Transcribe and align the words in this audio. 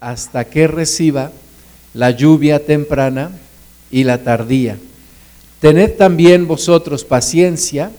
hasta 0.00 0.44
que 0.44 0.66
reciba 0.66 1.32
la 1.94 2.10
lluvia 2.10 2.66
temprana 2.66 3.30
y 3.90 4.04
la 4.04 4.22
tardía. 4.22 4.76
Tened 5.60 5.92
también 5.92 6.46
vosotros 6.46 7.04
paciencia 7.04 7.90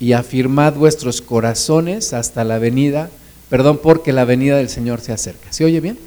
y 0.00 0.12
afirmad 0.12 0.72
vuestros 0.72 1.20
corazones 1.20 2.14
hasta 2.14 2.42
la 2.42 2.58
venida, 2.58 3.10
perdón, 3.50 3.80
porque 3.82 4.14
la 4.14 4.24
venida 4.24 4.56
del 4.56 4.70
Señor 4.70 5.02
se 5.02 5.12
acerca. 5.12 5.52
¿Se 5.52 5.66
oye 5.66 5.80
bien? 5.80 5.98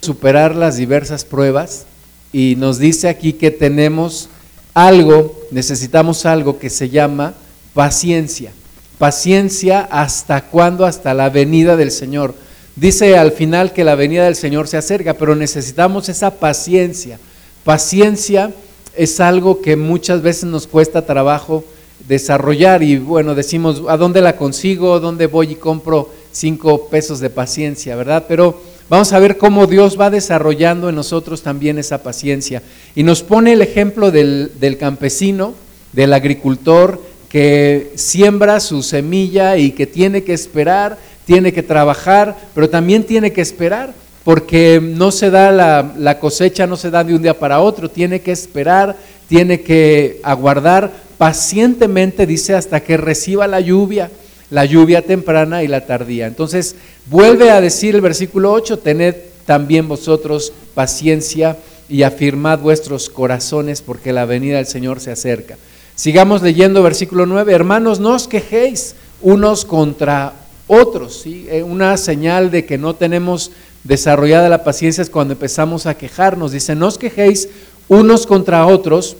Superar 0.00 0.56
las 0.56 0.78
diversas 0.78 1.26
pruebas 1.26 1.84
y 2.32 2.54
nos 2.56 2.78
dice 2.78 3.10
aquí 3.10 3.34
que 3.34 3.50
tenemos 3.50 4.30
algo, 4.72 5.38
necesitamos 5.50 6.24
algo 6.24 6.58
que 6.58 6.70
se 6.70 6.88
llama 6.88 7.34
paciencia. 7.74 8.52
Paciencia 8.96 9.80
hasta 9.82 10.46
cuándo, 10.46 10.86
hasta 10.86 11.12
la 11.12 11.28
venida 11.28 11.76
del 11.76 11.90
Señor 11.90 12.34
Dice 12.80 13.18
al 13.18 13.32
final 13.32 13.74
que 13.74 13.84
la 13.84 13.94
venida 13.94 14.24
del 14.24 14.36
Señor 14.36 14.66
se 14.66 14.78
acerca, 14.78 15.12
pero 15.12 15.36
necesitamos 15.36 16.08
esa 16.08 16.36
paciencia. 16.36 17.20
Paciencia 17.62 18.54
es 18.96 19.20
algo 19.20 19.60
que 19.60 19.76
muchas 19.76 20.22
veces 20.22 20.44
nos 20.44 20.66
cuesta 20.66 21.04
trabajo 21.04 21.62
desarrollar 22.08 22.82
y 22.82 22.96
bueno, 22.96 23.34
decimos, 23.34 23.82
¿a 23.86 23.98
dónde 23.98 24.22
la 24.22 24.38
consigo? 24.38 24.98
¿Dónde 24.98 25.26
voy 25.26 25.52
y 25.52 25.54
compro 25.56 26.08
cinco 26.32 26.88
pesos 26.88 27.20
de 27.20 27.28
paciencia? 27.28 27.96
¿Verdad? 27.96 28.24
Pero 28.26 28.58
vamos 28.88 29.12
a 29.12 29.18
ver 29.18 29.36
cómo 29.36 29.66
Dios 29.66 30.00
va 30.00 30.08
desarrollando 30.08 30.88
en 30.88 30.94
nosotros 30.94 31.42
también 31.42 31.78
esa 31.78 32.02
paciencia. 32.02 32.62
Y 32.94 33.02
nos 33.02 33.22
pone 33.22 33.52
el 33.52 33.60
ejemplo 33.60 34.10
del, 34.10 34.52
del 34.58 34.78
campesino, 34.78 35.52
del 35.92 36.14
agricultor 36.14 36.98
que 37.28 37.92
siembra 37.94 38.58
su 38.58 38.82
semilla 38.82 39.58
y 39.58 39.72
que 39.72 39.86
tiene 39.86 40.24
que 40.24 40.32
esperar 40.32 40.98
tiene 41.30 41.52
que 41.52 41.62
trabajar, 41.62 42.36
pero 42.56 42.68
también 42.68 43.04
tiene 43.04 43.32
que 43.32 43.40
esperar, 43.40 43.94
porque 44.24 44.80
no 44.82 45.12
se 45.12 45.30
da 45.30 45.52
la, 45.52 46.18
cosecha, 46.18 46.66
no 46.66 46.76
se 46.76 46.90
da 46.90 47.04
de 47.04 47.14
un 47.14 47.22
día 47.22 47.38
para 47.38 47.60
otro, 47.60 47.88
tiene 47.88 48.20
que 48.20 48.32
esperar, 48.32 48.96
tiene 49.28 49.60
que 49.60 50.18
aguardar 50.24 50.90
pacientemente, 51.18 52.26
dice, 52.26 52.56
hasta 52.56 52.80
que 52.80 52.96
reciba 52.96 53.46
la 53.46 53.60
lluvia, 53.60 54.10
la 54.50 54.64
lluvia 54.64 55.02
temprana 55.02 55.62
y 55.62 55.68
la 55.68 55.86
tardía. 55.86 56.26
Entonces, 56.26 56.74
vuelve 57.06 57.52
a 57.52 57.60
decir 57.60 57.94
el 57.94 58.00
versículo 58.00 58.52
8, 58.52 58.80
tened 58.80 59.14
también 59.46 59.86
vosotros 59.86 60.52
paciencia 60.74 61.56
y 61.88 62.02
afirmad 62.02 62.58
vuestros 62.58 63.08
corazones 63.08 63.82
porque 63.82 64.12
la 64.12 64.24
venida 64.24 64.56
del 64.56 64.66
Señor 64.66 64.98
se 64.98 65.12
acerca. 65.12 65.58
Sigamos 65.94 66.42
leyendo 66.42 66.82
versículo 66.82 67.24
9, 67.24 67.52
hermanos, 67.52 68.00
no 68.00 68.16
os 68.16 68.26
quejéis 68.26 68.96
unos 69.22 69.64
contra 69.64 70.39
otros. 70.70 71.20
¿sí? 71.22 71.46
Eh, 71.50 71.62
una 71.62 71.96
señal 71.96 72.50
de 72.50 72.64
que 72.64 72.78
no 72.78 72.94
tenemos 72.94 73.50
desarrollada 73.82 74.48
la 74.48 74.62
paciencia 74.62 75.02
es 75.02 75.10
cuando 75.10 75.32
empezamos 75.32 75.86
a 75.86 75.94
quejarnos. 75.94 76.52
Dice, 76.52 76.76
no 76.76 76.86
os 76.86 76.96
quejéis 76.96 77.48
unos 77.88 78.26
contra 78.26 78.64
otros 78.66 79.16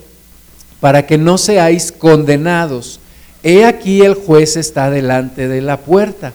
para 0.78 1.06
que 1.06 1.19
no 1.19 1.39
seáis 1.39 1.91
condenados. 1.93 3.01
He 3.43 3.65
aquí 3.65 4.03
el 4.03 4.15
juez 4.15 4.56
está 4.56 4.91
delante 4.91 5.48
de 5.48 5.61
la 5.61 5.78
puerta. 5.78 6.33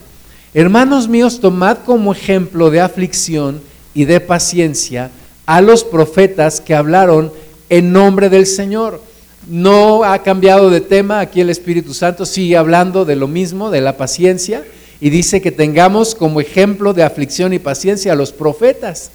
Hermanos 0.52 1.08
míos, 1.08 1.40
tomad 1.40 1.78
como 1.78 2.12
ejemplo 2.12 2.70
de 2.70 2.80
aflicción 2.80 3.60
y 3.94 4.04
de 4.04 4.20
paciencia 4.20 5.10
a 5.46 5.60
los 5.62 5.82
profetas 5.82 6.60
que 6.60 6.74
hablaron 6.74 7.32
en 7.70 7.92
nombre 7.92 8.28
del 8.28 8.46
Señor. 8.46 9.00
No 9.48 10.04
ha 10.04 10.22
cambiado 10.22 10.70
de 10.70 10.80
tema, 10.80 11.20
aquí 11.20 11.40
el 11.40 11.50
Espíritu 11.50 11.94
Santo 11.94 12.26
sigue 12.26 12.56
hablando 12.56 13.04
de 13.04 13.16
lo 13.16 13.28
mismo, 13.28 13.70
de 13.70 13.80
la 13.80 13.96
paciencia 13.96 14.64
y 15.00 15.10
dice 15.10 15.42
que 15.42 15.52
tengamos 15.52 16.14
como 16.14 16.40
ejemplo 16.40 16.94
de 16.94 17.02
aflicción 17.02 17.52
y 17.52 17.58
paciencia 17.58 18.12
a 18.12 18.16
los 18.16 18.32
profetas 18.32 19.10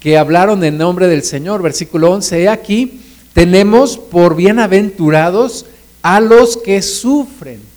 que 0.00 0.18
hablaron 0.18 0.62
en 0.64 0.78
nombre 0.78 1.08
del 1.08 1.22
Señor. 1.22 1.62
Versículo 1.62 2.10
11, 2.10 2.48
aquí 2.48 3.00
tenemos 3.32 3.96
por 3.96 4.36
bienaventurados 4.36 5.66
a 6.02 6.20
los 6.20 6.56
que 6.56 6.82
sufren. 6.82 7.71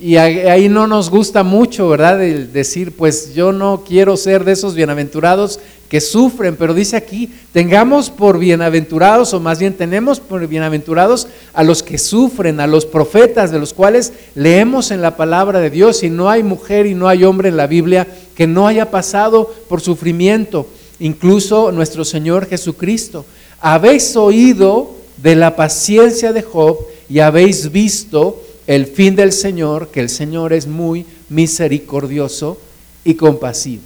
Y 0.00 0.16
ahí 0.16 0.68
no 0.68 0.86
nos 0.86 1.10
gusta 1.10 1.42
mucho, 1.42 1.88
¿verdad? 1.88 2.22
El 2.22 2.52
decir, 2.52 2.92
pues 2.92 3.34
yo 3.34 3.50
no 3.50 3.82
quiero 3.84 4.16
ser 4.16 4.44
de 4.44 4.52
esos 4.52 4.76
bienaventurados 4.76 5.58
que 5.88 6.00
sufren, 6.00 6.54
pero 6.54 6.72
dice 6.72 6.96
aquí, 6.96 7.32
tengamos 7.52 8.08
por 8.08 8.38
bienaventurados, 8.38 9.34
o 9.34 9.40
más 9.40 9.58
bien 9.58 9.74
tenemos 9.74 10.20
por 10.20 10.46
bienaventurados 10.46 11.26
a 11.52 11.64
los 11.64 11.82
que 11.82 11.98
sufren, 11.98 12.60
a 12.60 12.68
los 12.68 12.86
profetas, 12.86 13.50
de 13.50 13.58
los 13.58 13.74
cuales 13.74 14.12
leemos 14.36 14.92
en 14.92 15.02
la 15.02 15.16
palabra 15.16 15.58
de 15.58 15.70
Dios, 15.70 16.04
y 16.04 16.10
no 16.10 16.30
hay 16.30 16.44
mujer 16.44 16.86
y 16.86 16.94
no 16.94 17.08
hay 17.08 17.24
hombre 17.24 17.48
en 17.48 17.56
la 17.56 17.66
Biblia 17.66 18.06
que 18.36 18.46
no 18.46 18.68
haya 18.68 18.92
pasado 18.92 19.52
por 19.68 19.80
sufrimiento, 19.80 20.68
incluso 21.00 21.72
nuestro 21.72 22.04
Señor 22.04 22.46
Jesucristo. 22.46 23.24
Habéis 23.60 24.14
oído 24.14 24.94
de 25.16 25.34
la 25.34 25.56
paciencia 25.56 26.32
de 26.32 26.42
Job 26.42 26.78
y 27.08 27.18
habéis 27.18 27.72
visto 27.72 28.44
el 28.68 28.86
fin 28.86 29.16
del 29.16 29.32
Señor, 29.32 29.88
que 29.88 30.00
el 30.00 30.10
Señor 30.10 30.52
es 30.52 30.66
muy 30.66 31.06
misericordioso 31.30 32.60
y 33.02 33.14
compasivo. 33.14 33.82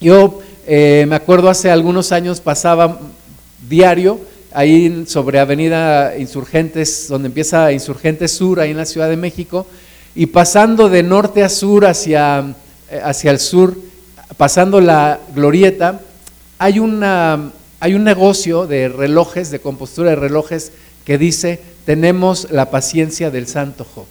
Yo 0.00 0.40
eh, 0.64 1.04
me 1.08 1.16
acuerdo 1.16 1.50
hace 1.50 1.72
algunos 1.72 2.12
años 2.12 2.40
pasaba 2.40 3.00
diario 3.68 4.20
ahí 4.52 5.04
sobre 5.08 5.40
Avenida 5.40 6.16
Insurgentes, 6.16 7.08
donde 7.08 7.26
empieza 7.26 7.72
Insurgentes 7.72 8.30
Sur, 8.30 8.60
ahí 8.60 8.70
en 8.70 8.76
la 8.76 8.86
Ciudad 8.86 9.08
de 9.08 9.16
México, 9.16 9.66
y 10.14 10.26
pasando 10.26 10.88
de 10.88 11.02
norte 11.02 11.42
a 11.42 11.48
sur 11.48 11.84
hacia, 11.84 12.54
eh, 12.92 13.00
hacia 13.02 13.32
el 13.32 13.40
sur, 13.40 13.76
pasando 14.36 14.80
la 14.80 15.18
glorieta, 15.34 16.00
hay, 16.58 16.78
una, 16.78 17.50
hay 17.80 17.94
un 17.94 18.04
negocio 18.04 18.68
de 18.68 18.88
relojes, 18.88 19.50
de 19.50 19.58
compostura 19.58 20.10
de 20.10 20.16
relojes, 20.16 20.70
que 21.04 21.18
dice, 21.18 21.58
tenemos 21.84 22.48
la 22.50 22.70
paciencia 22.70 23.30
del 23.30 23.46
santo 23.46 23.84
Job. 23.94 24.06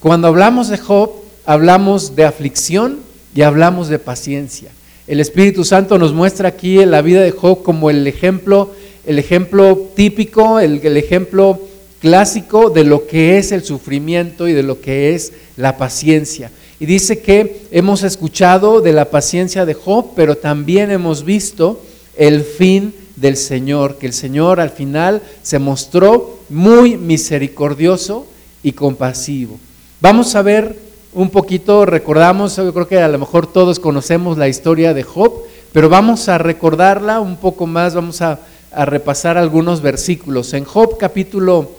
Cuando 0.00 0.28
hablamos 0.28 0.68
de 0.68 0.78
Job, 0.78 1.10
hablamos 1.44 2.16
de 2.16 2.24
aflicción 2.24 3.00
y 3.34 3.42
hablamos 3.42 3.88
de 3.88 3.98
paciencia. 3.98 4.70
El 5.06 5.20
Espíritu 5.20 5.64
Santo 5.64 5.98
nos 5.98 6.12
muestra 6.12 6.48
aquí 6.48 6.80
en 6.80 6.90
la 6.90 7.02
vida 7.02 7.22
de 7.22 7.30
Job 7.30 7.62
como 7.62 7.90
el 7.90 8.06
ejemplo, 8.06 8.72
el 9.06 9.18
ejemplo 9.18 9.90
típico, 9.94 10.58
el, 10.58 10.80
el 10.82 10.96
ejemplo 10.96 11.60
clásico 12.00 12.70
de 12.70 12.84
lo 12.84 13.06
que 13.06 13.38
es 13.38 13.52
el 13.52 13.64
sufrimiento 13.64 14.48
y 14.48 14.52
de 14.52 14.62
lo 14.62 14.80
que 14.80 15.14
es 15.14 15.32
la 15.56 15.76
paciencia. 15.76 16.50
Y 16.78 16.86
dice 16.86 17.20
que 17.20 17.62
hemos 17.70 18.02
escuchado 18.02 18.80
de 18.80 18.92
la 18.92 19.06
paciencia 19.06 19.64
de 19.64 19.74
Job, 19.74 20.12
pero 20.14 20.36
también 20.36 20.90
hemos 20.90 21.24
visto 21.24 21.82
el 22.16 22.42
fin 22.42 22.92
del 23.16 23.36
Señor, 23.36 23.96
que 23.96 24.06
el 24.06 24.12
Señor 24.12 24.60
al 24.60 24.70
final 24.70 25.22
se 25.42 25.58
mostró 25.58 26.38
muy 26.48 26.96
misericordioso 26.96 28.26
y 28.62 28.72
compasivo. 28.72 29.58
Vamos 30.00 30.34
a 30.34 30.42
ver 30.42 30.78
un 31.14 31.30
poquito, 31.30 31.86
recordamos, 31.86 32.56
yo 32.56 32.74
creo 32.74 32.86
que 32.86 32.98
a 32.98 33.08
lo 33.08 33.18
mejor 33.18 33.46
todos 33.46 33.80
conocemos 33.80 34.36
la 34.36 34.48
historia 34.48 34.92
de 34.92 35.02
Job, 35.02 35.32
pero 35.72 35.88
vamos 35.88 36.28
a 36.28 36.36
recordarla 36.36 37.20
un 37.20 37.36
poco 37.36 37.66
más, 37.66 37.94
vamos 37.94 38.20
a, 38.22 38.38
repasar 38.84 39.38
algunos 39.38 39.80
versículos. 39.80 40.52
En 40.52 40.64
Job 40.64 40.98
capítulo 40.98 41.70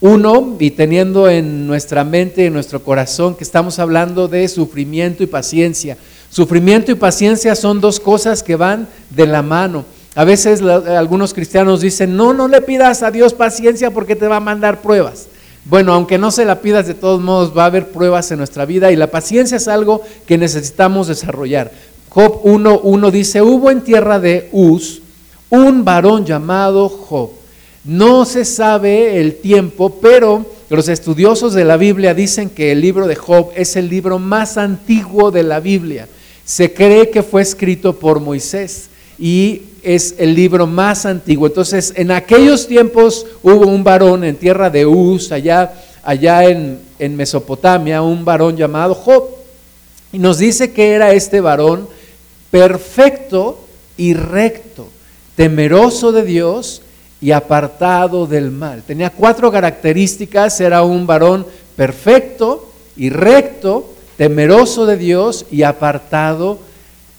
1, 0.00 0.56
y 0.60 0.70
teniendo 0.70 1.28
en 1.28 1.66
nuestra 1.66 2.04
mente 2.04 2.44
y 2.44 2.46
en 2.46 2.52
nuestro 2.52 2.84
corazón 2.84 3.34
que 3.34 3.42
estamos 3.42 3.80
hablando 3.80 4.28
de 4.28 4.46
sufrimiento 4.46 5.24
y 5.24 5.26
paciencia. 5.26 5.96
Sufrimiento 6.30 6.92
y 6.92 6.94
paciencia 6.94 7.56
son 7.56 7.80
dos 7.80 7.98
cosas 7.98 8.44
que 8.44 8.54
van 8.54 8.86
de 9.10 9.26
la 9.26 9.42
mano. 9.42 9.84
A 10.16 10.24
veces 10.24 10.62
algunos 10.62 11.34
cristianos 11.34 11.82
dicen, 11.82 12.16
no, 12.16 12.32
no 12.32 12.48
le 12.48 12.62
pidas 12.62 13.02
a 13.02 13.10
Dios 13.10 13.34
paciencia 13.34 13.90
porque 13.90 14.16
te 14.16 14.26
va 14.26 14.36
a 14.36 14.40
mandar 14.40 14.80
pruebas. 14.80 15.28
Bueno, 15.66 15.92
aunque 15.92 16.16
no 16.16 16.30
se 16.30 16.46
la 16.46 16.62
pidas, 16.62 16.86
de 16.86 16.94
todos 16.94 17.20
modos 17.20 17.52
va 17.54 17.64
a 17.64 17.66
haber 17.66 17.88
pruebas 17.88 18.30
en 18.30 18.38
nuestra 18.38 18.64
vida 18.64 18.90
y 18.90 18.96
la 18.96 19.10
paciencia 19.10 19.58
es 19.58 19.68
algo 19.68 20.00
que 20.26 20.38
necesitamos 20.38 21.08
desarrollar. 21.08 21.70
Job 22.08 22.44
1.1 22.44 23.10
dice, 23.10 23.42
hubo 23.42 23.70
en 23.70 23.82
tierra 23.82 24.18
de 24.18 24.48
Uz 24.52 25.02
un 25.50 25.84
varón 25.84 26.24
llamado 26.24 26.88
Job. 26.88 27.32
No 27.84 28.24
se 28.24 28.46
sabe 28.46 29.20
el 29.20 29.36
tiempo, 29.36 29.98
pero 30.00 30.46
los 30.70 30.88
estudiosos 30.88 31.52
de 31.52 31.66
la 31.66 31.76
Biblia 31.76 32.14
dicen 32.14 32.48
que 32.48 32.72
el 32.72 32.80
libro 32.80 33.06
de 33.06 33.16
Job 33.16 33.50
es 33.54 33.76
el 33.76 33.90
libro 33.90 34.18
más 34.18 34.56
antiguo 34.56 35.30
de 35.30 35.42
la 35.42 35.60
Biblia. 35.60 36.08
Se 36.42 36.72
cree 36.72 37.10
que 37.10 37.22
fue 37.22 37.42
escrito 37.42 37.98
por 37.98 38.20
Moisés 38.20 38.88
y 39.18 39.62
es 39.86 40.16
el 40.18 40.34
libro 40.34 40.66
más 40.66 41.06
antiguo. 41.06 41.46
Entonces, 41.46 41.92
en 41.94 42.10
aquellos 42.10 42.66
tiempos 42.66 43.24
hubo 43.40 43.68
un 43.68 43.84
varón 43.84 44.24
en 44.24 44.34
tierra 44.34 44.68
de 44.68 44.84
Uz, 44.84 45.30
allá, 45.30 45.74
allá 46.02 46.44
en, 46.44 46.80
en 46.98 47.14
Mesopotamia, 47.14 48.02
un 48.02 48.24
varón 48.24 48.56
llamado 48.56 48.94
Job. 48.94 49.28
Y 50.12 50.18
nos 50.18 50.38
dice 50.38 50.72
que 50.72 50.90
era 50.90 51.12
este 51.12 51.40
varón 51.40 51.88
perfecto 52.50 53.60
y 53.96 54.14
recto, 54.14 54.88
temeroso 55.36 56.10
de 56.10 56.24
Dios 56.24 56.82
y 57.20 57.30
apartado 57.30 58.26
del 58.26 58.50
mal. 58.50 58.82
Tenía 58.82 59.10
cuatro 59.10 59.52
características, 59.52 60.60
era 60.60 60.82
un 60.82 61.06
varón 61.06 61.46
perfecto 61.76 62.72
y 62.96 63.10
recto, 63.10 63.92
temeroso 64.16 64.84
de 64.84 64.96
Dios 64.96 65.46
y 65.50 65.62
apartado 65.62 66.58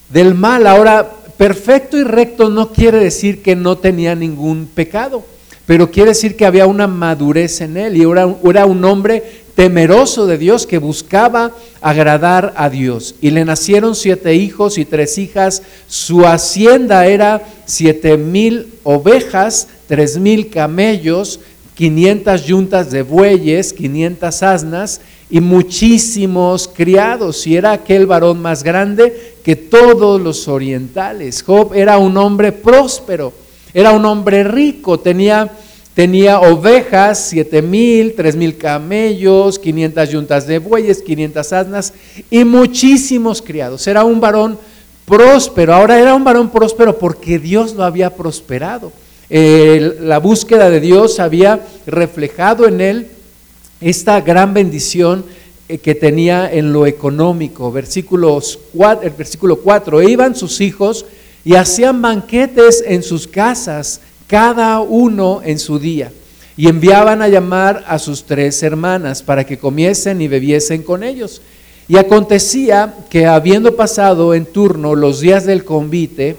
del 0.10 0.34
mal. 0.34 0.68
Ahora, 0.68 1.12
perfecto 1.38 1.98
y 1.98 2.04
recto 2.04 2.50
no 2.50 2.72
quiere 2.72 3.00
decir 3.00 3.42
que 3.42 3.56
no 3.56 3.78
tenía 3.78 4.16
ningún 4.16 4.68
pecado, 4.74 5.24
pero 5.66 5.92
quiere 5.92 6.10
decir 6.10 6.36
que 6.36 6.46
había 6.46 6.66
una 6.66 6.88
madurez 6.88 7.62
en 7.62 7.78
él 7.78 7.98
y 7.98 8.02
era, 8.02 8.66
un 8.66 8.86
hombre 8.86 9.24
temeroso 9.54 10.26
de 10.26 10.38
Dios 10.38 10.66
que 10.66 10.78
buscaba 10.78 11.52
agradar 11.82 12.54
a 12.56 12.70
Dios. 12.70 13.16
Y 13.22 13.32
le 13.32 13.44
nacieron 13.44 13.96
siete 13.96 14.36
hijos 14.36 14.78
y 14.78 14.86
tres 14.86 15.18
hijas. 15.18 15.64
Su 15.88 16.26
hacienda 16.26 17.06
era 17.08 17.46
siete 17.66 18.18
mil 18.18 18.74
ovejas, 18.84 19.68
tres 19.88 20.18
mil 20.18 20.50
camellos, 20.50 21.40
quinientas 21.76 22.46
yuntas 22.46 22.90
de 22.92 23.02
bueyes, 23.02 23.74
quinientas 23.74 24.44
asnas 24.44 25.02
y 25.30 25.42
muchísimos 25.42 26.68
criados. 26.68 27.46
Y 27.46 27.58
era 27.58 27.74
aquel 27.74 28.06
varón 28.06 28.42
más 28.42 28.64
grande 28.64 29.37
que 29.48 29.56
todos 29.56 30.20
los 30.20 30.50
orientales. 30.50 31.42
Job 31.42 31.74
era 31.74 31.98
un 32.00 32.18
hombre 32.18 32.52
próspero, 32.52 33.32
era 33.74 33.94
un 33.94 34.04
hombre 34.04 34.44
rico, 34.44 35.00
tenía 35.00 35.50
Tenía 35.94 36.42
ovejas, 36.42 37.30
siete 37.30 37.64
mil, 37.64 38.14
tres 38.14 38.36
mil 38.36 38.56
camellos, 38.56 39.58
500 39.58 40.10
yuntas 40.12 40.46
de 40.46 40.60
bueyes, 40.60 41.02
500 41.02 41.54
asnas 41.54 41.94
y 42.30 42.44
muchísimos 42.44 43.42
criados. 43.42 43.88
Era 43.88 44.04
un 44.04 44.20
varón 44.20 44.60
próspero. 45.06 45.74
Ahora 45.74 46.00
era 46.00 46.14
un 46.14 46.24
varón 46.24 46.52
próspero 46.52 47.00
porque 47.00 47.40
Dios 47.40 47.74
lo 47.74 47.84
había 47.84 48.14
prosperado. 48.14 48.92
la 49.30 50.20
búsqueda 50.20 50.70
de 50.70 50.82
Dios 50.82 51.20
había 51.20 51.62
reflejado 51.88 52.68
en 52.68 52.80
él 52.80 53.08
esta 53.82 54.22
gran 54.22 54.54
bendición 54.54 55.26
que 55.68 55.96
tenía 55.96 56.52
en 56.52 56.72
lo 56.72 56.86
económico. 56.86 57.72
Versículos 57.72 58.60
el 59.02 59.10
versículo 59.12 59.58
4, 59.58 60.02
e 60.02 60.12
iban 60.12 60.36
sus 60.36 60.62
hijos 60.62 61.06
y 61.44 61.56
hacían 61.56 62.02
banquetes 62.02 62.84
en 62.86 63.04
sus 63.04 63.28
casas 63.28 64.02
cada 64.28 64.80
uno 64.82 65.42
en 65.44 65.60
su 65.60 65.80
día, 65.80 66.12
y 66.58 66.68
enviaban 66.68 67.22
a 67.22 67.30
llamar 67.30 67.86
a 67.88 67.98
sus 68.00 68.26
tres 68.26 68.62
hermanas 68.64 69.24
para 69.24 69.46
que 69.46 69.58
comiesen 69.58 70.22
y 70.22 70.28
bebiesen 70.28 70.84
con 70.84 71.04
ellos. 71.04 71.42
Y 71.88 71.98
acontecía 71.98 72.94
que 73.10 73.26
habiendo 73.26 73.76
pasado 73.78 74.34
en 74.34 74.46
turno 74.46 74.96
los 74.96 75.22
días 75.22 75.46
del 75.46 75.64
convite, 75.64 76.36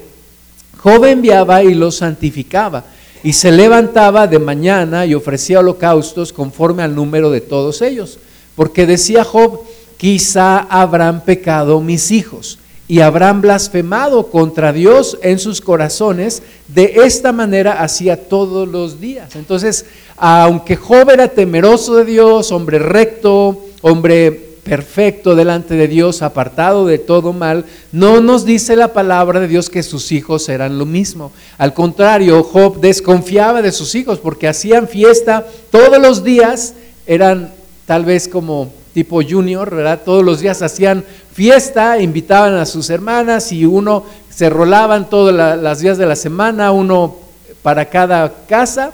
Job 0.77 1.05
enviaba 1.05 1.63
y 1.63 1.73
los 1.73 1.95
santificaba, 1.95 2.85
y 3.23 3.33
se 3.33 3.51
levantaba 3.51 4.27
de 4.27 4.39
mañana 4.39 5.05
y 5.05 5.15
ofrecía 5.15 5.59
holocaustos 5.59 6.31
conforme 6.31 6.83
al 6.83 6.95
número 6.95 7.31
de 7.31 7.41
todos 7.41 7.81
ellos, 7.81 8.19
porque 8.59 8.85
decía 8.85 9.23
Job, 9.23 9.61
quizá 9.95 10.57
habrán 10.59 11.23
pecado 11.23 11.79
mis 11.79 12.11
hijos 12.11 12.59
y 12.89 12.99
habrán 12.99 13.39
blasfemado 13.39 14.27
contra 14.27 14.73
Dios 14.73 15.17
en 15.21 15.39
sus 15.39 15.61
corazones. 15.61 16.43
De 16.67 16.95
esta 17.05 17.31
manera 17.31 17.81
hacía 17.81 18.27
todos 18.27 18.67
los 18.67 18.99
días. 18.99 19.37
Entonces, 19.37 19.85
aunque 20.17 20.75
Job 20.75 21.09
era 21.09 21.29
temeroso 21.29 21.95
de 21.95 22.03
Dios, 22.03 22.51
hombre 22.51 22.79
recto, 22.79 23.65
hombre 23.79 24.29
perfecto 24.61 25.35
delante 25.35 25.75
de 25.75 25.87
Dios, 25.87 26.21
apartado 26.21 26.85
de 26.85 26.97
todo 26.97 27.31
mal, 27.31 27.63
no 27.93 28.19
nos 28.19 28.43
dice 28.43 28.75
la 28.75 28.91
palabra 28.91 29.39
de 29.39 29.47
Dios 29.47 29.69
que 29.69 29.83
sus 29.83 30.11
hijos 30.11 30.49
eran 30.49 30.77
lo 30.77 30.85
mismo. 30.85 31.31
Al 31.57 31.73
contrario, 31.73 32.43
Job 32.43 32.81
desconfiaba 32.81 33.61
de 33.61 33.71
sus 33.71 33.95
hijos 33.95 34.19
porque 34.19 34.49
hacían 34.49 34.89
fiesta 34.89 35.47
todos 35.71 35.97
los 36.01 36.25
días, 36.25 36.73
eran 37.07 37.57
tal 37.89 38.05
vez 38.05 38.27
como 38.27 38.71
tipo 38.93 39.19
junior, 39.27 39.73
¿verdad? 39.73 40.01
Todos 40.05 40.23
los 40.23 40.41
días 40.41 40.61
hacían 40.61 41.03
fiesta, 41.33 41.99
invitaban 41.99 42.53
a 42.53 42.67
sus 42.67 42.91
hermanas 42.91 43.51
y 43.51 43.65
uno 43.65 44.03
se 44.29 44.47
rolaban 44.47 45.09
todos 45.09 45.33
los 45.33 45.79
días 45.79 45.97
de 45.97 46.05
la 46.05 46.15
semana, 46.15 46.71
uno 46.71 47.15
para 47.63 47.85
cada 47.85 48.31
casa, 48.47 48.91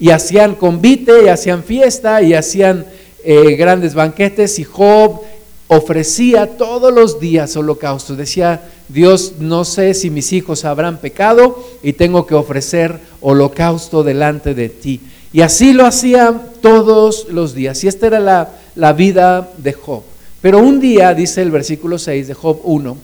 y 0.00 0.08
hacían 0.08 0.54
convite, 0.54 1.26
y 1.26 1.28
hacían 1.28 1.62
fiesta, 1.62 2.22
y 2.22 2.32
hacían 2.32 2.86
eh, 3.22 3.54
grandes 3.56 3.92
banquetes, 3.92 4.58
y 4.58 4.64
Job 4.64 5.20
ofrecía 5.66 6.56
todos 6.56 6.90
los 6.90 7.20
días 7.20 7.54
holocausto. 7.54 8.16
Decía, 8.16 8.62
Dios, 8.88 9.34
no 9.40 9.66
sé 9.66 9.92
si 9.92 10.08
mis 10.08 10.32
hijos 10.32 10.64
habrán 10.64 10.96
pecado 10.96 11.62
y 11.82 11.92
tengo 11.92 12.26
que 12.26 12.34
ofrecer 12.34 12.98
holocausto 13.20 14.02
delante 14.02 14.54
de 14.54 14.70
ti. 14.70 15.02
Y 15.32 15.42
así 15.42 15.72
lo 15.72 15.86
hacía 15.86 16.34
todos 16.62 17.26
los 17.30 17.54
días. 17.54 17.82
Y 17.84 17.88
esta 17.88 18.06
era 18.06 18.20
la, 18.20 18.50
la 18.74 18.92
vida 18.92 19.50
de 19.58 19.72
Job. 19.72 20.02
Pero 20.40 20.58
un 20.58 20.80
día, 20.80 21.14
dice 21.14 21.42
el 21.42 21.50
versículo 21.50 21.98
6 21.98 22.28
de 22.28 22.34
Job 22.34 22.60
1, 22.62 22.96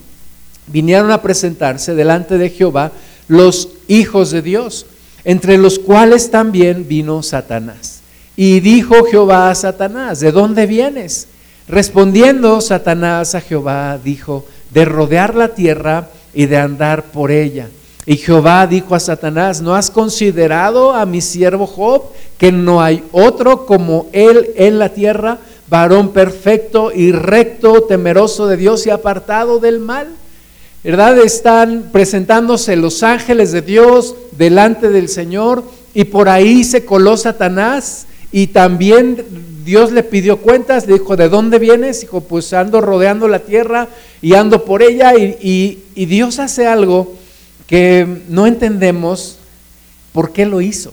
vinieron 0.68 1.10
a 1.10 1.20
presentarse 1.20 1.94
delante 1.94 2.38
de 2.38 2.50
Jehová 2.50 2.92
los 3.28 3.68
hijos 3.88 4.30
de 4.30 4.42
Dios, 4.42 4.86
entre 5.24 5.58
los 5.58 5.78
cuales 5.78 6.30
también 6.30 6.86
vino 6.88 7.22
Satanás. 7.22 8.00
Y 8.36 8.60
dijo 8.60 9.04
Jehová 9.04 9.50
a 9.50 9.54
Satanás, 9.54 10.20
¿de 10.20 10.32
dónde 10.32 10.66
vienes? 10.66 11.28
Respondiendo 11.68 12.60
Satanás 12.60 13.34
a 13.34 13.40
Jehová, 13.40 13.98
dijo, 14.02 14.46
de 14.70 14.84
rodear 14.84 15.34
la 15.34 15.48
tierra 15.48 16.08
y 16.34 16.46
de 16.46 16.56
andar 16.56 17.04
por 17.04 17.30
ella. 17.30 17.68
Y 18.06 18.16
Jehová 18.16 18.66
dijo 18.66 18.94
a 18.94 19.00
Satanás, 19.00 19.62
¿no 19.62 19.74
has 19.74 19.90
considerado 19.90 20.92
a 20.92 21.06
mi 21.06 21.20
siervo 21.20 21.66
Job, 21.66 22.02
que 22.36 22.52
no 22.52 22.82
hay 22.82 23.02
otro 23.12 23.64
como 23.66 24.06
él 24.12 24.50
en 24.56 24.78
la 24.78 24.90
tierra? 24.90 25.38
varón 25.68 26.10
perfecto 26.10 26.92
y 26.94 27.12
recto, 27.12 27.82
temeroso 27.82 28.46
de 28.46 28.56
Dios 28.56 28.86
y 28.86 28.90
apartado 28.90 29.58
del 29.58 29.80
mal. 29.80 30.08
¿Verdad? 30.82 31.18
Están 31.18 31.88
presentándose 31.92 32.76
los 32.76 33.02
ángeles 33.02 33.52
de 33.52 33.62
Dios 33.62 34.14
delante 34.32 34.90
del 34.90 35.08
Señor 35.08 35.64
y 35.94 36.04
por 36.04 36.28
ahí 36.28 36.62
se 36.62 36.84
coló 36.84 37.16
Satanás 37.16 38.06
y 38.30 38.48
también 38.48 39.24
Dios 39.64 39.92
le 39.92 40.02
pidió 40.02 40.36
cuentas, 40.36 40.86
le 40.86 40.94
dijo, 40.94 41.16
¿de 41.16 41.30
dónde 41.30 41.58
vienes? 41.58 42.02
Dijo, 42.02 42.20
pues 42.20 42.52
ando 42.52 42.82
rodeando 42.82 43.28
la 43.28 43.38
tierra 43.38 43.88
y 44.20 44.34
ando 44.34 44.66
por 44.66 44.82
ella 44.82 45.16
y, 45.16 45.82
y 45.94 46.04
Dios 46.06 46.38
hace 46.38 46.66
algo 46.66 47.14
que 47.66 48.22
no 48.28 48.46
entendemos 48.46 49.38
por 50.12 50.32
qué 50.32 50.46
lo 50.46 50.60
hizo. 50.60 50.92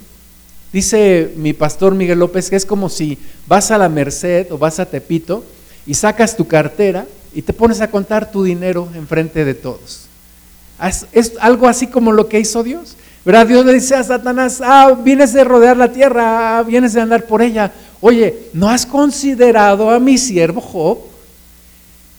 Dice 0.72 1.34
mi 1.36 1.54
pastor 1.54 1.96
Miguel 1.96 2.20
López 2.20 2.50
que 2.50 2.56
es 2.56 2.66
como 2.66 2.90
si 2.90 3.18
vas 3.48 3.72
a 3.72 3.78
la 3.78 3.90
Merced 3.90 4.52
o 4.52 4.58
vas 4.58 4.80
a 4.80 4.86
Tepito 4.86 5.44
y 5.86 5.94
sacas 5.94 6.38
tu 6.38 6.48
cartera 6.48 7.06
y 7.34 7.42
te 7.42 7.54
pones 7.54 7.82
a 7.82 7.90
contar 7.90 8.32
tu 8.32 8.44
dinero 8.44 8.88
enfrente 8.96 9.44
de 9.44 9.54
todos. 9.54 10.08
Es, 11.12 11.34
algo 11.40 11.68
así 11.68 11.88
como 11.88 12.12
lo 12.12 12.28
que 12.28 12.40
hizo 12.40 12.63
Dios. 12.63 12.96
¿Verdad? 13.24 13.46
Dios 13.46 13.63
le 13.63 13.74
dice 13.74 13.94
a 13.94 14.04
Satanás, 14.04 14.62
ah, 14.63 14.98
vienes 15.04 15.32
de 15.32 15.44
rodear 15.44 15.78
la 15.78 15.92
tierra, 15.92 16.58
ah, 16.58 16.63
vienes 16.63 16.94
de 16.94 17.01
andar 17.01 17.28
por 17.28 17.44
ella. 17.44 17.72
Oye, 18.00 18.50
¿no 18.51 18.68
has 18.68 18.84
considerado 18.84 19.92
a 19.92 20.00
mi 20.00 20.18
siervo 20.18 20.60
Job? 20.60 20.98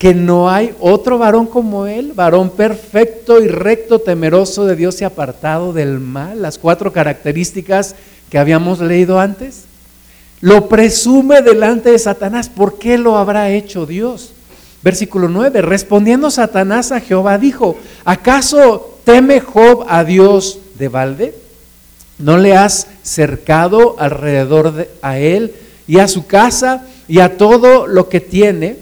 Que 0.03 0.17
no 0.17 0.51
hay 0.51 0.75
otro 0.81 1.17
varón 1.17 1.47
como 1.47 1.87
él, 1.87 2.11
varón 2.13 2.51
perfecto 2.51 3.41
y 3.41 3.47
recto, 3.47 4.01
temeroso 4.01 4.67
de 4.67 4.75
Dios 4.75 5.01
y 5.01 5.05
apartado 5.05 5.73
del 5.73 6.01
mal. 6.01 6.43
Las 6.43 6.59
cuatro 6.59 6.93
características 6.93 7.95
que 8.29 8.37
habíamos 8.37 8.81
leído 8.81 9.21
antes. 9.21 9.67
Lo 10.41 10.69
presume 10.69 11.41
delante 11.41 11.93
de 11.93 12.01
Satanás. 12.01 12.49
¿Por 12.49 12.81
qué 12.81 12.99
lo 12.99 13.17
habrá 13.17 13.51
hecho 13.51 13.87
Dios? 13.87 14.33
Versículo 14.83 15.29
9. 15.29 15.63
Respondiendo 15.63 16.33
Satanás 16.33 16.91
a 16.91 16.99
Jehová, 16.99 17.39
dijo, 17.39 17.77
¿acaso 18.05 18.99
teme 19.05 19.39
Job 19.39 19.87
a 19.89 20.03
Dios 20.03 20.59
de 20.81 20.89
balde? 20.89 21.33
¿No 22.19 22.39
le 22.39 22.57
has 22.57 22.89
cercado 23.05 23.95
alrededor 24.01 24.73
de, 24.73 24.91
a 25.01 25.21
él 25.21 25.55
y 25.87 26.01
a 26.01 26.09
su 26.09 26.27
casa 26.27 26.89
y 27.07 27.21
a 27.21 27.37
todo 27.37 27.87
lo 27.87 28.09
que 28.09 28.19
tiene? 28.19 28.82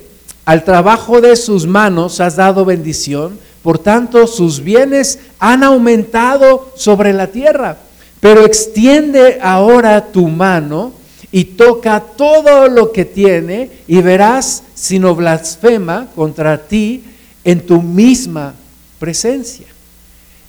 Al 0.51 0.65
trabajo 0.65 1.21
de 1.21 1.37
sus 1.37 1.65
manos 1.65 2.19
has 2.19 2.35
dado 2.35 2.65
bendición, 2.65 3.39
por 3.63 3.79
tanto 3.79 4.27
sus 4.27 4.65
bienes 4.65 5.21
han 5.39 5.63
aumentado 5.63 6.73
sobre 6.75 7.13
la 7.13 7.29
tierra. 7.29 7.77
Pero 8.19 8.45
extiende 8.45 9.39
ahora 9.41 10.07
tu 10.07 10.27
mano 10.27 10.93
y 11.31 11.45
toca 11.45 12.01
todo 12.01 12.67
lo 12.67 12.91
que 12.91 13.05
tiene 13.05 13.71
y 13.87 14.03
verás 14.03 14.65
si 14.75 14.99
no 14.99 15.15
blasfema 15.15 16.09
contra 16.17 16.59
ti 16.67 17.05
en 17.45 17.65
tu 17.65 17.81
misma 17.81 18.55
presencia. 18.99 19.69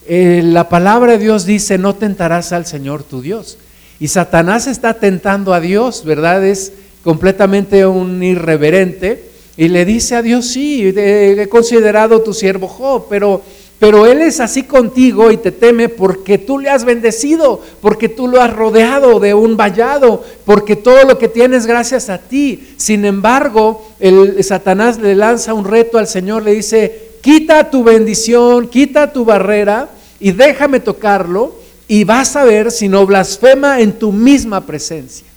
Eh, 0.08 0.42
la 0.44 0.68
palabra 0.68 1.12
de 1.12 1.20
Dios 1.20 1.46
dice, 1.46 1.78
no 1.78 1.94
tentarás 1.94 2.54
al 2.54 2.66
Señor 2.66 3.04
tu 3.04 3.22
Dios. 3.22 3.60
Y 4.00 4.08
Satanás 4.08 4.66
está 4.66 4.96
tentando 4.96 5.54
a 5.54 5.60
Dios, 5.60 6.04
¿verdad? 6.06 6.44
Es 6.44 6.74
completamente 7.04 7.86
un 7.86 8.24
irreverente. 8.24 9.30
Y 9.62 9.68
le 9.68 9.86
dice 9.86 10.16
a 10.16 10.24
Dios, 10.24 10.48
sí, 10.48 10.92
he 10.98 11.48
considerado 11.48 12.24
tu 12.24 12.34
siervo 12.34 12.68
Job, 12.68 13.06
pero 13.08 13.44
pero 13.78 14.08
Él 14.08 14.24
es 14.24 14.40
así 14.40 14.64
contigo 14.64 15.30
y 15.30 15.38
te 15.38 15.52
teme 15.52 15.88
porque 15.88 16.40
tú 16.40 16.58
le 16.58 16.72
has 16.72 16.84
bendecido, 16.84 17.62
porque 17.80 18.10
tú 18.10 18.28
lo 18.28 18.42
has 18.42 18.52
rodeado 18.52 19.20
de 19.20 19.36
un 19.36 19.56
vallado, 19.58 20.24
porque 20.46 20.76
todo 20.76 21.04
lo 21.04 21.20
que 21.20 21.28
tienes 21.28 21.68
gracias 21.68 22.10
a 22.10 22.18
ti. 22.18 22.74
Sin 22.78 23.06
embargo, 23.06 23.88
el 24.00 24.44
Satanás 24.44 24.98
le 24.98 25.14
lanza 25.14 25.54
un 25.54 25.66
reto 25.66 26.00
al 26.00 26.08
Señor, 26.08 26.42
le 26.42 26.54
dice, 26.54 27.10
quita 27.22 27.70
tu 27.70 27.84
bendición, 27.84 28.68
quita 28.68 29.14
tu 29.14 29.26
barrera 29.26 29.90
y 30.20 30.32
déjame 30.32 30.80
tocarlo 30.80 31.54
y 31.88 32.04
vas 32.04 32.36
a 32.36 32.46
ver 32.46 32.72
si 32.72 32.88
no 32.88 33.06
blasfema 33.06 33.80
en 33.80 33.92
tu 33.94 34.12
misma 34.12 34.66
presencia. 34.66 35.28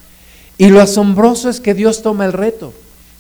Y 0.57 0.69
lo 0.69 0.81
asombroso 0.81 1.51
es 1.51 1.61
que 1.61 1.75
Dios 1.75 2.01
toma 2.01 2.25
el 2.25 2.33
reto. 2.33 2.73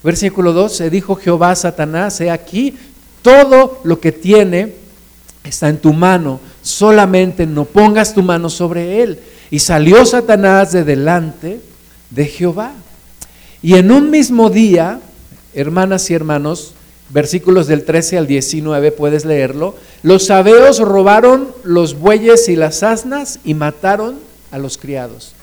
Versículo 0.04 0.52
12, 0.52 0.90
dijo 0.90 1.16
Jehová 1.16 1.52
a 1.52 1.56
Satanás, 1.56 2.20
he 2.20 2.30
aquí, 2.30 2.76
todo 3.22 3.80
lo 3.84 4.00
que 4.00 4.12
tiene 4.12 4.74
está 5.42 5.70
en 5.70 5.78
tu 5.78 5.94
mano, 5.94 6.40
solamente 6.60 7.46
no 7.46 7.64
pongas 7.64 8.12
tu 8.12 8.22
mano 8.22 8.50
sobre 8.50 9.02
él. 9.02 9.18
Y 9.50 9.60
salió 9.60 10.04
Satanás 10.04 10.72
de 10.72 10.84
delante 10.84 11.60
de 12.10 12.26
Jehová. 12.26 12.72
Y 13.62 13.76
en 13.76 13.90
un 13.90 14.10
mismo 14.10 14.50
día, 14.50 15.00
hermanas 15.54 16.10
y 16.10 16.14
hermanos, 16.14 16.74
versículos 17.08 17.66
del 17.66 17.84
13 17.84 18.18
al 18.18 18.26
19, 18.26 18.92
puedes 18.92 19.24
leerlo, 19.24 19.74
los 20.02 20.26
sabeos 20.26 20.80
robaron 20.80 21.48
los 21.62 21.98
bueyes 21.98 22.48
y 22.50 22.56
las 22.56 22.82
asnas 22.82 23.40
y 23.42 23.54
mataron 23.54 24.16
a 24.50 24.58
los 24.58 24.76
criados. 24.76 25.33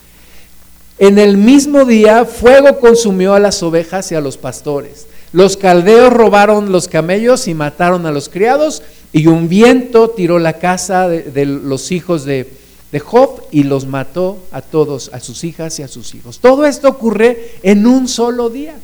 En 1.02 1.18
el 1.18 1.36
mismo 1.36 1.84
día 1.84 2.26
fuego 2.26 2.78
consumió 2.80 3.34
a 3.34 3.40
las 3.40 3.64
ovejas 3.64 4.12
y 4.12 4.16
a 4.16 4.22
los 4.22 4.38
pastores. 4.38 5.08
Los 5.34 5.58
caldeos 5.58 6.14
robaron 6.14 6.72
los 6.72 6.88
camellos 6.88 7.48
y 7.48 7.56
mataron 7.56 8.06
a 8.06 8.12
los 8.12 8.30
criados, 8.30 8.84
y 9.12 9.26
un 9.26 9.50
viento 9.50 10.12
tiró 10.12 10.38
la 10.38 10.60
casa 10.60 11.10
de, 11.10 11.46
los 11.48 11.92
hijos 11.92 12.24
de, 12.24 12.48
de 12.92 13.00
Job 13.00 13.42
y 13.50 13.64
los 13.64 13.88
mató 13.88 14.38
a 14.52 14.62
todos, 14.62 15.10
a 15.12 15.20
sus 15.20 15.44
hijas 15.44 15.80
y 15.80 15.82
a 15.82 15.88
sus 15.88 16.14
hijos. 16.14 16.38
Todo 16.38 16.68
esto 16.68 16.90
ocurre 16.90 17.50
en 17.64 17.88
un 17.88 18.08
solo 18.08 18.52
día. 18.52 18.76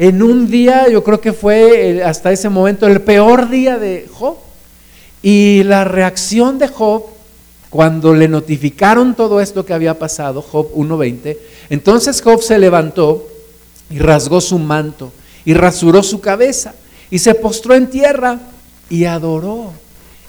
En 0.00 0.24
un 0.24 0.50
día, 0.50 0.88
yo 0.88 1.04
creo 1.04 1.20
que 1.20 1.32
fue 1.32 2.02
hasta 2.02 2.32
ese 2.32 2.48
momento 2.48 2.88
el 2.88 3.00
peor 3.00 3.48
día 3.48 3.78
de 3.78 4.08
Job. 4.12 4.38
Y 5.22 5.62
la 5.62 5.84
reacción 5.84 6.58
de 6.58 6.66
Job, 6.66 7.04
cuando 7.74 8.14
le 8.14 8.28
notificaron 8.28 9.16
todo 9.16 9.40
esto 9.40 9.66
que 9.66 9.74
había 9.74 9.98
pasado, 9.98 10.42
Job 10.42 10.72
1.20, 10.76 11.36
entonces 11.70 12.22
Job 12.22 12.40
se 12.40 12.56
levantó 12.56 13.26
y 13.90 13.98
rasgó 13.98 14.40
su 14.40 14.60
manto 14.60 15.10
y 15.44 15.54
rasuró 15.54 16.04
su 16.04 16.20
cabeza 16.20 16.76
y 17.10 17.18
se 17.18 17.34
postró 17.34 17.74
en 17.74 17.90
tierra 17.90 18.38
y 18.88 19.06
adoró 19.06 19.72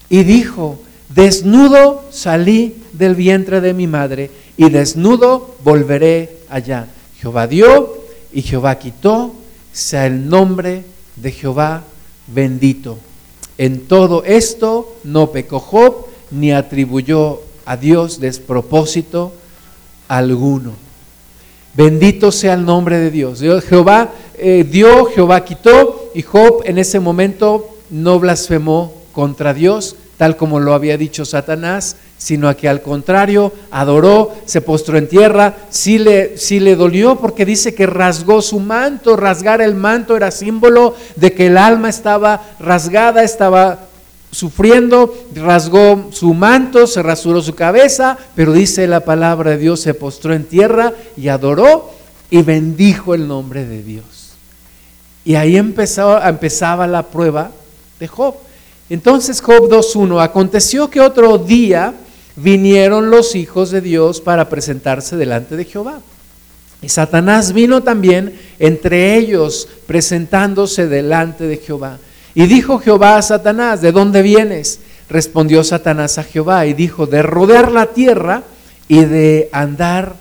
y 0.09 0.23
dijo, 0.23 0.79
desnudo 1.09 2.05
salí 2.09 2.77
del 2.93 3.13
vientre 3.13 3.61
de 3.61 3.75
mi 3.75 3.85
madre 3.85 4.31
y 4.57 4.71
desnudo 4.71 5.53
volveré 5.63 6.37
allá. 6.49 6.87
Jehová 7.19 7.45
dio 7.45 7.95
y 8.33 8.41
Jehová 8.41 8.79
quitó, 8.79 9.35
sea 9.71 10.07
el 10.07 10.29
nombre 10.29 10.83
de 11.15 11.31
Jehová 11.31 11.83
bendito. 12.25 12.97
En 13.59 13.81
todo 13.81 14.23
esto 14.23 14.95
no 15.03 15.29
pecó 15.29 15.59
Job 15.59 16.14
ni 16.31 16.51
atribuyó 16.51 17.41
a 17.65 17.77
Dios 17.77 18.19
despropósito 18.19 19.33
alguno. 20.07 20.73
Bendito 21.73 22.31
sea 22.31 22.53
el 22.53 22.65
nombre 22.65 22.99
de 22.99 23.11
Dios. 23.11 23.41
Jehová 23.67 24.11
eh, 24.37 24.65
dio, 24.69 25.05
Jehová 25.05 25.43
quitó, 25.43 26.11
y 26.13 26.21
Job 26.21 26.61
en 26.63 26.77
ese 26.77 26.99
momento 26.99 27.69
no 27.89 28.19
blasfemó 28.19 28.93
contra 29.11 29.53
Dios, 29.53 29.95
tal 30.17 30.37
como 30.37 30.59
lo 30.59 30.73
había 30.73 30.97
dicho 30.97 31.25
Satanás, 31.25 31.97
sino 32.17 32.55
que 32.55 32.69
al 32.69 32.81
contrario 32.81 33.51
adoró, 33.71 34.33
se 34.45 34.61
postró 34.61 34.97
en 34.97 35.09
tierra, 35.09 35.55
sí 35.69 35.97
le, 35.97 36.37
sí 36.37 36.61
le 36.61 36.77
dolió 36.77 37.17
porque 37.17 37.45
dice 37.45 37.75
que 37.75 37.85
rasgó 37.85 38.41
su 38.41 38.59
manto, 38.59 39.17
rasgar 39.17 39.61
el 39.61 39.75
manto 39.75 40.15
era 40.15 40.31
símbolo 40.31 40.95
de 41.17 41.33
que 41.33 41.47
el 41.47 41.57
alma 41.57 41.89
estaba 41.89 42.41
rasgada, 42.59 43.23
estaba 43.23 43.89
sufriendo, 44.31 45.13
rasgó 45.33 46.09
su 46.11 46.33
manto, 46.33 46.87
se 46.87 47.01
rasuró 47.01 47.41
su 47.41 47.55
cabeza, 47.55 48.17
pero 48.35 48.53
dice 48.53 48.87
la 48.87 49.01
palabra 49.01 49.51
de 49.51 49.57
Dios, 49.57 49.79
se 49.79 49.93
postró 49.93 50.33
en 50.33 50.45
tierra 50.45 50.93
y 51.15 51.29
adoró 51.29 51.91
y 52.29 52.41
bendijo 52.41 53.13
el 53.13 53.27
nombre 53.27 53.65
de 53.65 53.83
Dios. 53.83 54.33
Y 55.23 55.35
ahí 55.35 55.57
empezó, 55.57 56.21
empezaba 56.21 56.85
la 56.85 57.03
prueba 57.03 57.51
de 57.99 58.07
Job. 58.07 58.35
Entonces 58.89 59.41
Job 59.41 59.69
2.1, 59.69 60.21
aconteció 60.21 60.89
que 60.89 61.01
otro 61.01 61.37
día 61.37 61.93
vinieron 62.35 63.09
los 63.09 63.35
hijos 63.35 63.71
de 63.71 63.81
Dios 63.81 64.21
para 64.21 64.49
presentarse 64.49 65.15
delante 65.15 65.55
de 65.55 65.65
Jehová. 65.65 66.01
Y 66.81 66.89
Satanás 66.89 67.53
vino 67.53 67.81
también 67.81 68.39
entre 68.59 69.15
ellos 69.15 69.67
presentándose 69.87 70.87
delante 70.87 71.45
de 71.45 71.57
Jehová. 71.57 71.97
Y 72.35 72.47
dijo 72.47 72.79
Jehová 72.79 73.17
a 73.17 73.21
Satanás, 73.21 73.81
¿de 73.81 73.93
dónde 73.93 74.21
vienes? 74.21 74.81
Respondió 75.09 75.63
Satanás 75.63 76.17
a 76.17 76.23
Jehová 76.23 76.65
y 76.65 76.73
dijo, 76.73 77.07
de 77.07 77.21
rodear 77.21 77.71
la 77.71 77.87
tierra 77.87 78.43
y 78.89 79.05
de 79.05 79.49
andar 79.53 80.15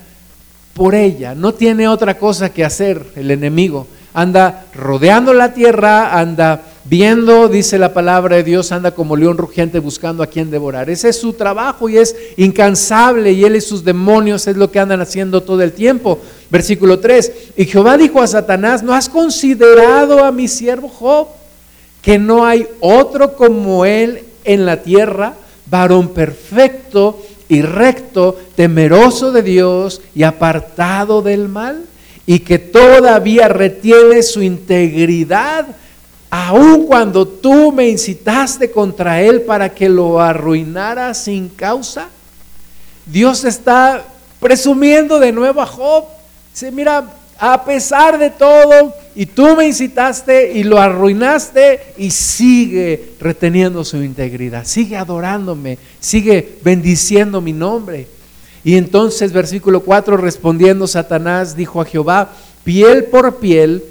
por 0.74 0.94
ella. 0.94 1.34
No 1.34 1.54
tiene 1.54 1.88
otra 1.88 2.16
cosa 2.16 2.50
que 2.50 2.64
hacer 2.64 3.04
el 3.16 3.32
enemigo. 3.32 3.88
Anda 4.12 4.66
rodeando 4.74 5.34
la 5.34 5.54
tierra, 5.54 6.16
anda 6.16 6.62
viendo, 6.84 7.48
dice 7.48 7.78
la 7.78 7.92
palabra 7.92 8.36
de 8.36 8.44
Dios, 8.44 8.70
anda 8.70 8.92
como 8.92 9.16
león 9.16 9.36
rugiente 9.36 9.80
buscando 9.80 10.22
a 10.22 10.28
quien 10.28 10.52
devorar. 10.52 10.88
Ese 10.90 11.08
es 11.08 11.18
su 11.18 11.32
trabajo 11.32 11.88
y 11.88 11.96
es 11.96 12.14
incansable 12.36 13.32
y 13.32 13.44
él 13.44 13.56
y 13.56 13.60
sus 13.60 13.82
demonios 13.82 14.46
es 14.46 14.56
lo 14.56 14.70
que 14.70 14.78
andan 14.78 15.00
haciendo 15.00 15.42
todo 15.42 15.62
el 15.62 15.72
tiempo. 15.72 16.20
Versículo 16.48 17.00
3, 17.00 17.32
y 17.56 17.64
Jehová 17.64 17.96
dijo 17.96 18.22
a 18.22 18.28
Satanás, 18.28 18.84
¿no 18.84 18.94
has 18.94 19.08
considerado 19.08 20.22
a 20.24 20.30
mi 20.30 20.46
siervo 20.46 20.88
Job? 20.88 21.26
Que 22.04 22.18
no 22.18 22.44
hay 22.44 22.66
otro 22.80 23.34
como 23.34 23.84
él 23.84 24.24
en 24.44 24.66
la 24.66 24.82
tierra, 24.82 25.34
varón 25.66 26.08
perfecto 26.08 27.22
y 27.48 27.62
recto, 27.62 28.38
temeroso 28.54 29.32
de 29.32 29.42
Dios 29.42 30.00
y 30.14 30.22
apartado 30.22 31.22
del 31.22 31.48
mal, 31.48 31.84
y 32.26 32.40
que 32.40 32.58
todavía 32.58 33.48
retiene 33.48 34.22
su 34.22 34.42
integridad 34.42 35.66
aun 36.36 36.86
cuando 36.86 37.28
tú 37.28 37.70
me 37.70 37.88
incitaste 37.88 38.72
contra 38.72 39.22
él 39.22 39.42
para 39.42 39.72
que 39.72 39.88
lo 39.88 40.20
arruinara 40.20 41.14
sin 41.14 41.48
causa. 41.48 42.08
Dios 43.06 43.44
está 43.44 44.04
presumiendo 44.40 45.20
de 45.20 45.30
nuevo 45.30 45.62
a 45.62 45.66
Job. 45.66 46.06
Dice, 46.52 46.72
mira, 46.72 47.04
a 47.38 47.64
pesar 47.64 48.18
de 48.18 48.30
todo, 48.30 48.92
y 49.14 49.26
tú 49.26 49.56
me 49.56 49.66
incitaste 49.66 50.52
y 50.52 50.64
lo 50.64 50.80
arruinaste, 50.80 51.94
y 51.96 52.10
sigue 52.10 53.12
reteniendo 53.20 53.84
su 53.84 54.02
integridad, 54.02 54.64
sigue 54.64 54.96
adorándome, 54.96 55.78
sigue 56.00 56.58
bendiciendo 56.62 57.40
mi 57.40 57.52
nombre. 57.52 58.06
Y 58.64 58.76
entonces, 58.76 59.32
versículo 59.32 59.80
4, 59.80 60.16
respondiendo 60.16 60.86
Satanás, 60.86 61.54
dijo 61.54 61.80
a 61.80 61.84
Jehová, 61.84 62.32
piel 62.64 63.04
por 63.04 63.36
piel, 63.36 63.84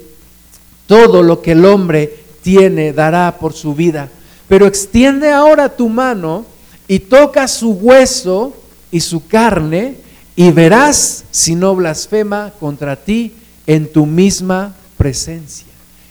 todo 0.88 1.22
lo 1.22 1.42
que 1.42 1.52
el 1.52 1.66
hombre 1.66 2.14
tiene, 2.42 2.92
dará 2.92 3.38
por 3.40 3.54
su 3.54 3.76
vida. 3.76 4.10
Pero 4.48 4.66
extiende 4.66 5.32
ahora 5.32 5.70
tu 5.70 5.90
mano 5.90 6.46
y 6.88 7.00
toca 7.00 7.48
su 7.48 7.72
hueso 7.72 8.54
y 8.92 9.00
su 9.00 9.28
carne 9.28 9.96
y 10.36 10.52
verás 10.52 11.26
si 11.32 11.56
no 11.56 11.76
blasfema 11.76 12.52
contra 12.60 12.96
ti 12.96 13.34
en 13.68 13.92
tu 13.92 14.06
misma 14.06 14.74
presencia. 14.98 15.68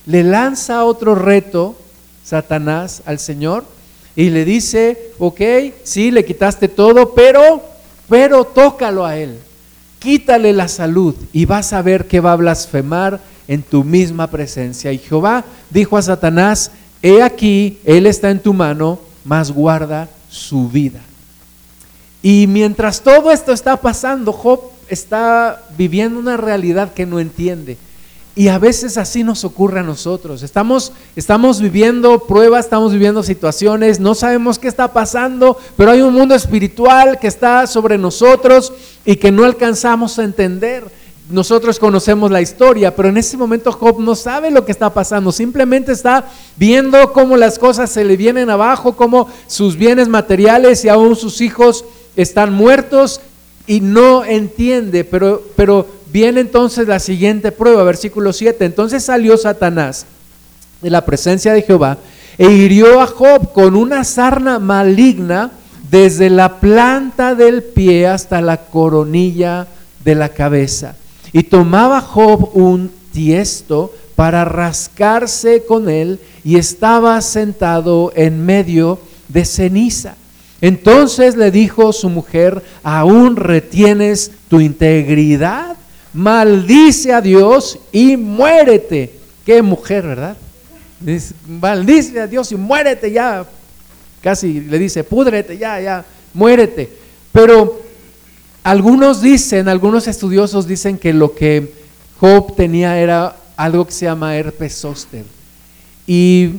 Le 0.07 0.23
lanza 0.23 0.85
otro 0.85 1.15
reto 1.15 1.77
Satanás 2.25 3.03
al 3.05 3.19
Señor 3.19 3.65
y 4.15 4.31
le 4.31 4.45
dice, 4.45 5.13
ok, 5.19 5.41
sí, 5.85 6.11
le 6.11 6.25
quitaste 6.25 6.69
todo, 6.69 7.15
pero, 7.15 7.63
pero 8.09 8.45
tócalo 8.45 9.05
a 9.05 9.17
él, 9.17 9.39
quítale 9.99 10.53
la 10.53 10.69
salud 10.69 11.15
y 11.33 11.45
vas 11.45 11.73
a 11.73 11.83
ver 11.83 12.07
que 12.07 12.21
va 12.21 12.33
a 12.33 12.37
blasfemar 12.37 13.21
en 13.49 13.63
tu 13.63 13.85
misma 13.85 14.29
presencia. 14.29 14.93
Y 14.93 14.99
Jehová 14.99 15.45
dijo 15.71 15.97
a 15.97 16.03
Satanás, 16.03 16.71
he 17.03 17.23
aquí, 17.23 17.79
Él 17.85 18.07
está 18.07 18.31
en 18.31 18.41
tu 18.41 18.53
mano, 18.53 18.99
mas 19.25 19.51
guarda 19.51 20.09
su 20.29 20.69
vida. 20.69 21.01
Y 22.23 22.47
mientras 22.47 23.03
todo 23.03 23.31
esto 23.31 23.53
está 23.53 23.77
pasando, 23.77 24.33
Job 24.33 24.61
está 24.89 25.65
viviendo 25.77 26.21
una 26.21 26.37
realidad 26.37 26.93
que 26.95 27.05
no 27.05 27.19
entiende. 27.19 27.77
Y 28.35 28.49
a 28.49 28.59
veces 28.59 28.97
así 28.97 29.25
nos 29.25 29.45
ocurre 29.45 29.81
a 29.81 29.83
nosotros. 29.83 30.43
Estamos, 30.43 30.93
estamos 31.17 31.61
viviendo 31.61 32.21
pruebas, 32.21 32.65
estamos 32.65 32.93
viviendo 32.93 33.23
situaciones, 33.23 34.01
no 34.01 34.15
sabemos 34.15 34.59
qué 34.59 34.69
está 34.69 34.93
pasando, 34.93 35.59
pero 35.77 35.91
hay 35.91 36.01
un 36.01 36.15
mundo 36.15 36.35
espiritual 36.35 37.19
que 37.19 37.27
está 37.27 37.67
sobre 37.67 37.99
nosotros 37.99 38.73
y 39.05 39.17
que 39.17 39.33
no 39.33 39.45
alcanzamos 39.45 40.19
a 40.19 40.25
entender 40.25 41.03
nosotros 41.33 41.79
conocemos 41.79 42.31
la 42.31 42.43
historia, 42.43 42.95
pero 42.95 43.09
en 43.09 43.17
ese 43.17 43.37
momento 43.37 43.73
Job 43.73 44.01
no 44.01 44.15
sabe 44.15 44.51
lo 44.51 44.65
que 44.65 44.73
está 44.73 44.93
pasando, 44.93 45.33
simplemente 45.33 45.93
está 45.93 46.27
viendo 46.57 47.13
cómo 47.13 47.37
las 47.37 47.59
cosas 47.59 47.91
se 47.91 48.05
le 48.05 48.17
vienen 48.17 48.51
abajo, 48.51 48.97
cómo 48.97 49.29
sus 49.47 49.77
bienes 49.77 50.09
materiales 50.09 50.85
y 50.85 50.89
aún 50.89 51.17
sus 51.17 51.41
hijos 51.41 51.85
están 52.17 52.53
muertos 52.53 53.21
y 53.67 53.81
no 53.81 54.25
entiende, 54.25 55.05
pero, 55.05 55.43
pero 55.57 55.87
viene 56.13 56.41
entonces 56.41 56.89
la 56.89 56.99
siguiente 56.99 57.53
prueba, 57.53 57.85
versículo 57.85 58.33
7, 58.33 58.65
entonces 58.65 59.05
salió 59.05 59.37
Satanás 59.37 60.07
de 60.81 60.91
la 60.91 61.05
presencia 61.05 61.53
de 61.53 61.63
Jehová 61.63 61.99
e 62.39 62.51
hirió 62.51 63.01
a 63.01 63.07
Job 63.07 63.53
con 63.53 63.77
una 63.77 64.05
sarna 64.05 64.59
maligna 64.59 65.53
desde 65.91 66.31
la 66.31 66.61
planta 66.61 67.35
del 67.35 67.63
pie 67.63 68.07
hasta 68.07 68.41
la 68.41 68.57
coronilla 68.57 69.67
de 70.05 70.15
la 70.15 70.31
cabeza. 70.31 70.97
Y 71.33 71.45
tomaba 71.45 72.01
Job 72.01 72.51
un 72.55 72.91
tiesto 73.13 73.93
para 74.17 74.45
rascarse 74.45 75.65
con 75.65 75.89
él 75.89 76.19
y 76.45 76.57
estaba 76.57 77.21
sentado 77.21 78.13
en 78.15 78.45
medio 78.45 78.99
de 79.29 79.45
ceniza. 79.45 80.17
Entonces 80.63 81.37
le 81.37 81.51
dijo 81.51 81.93
su 81.93 82.09
mujer, 82.09 82.63
¿aún 82.85 83.35
retienes 83.35 84.31
tu 84.49 84.61
integridad? 84.61 85.77
Maldice 86.15 87.13
a 87.13 87.21
Dios 87.21 87.81
y 87.91 88.17
muérete. 88.17 89.13
Qué 89.45 89.61
mujer, 89.61 90.07
¿verdad? 90.07 90.37
maldice 91.49 92.21
a 92.21 92.29
Dios 92.29 92.53
y 92.53 92.55
muérete 92.55 93.11
ya. 93.11 93.45
Casi 94.21 94.61
le 94.61 94.79
dice, 94.79 95.03
púdrete 95.03 95.59
ya, 95.59 95.81
ya, 95.81 96.05
muérete. 96.33 96.89
Pero 97.33 97.83
algunos 98.63 99.21
dicen, 99.21 99.69
algunos 99.69 100.07
estudiosos 100.07 100.69
dicen 100.69 100.97
que 100.97 101.13
lo 101.13 101.35
que 101.35 101.73
Job 102.21 102.55
tenía 102.55 103.01
era 103.01 103.35
algo 103.57 103.85
que 103.85 103.91
se 103.91 104.05
llama 104.05 104.37
herpes 104.37 104.77
zóster. 104.77 105.25
Y 106.07 106.51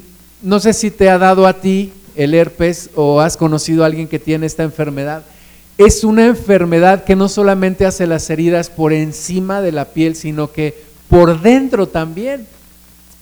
no 0.41 0.59
sé 0.59 0.73
si 0.73 0.91
te 0.91 1.09
ha 1.09 1.17
dado 1.17 1.47
a 1.47 1.53
ti 1.53 1.93
el 2.15 2.33
herpes 2.33 2.89
o 2.95 3.21
has 3.21 3.37
conocido 3.37 3.83
a 3.83 3.87
alguien 3.87 4.07
que 4.07 4.19
tiene 4.19 4.45
esta 4.45 4.63
enfermedad. 4.63 5.23
Es 5.77 6.03
una 6.03 6.27
enfermedad 6.27 7.03
que 7.03 7.15
no 7.15 7.27
solamente 7.27 7.85
hace 7.85 8.05
las 8.05 8.29
heridas 8.29 8.69
por 8.69 8.93
encima 8.93 9.61
de 9.61 9.71
la 9.71 9.85
piel, 9.85 10.15
sino 10.15 10.51
que 10.51 10.75
por 11.09 11.41
dentro 11.41 11.87
también. 11.87 12.47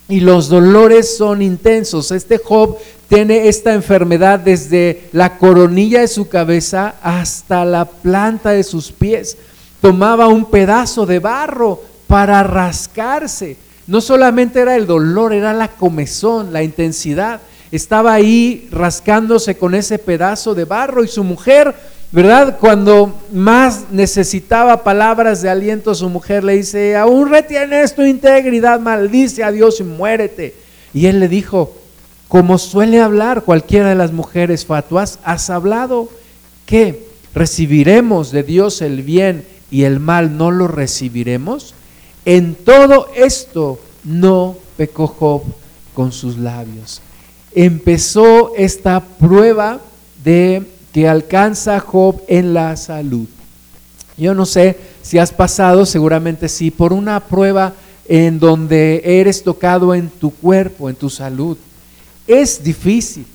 Y 0.10 0.20
los 0.20 0.50
dolores 0.50 1.18
son 1.18 1.42
intensos. 1.42 2.12
Este 2.12 2.38
Job 2.38 2.78
tiene 3.08 3.48
esta 3.48 3.74
enfermedad 3.74 4.40
desde 4.40 5.08
la 5.14 5.38
coronilla 5.38 6.02
de 6.02 6.08
su 6.10 6.28
cabeza 6.28 6.96
hasta 7.02 7.64
la 7.64 7.86
planta 7.86 8.50
de 8.50 8.64
sus 8.64 8.92
pies. 8.92 9.38
Tomaba 9.80 10.28
un 10.28 10.46
pedazo 10.46 11.06
de 11.06 11.20
barro 11.20 11.82
para 12.08 12.44
rascarse. 12.44 13.56
No 13.88 14.02
solamente 14.02 14.60
era 14.60 14.76
el 14.76 14.86
dolor, 14.86 15.34
era 15.34 15.54
la 15.54 15.70
comezón, 15.70 16.52
la 16.52 16.64
intensidad 16.64 17.40
estaba 17.72 18.14
ahí 18.14 18.68
rascándose 18.70 19.58
con 19.58 19.74
ese 19.74 19.98
pedazo 19.98 20.54
de 20.54 20.66
barro 20.66 21.04
y 21.04 21.08
su 21.08 21.24
mujer, 21.24 21.74
¿verdad? 22.12 22.58
Cuando 22.60 23.18
más 23.32 23.86
necesitaba 23.92 24.84
palabras 24.84 25.42
de 25.42 25.50
aliento, 25.50 25.96
su 25.96 26.10
mujer 26.10 26.44
le 26.44 26.58
dice, 26.58 26.98
aún 26.98 27.30
retienes 27.30 27.96
tu 27.96 28.02
integridad, 28.02 28.80
maldice 28.82 29.44
a 29.44 29.52
Dios 29.52 29.80
y 29.80 29.84
muérete. 29.84 30.54
Y 30.94 31.06
él 31.06 31.22
le 31.22 31.30
dijo, 31.30 31.74
como 32.28 32.58
suele 32.58 33.00
hablar 33.00 33.44
cualquiera 33.44 33.90
de 33.90 33.96
las 33.96 34.12
mujeres 34.12 34.66
fatuas, 34.66 35.20
has 35.24 35.50
hablado 35.50 36.10
que 36.66 37.08
recibiremos 37.34 38.32
de 38.32 38.44
Dios 38.44 38.82
el 38.82 39.02
bien 39.02 39.46
y 39.70 39.84
el 39.84 40.02
mal 40.02 40.38
no 40.38 40.52
lo 40.52 40.68
recibiremos. 40.68 41.74
En 42.26 42.56
todo 42.56 43.08
esto 43.16 43.80
no 44.04 44.58
pecó 44.76 45.08
Job 45.08 45.44
con 45.94 46.12
sus 46.12 46.38
labios 46.38 47.02
empezó 47.54 48.54
esta 48.56 49.00
prueba 49.02 49.80
de 50.24 50.64
que 50.94 51.08
alcanza 51.08 51.80
Job 51.80 52.22
en 52.28 52.54
la 52.54 52.76
salud. 52.76 53.28
Yo 54.18 54.34
no 54.34 54.46
sé 54.46 54.78
si 55.02 55.18
has 55.18 55.32
pasado, 55.32 55.86
seguramente 55.86 56.48
sí, 56.48 56.70
por 56.70 56.94
una 56.94 57.20
prueba 57.22 57.74
en 58.08 58.40
donde 58.40 59.02
eres 59.04 59.44
tocado 59.44 59.96
en 59.96 60.10
tu 60.10 60.32
cuerpo, 60.32 60.90
en 60.90 60.96
tu 60.96 61.10
salud. 61.10 61.58
Es 62.28 62.64
difícil, 62.64 63.26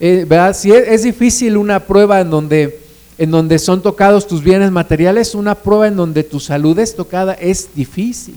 eh, 0.00 0.24
¿verdad? 0.28 0.56
Si 0.56 0.72
es, 0.72 1.02
difícil 1.02 1.56
una 1.56 1.80
prueba 1.80 2.20
en 2.20 2.30
donde, 2.30 2.80
en 3.18 3.30
donde 3.30 3.58
son 3.58 3.82
tocados 3.82 4.26
tus 4.26 4.42
bienes 4.42 4.70
materiales, 4.70 5.34
una 5.34 5.54
prueba 5.54 5.86
en 5.86 5.96
donde 5.96 6.24
tu 6.24 6.40
salud 6.40 6.78
es 6.78 6.96
tocada 6.96 7.34
es 7.34 7.68
difícil. 7.74 8.36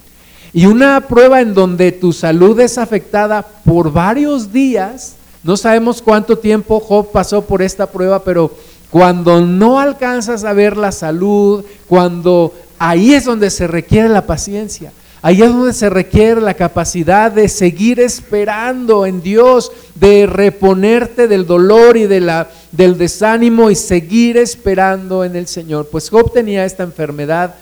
Y 0.54 0.68
una 0.68 1.02
prueba 1.02 1.42
en 1.42 1.54
donde 1.54 1.92
tu 1.92 2.14
salud 2.14 2.60
es 2.60 2.78
afectada 2.78 3.42
por 3.42 3.92
varios 3.92 4.54
días, 4.54 5.16
no 5.46 5.56
sabemos 5.56 6.02
cuánto 6.02 6.40
tiempo 6.40 6.80
Job 6.80 7.12
pasó 7.12 7.44
por 7.44 7.62
esta 7.62 7.86
prueba, 7.86 8.24
pero 8.24 8.50
cuando 8.90 9.42
no 9.42 9.80
alcanzas 9.80 10.44
a 10.44 10.54
ver 10.54 10.76
la 10.76 10.92
salud, 10.92 11.64
cuando 11.88 12.52
ahí 12.80 13.14
es 13.14 13.26
donde 13.26 13.52
se 13.52 13.68
requiere 13.68 14.10
la 14.10 14.26
paciencia. 14.26 14.92
Ahí 15.22 15.44
es 15.44 15.50
donde 15.50 15.74
se 15.74 15.88
requiere 15.92 16.42
la 16.42 16.56
capacidad 16.56 17.32
de 17.32 17.48
seguir 17.48 18.00
esperando 18.00 19.06
en 19.06 19.22
Dios, 19.22 19.72
de 19.94 20.26
reponerte 20.26 21.28
del 21.28 21.46
dolor 21.46 21.96
y 21.96 22.08
de 22.08 22.22
la, 22.22 22.50
del 22.72 22.98
desánimo 22.98 23.70
y 23.70 23.76
seguir 23.76 24.38
esperando 24.38 25.24
en 25.24 25.36
el 25.36 25.46
Señor. 25.46 25.90
Pues 25.92 26.10
Job 26.10 26.34
tenía 26.34 26.66
esta 26.66 26.82
enfermedad 26.82 27.54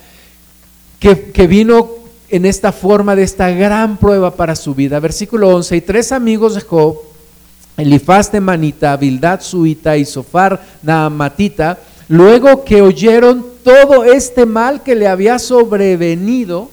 que, 1.00 1.32
que 1.32 1.48
vino 1.48 1.90
en 2.30 2.46
esta 2.46 2.72
forma 2.72 3.14
de 3.14 3.24
esta 3.24 3.50
gran 3.50 3.98
prueba 3.98 4.32
para 4.32 4.56
su 4.56 4.74
vida. 4.74 5.02
Versículo 5.02 5.50
11, 5.50 5.76
y 5.76 5.82
tres 5.82 6.14
amigos 6.14 6.56
de 6.56 6.62
Job 6.62 7.13
Elifaz 7.78 8.32
de 8.32 8.40
Manita, 8.40 8.96
Bildad 8.98 9.42
Suita 9.42 9.98
y 9.98 10.06
Sofar 10.06 10.62
Naamatita, 10.84 11.80
luego 12.08 12.64
que 12.64 12.82
oyeron 12.82 13.46
todo 13.64 14.04
este 14.04 14.46
mal 14.46 14.84
que 14.84 14.96
le 14.96 15.08
había 15.08 15.40
sobrevenido, 15.40 16.70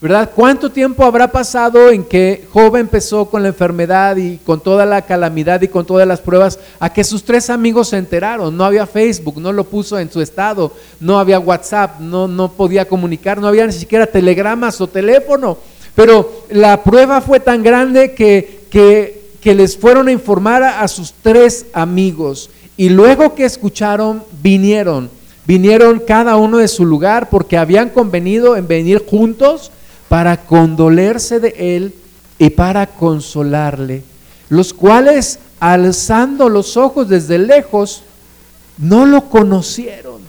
¿verdad? 0.00 0.30
¿Cuánto 0.34 0.70
tiempo 0.70 1.04
habrá 1.04 1.30
pasado 1.30 1.90
en 1.90 2.04
que 2.04 2.46
Job 2.52 2.76
empezó 2.76 3.26
con 3.26 3.42
la 3.42 3.48
enfermedad 3.48 4.16
y 4.16 4.38
con 4.38 4.60
toda 4.60 4.86
la 4.86 5.02
calamidad 5.02 5.60
y 5.60 5.68
con 5.68 5.84
todas 5.84 6.08
las 6.08 6.20
pruebas 6.20 6.58
a 6.78 6.90
que 6.90 7.04
sus 7.04 7.22
tres 7.22 7.50
amigos 7.50 7.88
se 7.88 7.98
enteraron? 7.98 8.56
No 8.56 8.64
había 8.64 8.86
Facebook, 8.86 9.38
no 9.38 9.52
lo 9.52 9.64
puso 9.64 9.98
en 9.98 10.10
su 10.10 10.22
estado, 10.22 10.72
no 11.00 11.18
había 11.18 11.38
WhatsApp, 11.38 12.00
no, 12.00 12.26
no 12.26 12.52
podía 12.52 12.88
comunicar, 12.88 13.38
no 13.38 13.48
había 13.48 13.66
ni 13.66 13.72
siquiera 13.74 14.06
telegramas 14.06 14.80
o 14.80 14.86
teléfono. 14.86 15.58
Pero 15.94 16.44
la 16.48 16.82
prueba 16.82 17.20
fue 17.20 17.40
tan 17.40 17.62
grande 17.62 18.14
que, 18.14 18.62
que 18.70 19.19
que 19.40 19.54
les 19.54 19.76
fueron 19.76 20.08
a 20.08 20.12
informar 20.12 20.62
a, 20.62 20.86
sus 20.88 21.14
tres 21.22 21.66
amigos 21.72 22.50
y 22.76 22.88
luego 22.88 23.34
que 23.34 23.44
escucharon 23.44 24.22
vinieron, 24.42 25.10
vinieron 25.46 26.00
cada 26.00 26.36
uno 26.36 26.58
de 26.58 26.68
su 26.68 26.84
lugar 26.84 27.30
porque 27.30 27.56
habían 27.56 27.90
convenido 27.90 28.56
en 28.56 28.68
venir 28.68 29.04
juntos 29.06 29.70
para 30.08 30.44
condolerse 30.44 31.40
de 31.40 31.76
él 31.76 31.94
y 32.38 32.50
para 32.50 32.86
consolarle, 32.86 34.02
los 34.48 34.74
cuales 34.74 35.38
alzando 35.58 36.48
los 36.48 36.76
ojos 36.76 37.08
desde 37.08 37.38
lejos 37.38 38.02
no 38.78 39.06
lo 39.06 39.28
conocieron. 39.28 40.20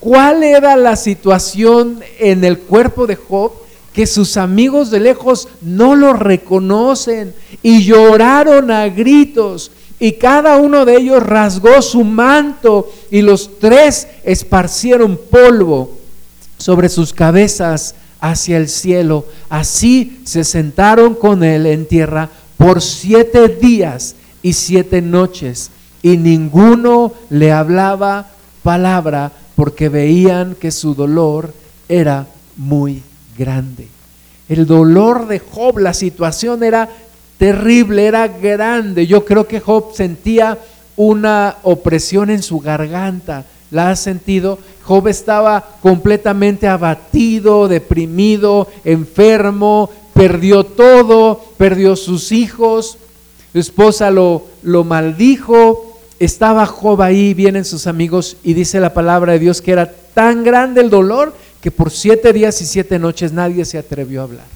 ¿Cuál 0.00 0.42
era 0.42 0.76
la 0.76 0.96
situación 0.96 2.00
en 2.18 2.44
el 2.44 2.58
cuerpo 2.58 3.06
de 3.06 3.16
Job? 3.16 3.52
Que 3.96 4.06
sus 4.06 4.36
amigos 4.36 4.90
de 4.90 5.00
lejos 5.00 5.48
no 5.62 5.96
lo 5.96 6.12
reconocen 6.12 7.32
y 7.62 7.82
lloraron 7.82 8.70
a 8.70 8.90
gritos 8.90 9.70
y 9.98 10.12
cada 10.12 10.58
uno 10.58 10.84
de 10.84 10.96
ellos 10.96 11.22
rasgó 11.22 11.80
su 11.80 12.04
manto 12.04 12.92
y 13.10 13.22
los 13.22 13.58
tres 13.58 14.06
esparcieron 14.22 15.18
polvo 15.30 15.96
sobre 16.58 16.90
sus 16.90 17.14
cabezas 17.14 17.94
hacia 18.20 18.58
el 18.58 18.68
cielo. 18.68 19.24
Así 19.48 20.20
se 20.24 20.44
sentaron 20.44 21.14
con 21.14 21.42
él 21.42 21.64
en 21.64 21.86
tierra 21.86 22.28
por 22.58 22.82
siete 22.82 23.48
días 23.48 24.14
y 24.42 24.52
siete 24.52 25.00
noches 25.00 25.70
y 26.02 26.18
ninguno 26.18 27.14
le 27.30 27.50
hablaba 27.50 28.26
palabra 28.62 29.32
porque 29.54 29.88
veían 29.88 30.54
que 30.54 30.70
su 30.70 30.94
dolor 30.94 31.54
era 31.88 32.26
muy 32.58 33.02
grande. 33.36 33.88
El 34.48 34.66
dolor 34.66 35.26
de 35.26 35.40
Job, 35.40 35.78
la 35.78 35.94
situación 35.94 36.62
era 36.62 36.88
terrible, 37.38 38.06
era 38.06 38.28
grande. 38.28 39.06
Yo 39.06 39.24
creo 39.24 39.46
que 39.46 39.60
Job 39.60 39.94
sentía 39.94 40.58
una 40.96 41.56
opresión 41.62 42.30
en 42.30 42.42
su 42.42 42.60
garganta. 42.60 43.44
¿La 43.70 43.90
has 43.90 44.00
sentido? 44.00 44.58
Job 44.84 45.08
estaba 45.08 45.64
completamente 45.82 46.68
abatido, 46.68 47.66
deprimido, 47.66 48.68
enfermo, 48.84 49.90
perdió 50.14 50.64
todo, 50.64 51.44
perdió 51.56 51.96
sus 51.96 52.30
hijos, 52.30 52.96
su 53.52 53.58
esposa 53.58 54.10
lo, 54.10 54.46
lo 54.62 54.84
maldijo. 54.84 55.98
Estaba 56.20 56.64
Job 56.66 57.02
ahí, 57.02 57.34
vienen 57.34 57.64
sus 57.64 57.86
amigos 57.88 58.36
y 58.44 58.54
dice 58.54 58.80
la 58.80 58.94
palabra 58.94 59.32
de 59.32 59.40
Dios 59.40 59.60
que 59.60 59.72
era 59.72 59.92
tan 60.14 60.44
grande 60.44 60.80
el 60.80 60.88
dolor 60.88 61.34
que 61.66 61.72
por 61.72 61.90
siete 61.90 62.32
días 62.32 62.62
y 62.62 62.64
siete 62.64 62.96
noches 62.96 63.32
nadie 63.32 63.64
se 63.64 63.76
atrevió 63.76 64.20
a 64.20 64.22
hablar. 64.22 64.46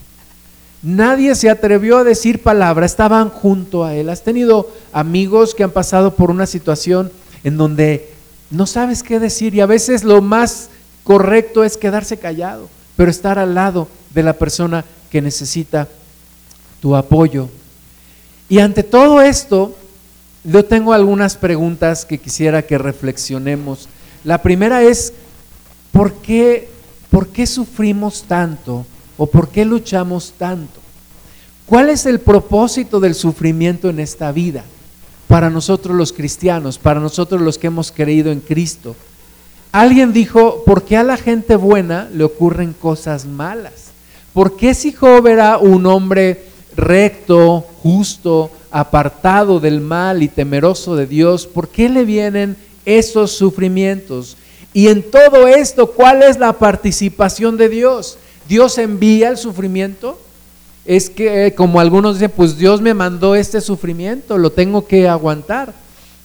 Nadie 0.81 1.35
se 1.35 1.51
atrevió 1.51 1.99
a 1.99 2.05
decir 2.05 2.41
palabra, 2.41 2.87
estaban 2.87 3.31
junto 3.31 3.85
a 3.85 3.97
él. 3.97 4.11
Has 4.11 4.23
tenido 4.23 4.71
amigos 4.93 5.57
que 5.57 5.65
han 5.65 5.73
pasado 5.73 6.15
por 6.15 6.31
una 6.31 6.47
situación 6.47 7.11
en 7.43 7.57
donde 7.57 8.13
no 8.53 8.65
sabes 8.65 9.03
qué 9.03 9.19
decir 9.19 9.57
y 9.57 9.61
a 9.61 9.67
veces 9.67 10.05
lo 10.05 10.23
más 10.23 10.69
correcto 11.03 11.65
es 11.65 11.77
quedarse 11.77 12.17
callado, 12.17 12.69
pero 12.97 13.11
estar 13.11 13.41
al 13.41 13.57
lado 13.57 13.89
de 14.15 14.23
la 14.23 14.35
persona 14.35 14.85
que 15.11 15.21
necesita 15.21 15.89
tu 16.81 16.95
apoyo. 16.95 17.49
Y 18.49 18.61
ante 18.61 18.85
todo 18.85 19.21
esto, 19.21 19.77
yo 20.45 20.65
tengo 20.65 20.93
algunas 20.93 21.37
preguntas 21.37 22.05
que 22.05 22.19
quisiera 22.19 22.63
que 22.63 22.79
reflexionemos. 22.79 23.89
La 24.23 24.43
primera 24.43 24.85
es, 24.85 25.13
¿por 25.91 26.13
qué, 26.13 26.69
¿por 27.11 27.29
qué 27.29 27.47
sufrimos 27.47 28.23
tanto 28.23 28.87
o 29.17 29.27
por 29.27 29.49
qué 29.49 29.65
luchamos 29.65 30.35
tanto? 30.39 30.81
¿Cuál 31.67 31.91
es 31.91 32.07
el 32.07 32.21
propósito 32.21 32.99
del 33.01 33.15
sufrimiento 33.15 33.89
en 33.91 34.01
esta 34.01 34.33
vida? 34.33 34.65
Para 35.29 35.51
nosotros 35.51 35.97
los 35.97 36.13
cristianos, 36.13 36.79
para 36.79 36.99
nosotros 36.99 37.41
los 37.41 37.59
que 37.59 37.69
hemos 37.69 37.93
creído 37.93 38.33
en 38.33 38.41
Cristo. 38.41 38.97
Alguien 39.73 40.13
dijo, 40.13 40.65
¿por 40.65 40.85
qué 40.85 40.97
a 40.97 41.05
la 41.05 41.17
gente 41.17 41.55
buena 41.55 42.09
le 42.13 42.25
ocurren 42.25 42.73
cosas 42.73 43.25
malas? 43.25 43.93
¿Por 44.33 44.57
qué 44.57 44.75
si 44.75 44.93
Job 44.93 45.27
era 45.29 45.59
un 45.59 45.87
hombre 45.87 46.45
recto, 46.77 47.65
justo, 47.83 48.51
apartado 48.71 49.61
del 49.61 49.81
mal 49.81 50.23
y 50.23 50.29
temeroso 50.29 50.97
de 50.97 51.07
Dios, 51.07 51.47
¿por 51.47 51.69
qué 51.69 51.89
le 51.89 52.05
vienen 52.05 52.57
esos 52.85 53.33
sufrimientos? 53.33 54.37
Y 54.73 54.89
en 54.89 55.03
todo 55.03 55.49
esto, 55.49 55.91
¿cuál 55.93 56.23
es 56.23 56.39
la 56.39 56.53
participación 56.53 57.57
de 57.57 57.69
Dios? 57.69 58.19
¿Dios 58.49 58.79
envía 58.79 59.29
el 59.29 59.37
sufrimiento? 59.37 60.19
Es 60.85 61.11
que, 61.11 61.47
eh, 61.47 61.55
como 61.55 61.81
algunos 61.81 62.17
dicen, 62.17 62.33
pues 62.35 62.57
Dios 62.57 62.81
me 62.81 62.95
mandó 62.95 63.35
este 63.35 63.61
sufrimiento, 63.61 64.39
lo 64.39 64.51
tengo 64.51 64.87
que 64.87 65.09
aguantar. 65.09 65.73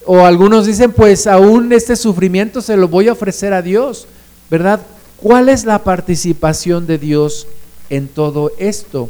O 0.05 0.25
algunos 0.25 0.67
dicen, 0.67 0.91
pues 0.91 1.25
aún 1.25 1.73
este 1.73 1.95
sufrimiento 1.95 2.61
se 2.61 2.77
lo 2.77 2.87
voy 2.87 3.07
a 3.07 3.13
ofrecer 3.13 3.53
a 3.53 3.63
Dios, 3.63 4.07
¿verdad? 4.51 4.81
¿Cuál 5.17 5.49
es 5.49 5.65
la 5.65 5.83
participación 5.83 6.85
de 6.85 6.99
Dios 6.99 7.47
en 7.89 8.07
todo 8.07 8.51
esto? 8.59 9.09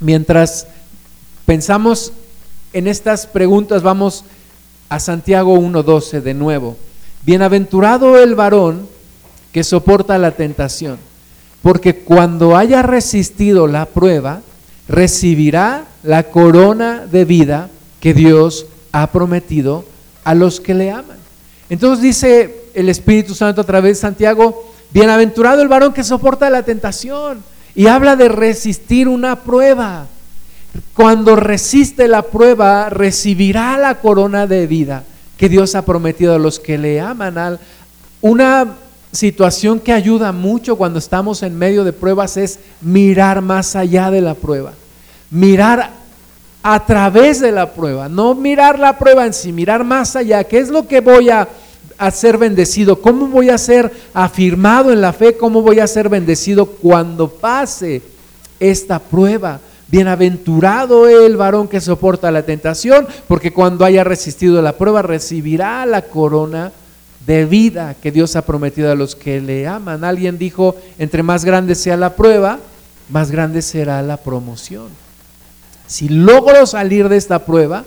Mientras 0.00 0.66
pensamos 1.46 2.12
en 2.72 2.88
estas 2.88 3.26
preguntas, 3.26 3.82
vamos 3.82 4.24
a 4.88 4.98
Santiago 4.98 5.56
1.12 5.56 6.20
de 6.20 6.34
nuevo. 6.34 6.76
Bienaventurado 7.24 8.18
el 8.18 8.34
varón 8.34 8.88
que 9.52 9.64
soporta 9.64 10.18
la 10.18 10.32
tentación, 10.32 10.98
porque 11.62 11.96
cuando 11.96 12.56
haya 12.56 12.82
resistido 12.82 13.66
la 13.66 13.86
prueba, 13.86 14.40
recibirá 14.88 15.84
la 16.02 16.24
corona 16.24 17.06
de 17.06 17.24
vida 17.24 17.68
que 18.00 18.14
Dios 18.14 18.66
ha 18.92 19.08
prometido 19.08 19.84
a 20.24 20.34
los 20.34 20.60
que 20.60 20.74
le 20.74 20.90
aman. 20.90 21.18
Entonces 21.68 22.02
dice 22.02 22.64
el 22.74 22.88
Espíritu 22.88 23.34
Santo 23.34 23.60
a 23.60 23.64
través 23.64 23.96
de 23.96 24.02
Santiago, 24.02 24.72
bienaventurado 24.90 25.60
el 25.60 25.68
varón 25.68 25.92
que 25.92 26.04
soporta 26.04 26.48
la 26.48 26.62
tentación 26.62 27.42
y 27.74 27.86
habla 27.86 28.16
de 28.16 28.28
resistir 28.28 29.08
una 29.08 29.40
prueba. 29.40 30.06
Cuando 30.94 31.36
resiste 31.36 32.08
la 32.08 32.22
prueba, 32.22 32.88
recibirá 32.88 33.76
la 33.76 33.96
corona 33.96 34.46
de 34.46 34.66
vida 34.66 35.04
que 35.38 35.48
Dios 35.48 35.74
ha 35.74 35.86
prometido 35.86 36.34
a 36.34 36.38
los 36.38 36.58
que 36.58 36.76
le 36.76 37.00
aman. 37.00 37.58
Una 38.20 38.74
situación 39.12 39.80
que 39.80 39.92
ayuda 39.92 40.32
mucho 40.32 40.76
cuando 40.76 40.98
estamos 40.98 41.42
en 41.42 41.56
medio 41.56 41.84
de 41.84 41.92
pruebas 41.92 42.36
es 42.36 42.58
mirar 42.82 43.40
más 43.40 43.74
allá 43.76 44.10
de 44.10 44.20
la 44.20 44.34
prueba. 44.34 44.72
Mirar 45.30 45.92
a 46.62 46.84
través 46.84 47.40
de 47.40 47.52
la 47.52 47.72
prueba, 47.72 48.08
no 48.08 48.34
mirar 48.34 48.78
la 48.78 48.98
prueba 48.98 49.24
en 49.24 49.32
sí, 49.32 49.52
mirar 49.52 49.84
más 49.84 50.16
allá. 50.16 50.44
¿Qué 50.44 50.58
es 50.58 50.68
lo 50.68 50.86
que 50.86 51.00
voy 51.00 51.30
a, 51.30 51.48
a 51.96 52.10
ser 52.10 52.36
bendecido? 52.36 53.00
¿Cómo 53.00 53.28
voy 53.28 53.48
a 53.48 53.58
ser 53.58 53.92
afirmado 54.12 54.92
en 54.92 55.00
la 55.00 55.12
fe? 55.12 55.36
¿Cómo 55.36 55.62
voy 55.62 55.78
a 55.78 55.86
ser 55.86 56.08
bendecido 56.08 56.66
cuando 56.66 57.28
pase 57.28 58.02
esta 58.58 58.98
prueba? 58.98 59.60
Bienaventurado 59.90 61.08
el 61.08 61.36
varón 61.36 61.66
que 61.66 61.80
soporta 61.80 62.30
la 62.30 62.42
tentación, 62.42 63.08
porque 63.26 63.52
cuando 63.52 63.84
haya 63.84 64.04
resistido 64.04 64.60
la 64.60 64.76
prueba 64.76 65.00
recibirá 65.02 65.86
la 65.86 66.02
corona 66.02 66.72
de 67.26 67.46
vida 67.46 67.94
que 68.00 68.12
Dios 68.12 68.36
ha 68.36 68.42
prometido 68.42 68.90
a 68.92 68.94
los 68.94 69.16
que 69.16 69.40
le 69.40 69.66
aman. 69.66 70.04
Alguien 70.04 70.38
dijo, 70.38 70.76
entre 70.98 71.22
más 71.22 71.44
grande 71.44 71.74
sea 71.74 71.96
la 71.96 72.16
prueba, 72.16 72.58
más 73.10 73.30
grande 73.30 73.62
será 73.62 74.02
la 74.02 74.18
promoción. 74.18 74.88
Si 75.86 76.08
logro 76.08 76.66
salir 76.66 77.08
de 77.08 77.16
esta 77.16 77.46
prueba, 77.46 77.84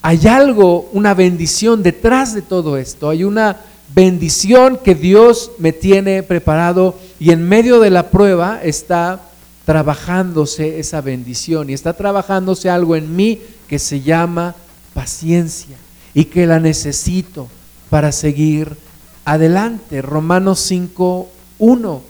hay 0.00 0.26
algo, 0.26 0.88
una 0.92 1.14
bendición 1.14 1.82
detrás 1.82 2.34
de 2.34 2.42
todo 2.42 2.76
esto. 2.76 3.10
Hay 3.10 3.24
una 3.24 3.58
bendición 3.94 4.78
que 4.82 4.94
Dios 4.94 5.52
me 5.58 5.72
tiene 5.72 6.22
preparado 6.22 6.98
y 7.20 7.30
en 7.32 7.46
medio 7.46 7.80
de 7.80 7.90
la 7.90 8.10
prueba 8.10 8.60
está 8.62 9.20
trabajándose 9.64 10.80
esa 10.80 11.00
bendición 11.00 11.70
y 11.70 11.72
está 11.72 11.92
trabajándose 11.92 12.68
algo 12.68 12.96
en 12.96 13.14
mí 13.14 13.40
que 13.68 13.78
se 13.78 14.00
llama 14.00 14.54
paciencia 14.94 15.76
y 16.14 16.26
que 16.26 16.46
la 16.46 16.60
necesito 16.60 17.48
para 17.88 18.12
seguir 18.12 18.76
adelante. 19.24 20.02
Romanos 20.02 20.60
5, 20.60 21.28
1. 21.58 22.02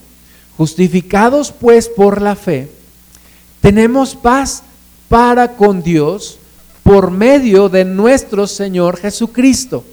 Justificados 0.57 1.53
pues 1.53 1.89
por 1.89 2.23
la 2.23 2.37
fe, 2.37 2.71
tenemos 3.61 4.15
paz 4.15 4.63
para 5.09 5.57
con 5.57 5.83
Dios 5.83 6.39
por 6.83 7.11
medio 7.11 7.69
de 7.69 7.85
nuestro 7.85 8.47
Señor 8.47 8.97
Jesucristo 8.97 9.85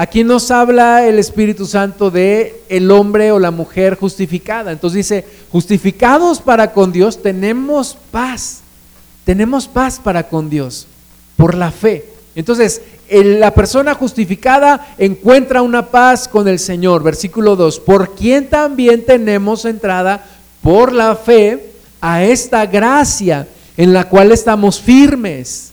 Aquí 0.00 0.22
nos 0.22 0.52
habla 0.52 1.04
el 1.08 1.18
Espíritu 1.18 1.66
Santo 1.66 2.12
de 2.12 2.62
el 2.68 2.88
hombre 2.92 3.32
o 3.32 3.40
la 3.40 3.50
mujer 3.50 3.96
justificada. 3.96 4.70
Entonces 4.70 4.98
dice, 4.98 5.24
justificados 5.50 6.40
para 6.40 6.72
con 6.72 6.92
Dios 6.92 7.20
tenemos 7.20 7.98
paz. 8.12 8.60
Tenemos 9.24 9.66
paz 9.66 9.98
para 9.98 10.28
con 10.28 10.48
Dios 10.48 10.86
por 11.36 11.56
la 11.56 11.72
fe. 11.72 12.04
Entonces, 12.36 12.80
la 13.10 13.52
persona 13.52 13.92
justificada 13.94 14.94
encuentra 14.98 15.62
una 15.62 15.86
paz 15.86 16.28
con 16.28 16.46
el 16.46 16.60
Señor. 16.60 17.02
Versículo 17.02 17.56
2, 17.56 17.80
por 17.80 18.14
quien 18.14 18.48
también 18.48 19.04
tenemos 19.04 19.64
entrada 19.64 20.24
por 20.62 20.92
la 20.92 21.16
fe 21.16 21.72
a 22.00 22.22
esta 22.22 22.66
gracia 22.66 23.48
en 23.76 23.92
la 23.92 24.08
cual 24.08 24.30
estamos 24.30 24.80
firmes 24.80 25.67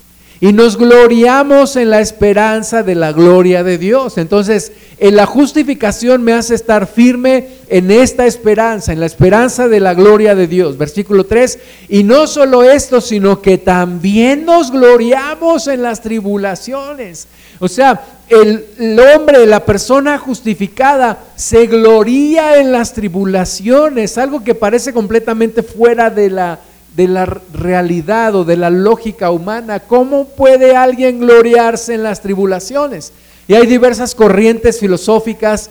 y 0.45 0.53
nos 0.53 0.77
gloriamos 0.77 1.75
en 1.75 1.89
la 1.89 2.01
esperanza 2.01 2.83
de 2.83 2.93
la 2.93 3.13
gloria 3.13 3.63
de 3.63 3.79
Dios. 3.79 4.19
Entonces, 4.19 4.73
en 4.99 5.15
la 5.15 5.25
justificación 5.25 6.21
me 6.21 6.33
hace 6.33 6.53
estar 6.53 6.85
firme 6.85 7.47
en 7.67 7.89
esta 7.89 8.27
esperanza, 8.27 8.93
en 8.93 8.99
la 8.99 9.07
esperanza 9.07 9.67
de 9.67 9.79
la 9.79 9.95
gloria 9.95 10.35
de 10.35 10.45
Dios. 10.45 10.77
Versículo 10.77 11.25
3, 11.25 11.57
y 11.89 12.03
no 12.03 12.27
solo 12.27 12.61
esto, 12.61 13.01
sino 13.01 13.41
que 13.41 13.57
también 13.57 14.45
nos 14.45 14.69
gloriamos 14.69 15.65
en 15.65 15.81
las 15.81 16.03
tribulaciones. 16.03 17.27
O 17.57 17.67
sea, 17.67 18.03
el, 18.29 18.67
el 18.77 18.99
hombre, 18.99 19.47
la 19.47 19.65
persona 19.65 20.19
justificada, 20.19 21.23
se 21.35 21.65
gloría 21.65 22.59
en 22.59 22.71
las 22.71 22.93
tribulaciones, 22.93 24.19
algo 24.19 24.43
que 24.43 24.53
parece 24.53 24.93
completamente 24.93 25.63
fuera 25.63 26.11
de 26.11 26.29
la 26.29 26.59
de 26.95 27.07
la 27.07 27.25
realidad 27.25 28.35
o 28.35 28.45
de 28.45 28.57
la 28.57 28.69
lógica 28.69 29.31
humana. 29.31 29.81
¿Cómo 29.81 30.25
puede 30.25 30.75
alguien 30.75 31.19
gloriarse 31.19 31.93
en 31.93 32.03
las 32.03 32.21
tribulaciones? 32.21 33.11
Y 33.47 33.53
hay 33.53 33.67
diversas 33.67 34.15
corrientes 34.15 34.79
filosóficas 34.79 35.69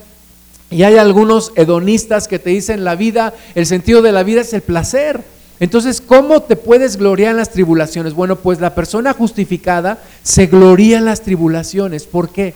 y 0.70 0.82
hay 0.82 0.96
algunos 0.96 1.52
hedonistas 1.56 2.28
que 2.28 2.38
te 2.38 2.50
dicen 2.50 2.84
la 2.84 2.94
vida, 2.94 3.32
el 3.54 3.66
sentido 3.66 4.02
de 4.02 4.12
la 4.12 4.22
vida 4.22 4.42
es 4.42 4.52
el 4.52 4.62
placer. 4.62 5.22
Entonces, 5.60 6.00
¿cómo 6.00 6.42
te 6.42 6.56
puedes 6.56 6.96
gloriar 6.96 7.30
en 7.30 7.36
las 7.36 7.50
tribulaciones? 7.50 8.12
Bueno, 8.12 8.36
pues 8.36 8.60
la 8.60 8.74
persona 8.74 9.12
justificada 9.12 10.02
se 10.22 10.46
gloria 10.46 10.98
en 10.98 11.04
las 11.04 11.22
tribulaciones. 11.22 12.04
¿Por 12.04 12.30
qué? 12.30 12.54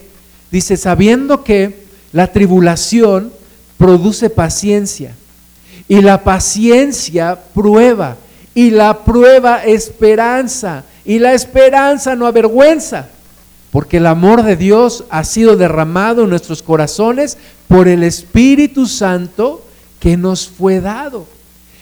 Dice, 0.50 0.76
sabiendo 0.76 1.44
que 1.44 1.84
la 2.12 2.32
tribulación 2.32 3.32
produce 3.76 4.30
paciencia 4.30 5.14
y 5.86 6.00
la 6.00 6.24
paciencia 6.24 7.38
prueba 7.54 8.16
y 8.58 8.70
la 8.70 9.04
prueba 9.04 9.64
esperanza. 9.64 10.82
Y 11.04 11.20
la 11.20 11.32
esperanza 11.32 12.16
no 12.16 12.26
avergüenza, 12.26 13.06
porque 13.70 13.98
el 13.98 14.06
amor 14.06 14.42
de 14.42 14.56
Dios 14.56 15.04
ha 15.10 15.22
sido 15.22 15.56
derramado 15.56 16.24
en 16.24 16.30
nuestros 16.30 16.60
corazones 16.60 17.38
por 17.68 17.86
el 17.86 18.02
Espíritu 18.02 18.86
Santo 18.86 19.62
que 20.00 20.16
nos 20.16 20.48
fue 20.48 20.80
dado. 20.80 21.24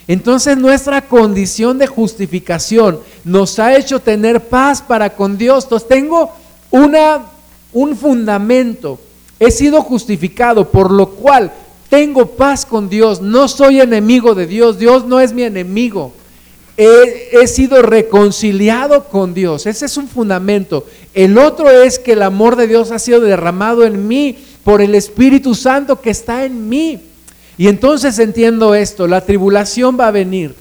Entonces 0.07 0.59
nuestra 0.59 1.09
condición 1.09 1.79
de 1.79 1.87
justificación 1.87 3.01
nos 3.25 3.59
ha 3.59 3.75
hecho 3.75 4.01
tener 4.01 4.47
paz 4.47 4.83
para 4.83 5.09
con 5.09 5.39
Dios. 5.39 5.65
Entonces 5.65 5.89
tengo 5.89 6.31
una, 6.71 7.23
un 7.73 7.97
fundamento. 7.97 9.01
He 9.41 9.51
sido 9.51 9.81
justificado, 9.81 10.71
por 10.71 10.91
lo 10.91 11.09
cual 11.09 11.51
tengo 11.89 12.27
paz 12.27 12.67
con 12.67 12.91
Dios. 12.91 13.23
No 13.23 13.49
soy 13.49 13.81
enemigo 13.81 14.35
de 14.35 14.47
Dios. 14.47 14.79
Dios 14.79 15.07
no 15.07 15.21
es 15.21 15.33
mi 15.33 15.43
enemigo 15.43 16.13
he, 16.77 17.47
sido 17.47 17.83
reconciliado 17.83 19.05
con 19.05 19.35
Dios. 19.35 19.67
Ese 19.67 19.87
es 19.87 19.97
un 19.97 20.09
fundamento. 20.09 20.87
El 21.15 21.39
otro 21.39 21.71
es 21.71 21.99
que 21.99 22.13
el 22.13 22.23
amor 22.23 22.57
de 22.57 22.67
Dios 22.67 22.91
ha 22.91 22.99
sido 22.99 23.21
derramado 23.21 23.85
en 23.85 24.07
mí 24.07 24.37
por 24.65 24.83
el 24.83 24.95
Espíritu 24.95 25.55
Santo 25.55 26.01
que 26.01 26.11
está 26.11 26.45
en 26.45 26.69
mí. 26.69 27.01
Y 27.59 27.69
entonces 27.69 28.19
entiendo 28.19 28.75
esto, 28.75 29.07
la 29.07 29.23
tribulación 29.23 29.97
va 29.99 30.09
a 30.09 30.13
venir, 30.13 30.55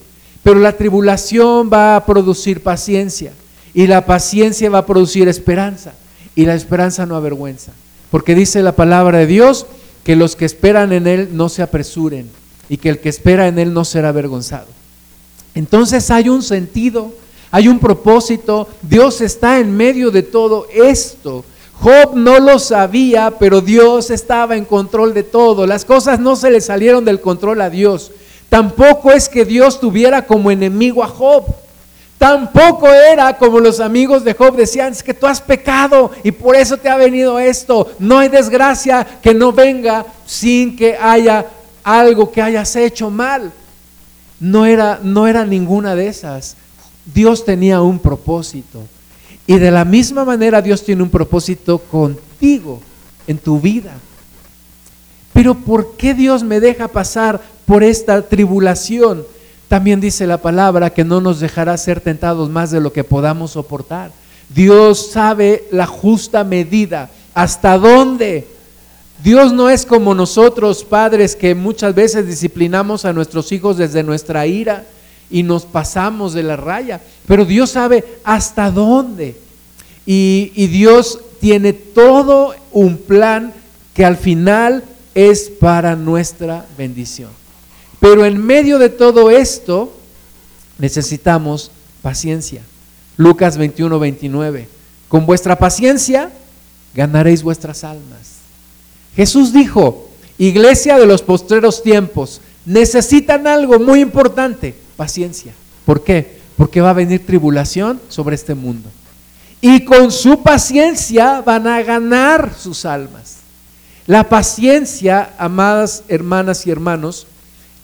pero 0.43 0.59
la 0.59 0.77
tribulación 0.77 1.69
va 1.71 1.97
a 1.97 2.05
producir 2.05 2.61
paciencia. 2.61 3.33
Y 3.73 3.87
la 3.87 4.05
paciencia 4.05 4.69
va 4.69 4.79
a 4.79 4.85
producir 4.85 5.27
esperanza. 5.27 5.93
Y 6.35 6.45
la 6.45 6.55
esperanza 6.55 7.05
no 7.05 7.15
avergüenza. 7.15 7.73
Porque 8.09 8.35
dice 8.35 8.61
la 8.61 8.73
palabra 8.73 9.19
de 9.19 9.27
Dios 9.27 9.65
que 10.05 10.15
los 10.15 10.37
que 10.37 10.45
esperan 10.45 10.93
en 10.93 11.07
Él 11.07 11.29
no 11.33 11.49
se 11.49 11.61
apresuren 11.61 12.29
y 12.69 12.77
que 12.77 12.89
el 12.89 12.99
que 12.99 13.09
espera 13.09 13.47
en 13.47 13.59
Él 13.59 13.73
no 13.73 13.83
será 13.83 14.09
avergonzado. 14.09 14.67
Entonces 15.55 16.11
hay 16.11 16.29
un 16.29 16.43
sentido, 16.43 17.11
hay 17.49 17.69
un 17.69 17.79
propósito, 17.79 18.67
Dios 18.81 19.21
está 19.21 19.59
en 19.59 19.75
medio 19.75 20.11
de 20.11 20.21
todo 20.21 20.67
esto. 20.73 21.45
Job 21.79 22.15
no 22.15 22.39
lo 22.39 22.59
sabía, 22.59 23.33
pero 23.39 23.61
Dios 23.61 24.11
estaba 24.11 24.55
en 24.55 24.65
control 24.65 25.13
de 25.13 25.23
todo. 25.23 25.65
Las 25.65 25.85
cosas 25.85 26.19
no 26.19 26.35
se 26.35 26.51
le 26.51 26.61
salieron 26.61 27.05
del 27.05 27.21
control 27.21 27.61
a 27.61 27.69
Dios. 27.69 28.11
Tampoco 28.49 29.11
es 29.11 29.27
que 29.27 29.45
Dios 29.45 29.79
tuviera 29.79 30.25
como 30.25 30.51
enemigo 30.51 31.03
a 31.03 31.07
Job. 31.07 31.45
Tampoco 32.17 32.87
era 32.87 33.37
como 33.37 33.59
los 33.59 33.79
amigos 33.79 34.23
de 34.23 34.33
Job 34.33 34.55
decían, 34.55 34.93
es 34.93 35.03
que 35.03 35.13
tú 35.13 35.27
has 35.27 35.41
pecado 35.41 36.11
y 36.23 36.31
por 36.31 36.55
eso 36.55 36.77
te 36.77 36.89
ha 36.89 36.95
venido 36.95 37.39
esto. 37.39 37.91
No 37.99 38.19
hay 38.19 38.29
desgracia 38.29 39.05
que 39.21 39.33
no 39.33 39.51
venga 39.51 40.05
sin 40.25 40.75
que 40.75 40.95
haya 40.95 41.45
algo 41.83 42.31
que 42.31 42.41
hayas 42.41 42.75
hecho 42.77 43.09
mal. 43.09 43.51
No 44.39 44.65
era, 44.65 44.99
no 45.01 45.27
era 45.27 45.45
ninguna 45.45 45.95
de 45.95 46.07
esas. 46.07 46.55
Dios 47.13 47.45
tenía 47.45 47.81
un 47.81 47.99
propósito. 47.99 48.83
Y 49.47 49.57
de 49.57 49.71
la 49.71 49.85
misma 49.85 50.25
manera 50.25 50.61
Dios 50.61 50.83
tiene 50.83 51.03
un 51.03 51.09
propósito 51.09 51.77
contigo 51.77 52.81
en 53.27 53.37
tu 53.37 53.59
vida. 53.59 53.93
Pero 55.33 55.53
¿por 55.53 55.97
qué 55.97 56.13
Dios 56.13 56.43
me 56.43 56.59
deja 56.59 56.87
pasar 56.87 57.41
por 57.65 57.83
esta 57.83 58.21
tribulación? 58.21 59.23
También 59.67 59.99
dice 59.99 60.25
la 60.27 60.41
palabra 60.41 60.91
que 60.91 61.03
no 61.03 61.21
nos 61.21 61.39
dejará 61.39 61.77
ser 61.77 61.99
tentados 61.99 62.49
más 62.49 62.71
de 62.71 62.79
lo 62.79 62.93
que 62.93 63.03
podamos 63.03 63.51
soportar. 63.51 64.11
Dios 64.49 65.11
sabe 65.11 65.65
la 65.71 65.85
justa 65.85 66.43
medida, 66.43 67.09
hasta 67.33 67.77
dónde. 67.77 68.47
Dios 69.25 69.53
no 69.53 69.71
es 69.71 69.87
como 69.87 70.13
nosotros 70.13 70.83
padres 70.83 71.35
que 71.35 71.55
muchas 71.55 71.95
veces 71.95 72.27
disciplinamos 72.27 73.05
a 73.05 73.13
nuestros 73.13 73.51
hijos 73.51 73.75
desde 73.75 74.03
nuestra 74.03 74.45
ira 74.45 74.85
y 75.31 75.41
nos 75.41 75.65
pasamos 75.65 76.33
de 76.33 76.43
la 76.43 76.57
raya, 76.57 77.01
pero 77.25 77.43
Dios 77.43 77.71
sabe 77.71 78.05
hasta 78.23 78.69
dónde. 78.69 79.35
Y, 80.05 80.67
Dios 80.67 81.19
tiene 81.41 81.73
todo 81.73 82.53
un 82.71 82.97
plan 82.97 83.51
que 83.95 84.05
al 84.05 84.15
final 84.15 84.83
es 85.15 85.49
para 85.49 85.95
nuestra 85.95 86.67
bendición. 86.77 87.31
Pero 87.99 88.25
en 88.25 88.37
medio 88.37 88.77
de 88.77 88.89
todo 88.89 89.31
esto 89.31 89.91
necesitamos 90.77 91.71
paciencia. 92.03 92.61
Lucas 93.17 93.57
21, 93.57 93.97
29. 93.97 94.67
Con 95.07 95.25
vuestra 95.25 95.57
paciencia 95.57 96.31
ganaréis 96.93 97.41
vuestras 97.41 97.83
almas. 97.83 98.34
Jesús 99.15 99.53
dijo, 99.53 100.09
iglesia 100.37 100.97
de 100.97 101.05
los 101.05 101.21
postreros 101.21 101.81
tiempos, 101.81 102.41
necesitan 102.65 103.47
algo 103.47 103.79
muy 103.79 104.01
importante, 104.01 104.75
paciencia. 104.97 105.53
¿Por 105.85 106.03
qué? 106.03 106.39
Porque 106.57 106.81
va 106.81 106.89
a 106.89 106.93
venir 106.93 107.25
tribulación 107.25 108.01
sobre 108.09 108.35
este 108.35 108.55
mundo. 108.55 108.89
Y 109.61 109.85
con 109.85 110.11
su 110.11 110.41
paciencia 110.43 111.41
van 111.41 111.67
a 111.67 111.81
ganar 111.81 112.53
sus 112.57 112.85
almas. 112.85 113.37
La 114.07 114.29
paciencia, 114.29 115.33
amadas 115.37 116.03
hermanas 116.07 116.67
y 116.67 116.71
hermanos, 116.71 117.25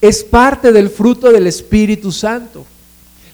es 0.01 0.23
parte 0.23 0.71
del 0.71 0.89
fruto 0.89 1.31
del 1.31 1.47
Espíritu 1.47 2.11
Santo. 2.11 2.65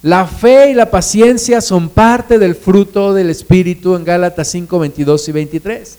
La 0.01 0.27
fe 0.27 0.71
y 0.71 0.73
la 0.73 0.91
paciencia 0.91 1.59
son 1.59 1.89
parte 1.89 2.37
del 2.37 2.55
fruto 2.55 3.13
del 3.13 3.29
Espíritu 3.29 3.95
en 3.95 4.05
Gálatas 4.05 4.47
5, 4.49 4.79
22 4.79 5.27
y 5.27 5.31
23. 5.31 5.97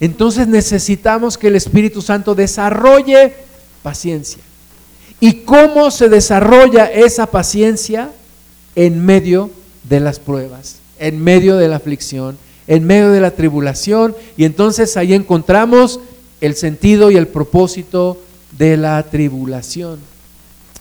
Entonces 0.00 0.48
necesitamos 0.48 1.38
que 1.38 1.48
el 1.48 1.56
Espíritu 1.56 2.02
Santo 2.02 2.34
desarrolle 2.34 3.34
paciencia. 3.82 4.42
¿Y 5.20 5.42
cómo 5.44 5.90
se 5.90 6.08
desarrolla 6.08 6.86
esa 6.86 7.26
paciencia? 7.26 8.10
En 8.76 9.04
medio 9.04 9.50
de 9.84 10.00
las 10.00 10.18
pruebas, 10.18 10.76
en 10.98 11.22
medio 11.22 11.56
de 11.56 11.68
la 11.68 11.76
aflicción, 11.76 12.36
en 12.66 12.84
medio 12.84 13.10
de 13.12 13.20
la 13.20 13.30
tribulación. 13.30 14.16
Y 14.36 14.44
entonces 14.44 14.96
ahí 14.96 15.14
encontramos 15.14 16.00
el 16.40 16.56
sentido 16.56 17.10
y 17.10 17.16
el 17.16 17.28
propósito 17.28 18.20
de 18.58 18.76
la 18.76 19.02
tribulación. 19.04 20.00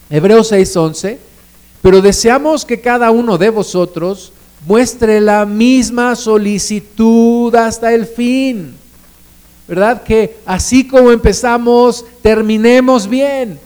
Hebreos 0.10 0.52
6:11, 0.52 1.18
pero 1.82 2.02
deseamos 2.02 2.66
que 2.66 2.82
cada 2.82 3.12
uno 3.12 3.38
de 3.38 3.50
vosotros 3.50 4.32
muestre 4.66 5.22
la 5.22 5.46
misma 5.46 6.16
solicitud 6.16 7.54
hasta 7.56 7.94
el 7.94 8.06
fin. 8.06 8.83
¿Verdad? 9.68 10.04
Que 10.04 10.38
así 10.46 10.88
como 10.88 11.12
empezamos, 11.12 12.06
terminemos 12.22 13.08
bien. 13.08 13.60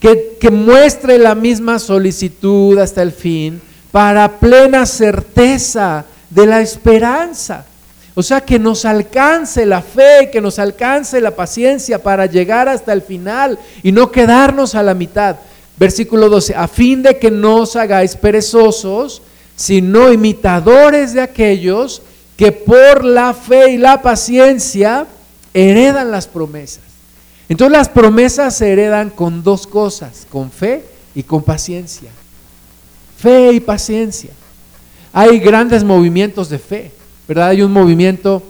Que, 0.00 0.38
que 0.40 0.50
muestre 0.50 1.18
la 1.18 1.34
misma 1.34 1.78
solicitud 1.78 2.78
hasta 2.78 3.02
el 3.02 3.12
fin 3.12 3.60
para 3.90 4.38
plena 4.38 4.86
certeza 4.86 6.04
de 6.28 6.46
la 6.46 6.60
esperanza. 6.60 7.66
O 8.14 8.22
sea, 8.22 8.40
que 8.40 8.58
nos 8.58 8.84
alcance 8.84 9.64
la 9.66 9.82
fe, 9.82 10.30
que 10.32 10.40
nos 10.40 10.58
alcance 10.58 11.20
la 11.20 11.34
paciencia 11.34 12.02
para 12.02 12.26
llegar 12.26 12.68
hasta 12.68 12.92
el 12.92 13.02
final 13.02 13.58
y 13.82 13.92
no 13.92 14.10
quedarnos 14.10 14.74
a 14.74 14.82
la 14.82 14.94
mitad. 14.94 15.36
Versículo 15.76 16.28
12, 16.28 16.54
a 16.54 16.68
fin 16.68 17.02
de 17.02 17.18
que 17.18 17.30
no 17.30 17.56
os 17.56 17.76
hagáis 17.76 18.16
perezosos, 18.16 19.22
sino 19.56 20.12
imitadores 20.12 21.14
de 21.14 21.22
aquellos 21.22 22.02
que 22.36 22.52
por 22.52 23.04
la 23.04 23.32
fe 23.32 23.72
y 23.72 23.78
la 23.78 24.02
paciencia 24.02 25.06
heredan 25.54 26.10
las 26.10 26.26
promesas. 26.26 26.84
Entonces 27.48 27.76
las 27.76 27.88
promesas 27.88 28.56
se 28.56 28.72
heredan 28.72 29.10
con 29.10 29.42
dos 29.42 29.66
cosas, 29.66 30.26
con 30.30 30.50
fe 30.50 30.84
y 31.14 31.22
con 31.22 31.42
paciencia. 31.42 32.10
Fe 33.18 33.52
y 33.52 33.60
paciencia. 33.60 34.30
Hay 35.12 35.40
grandes 35.40 35.82
movimientos 35.82 36.48
de 36.48 36.58
fe. 36.58 36.92
¿verdad? 37.30 37.50
Hay 37.50 37.62
un 37.62 37.72
movimiento 37.72 38.42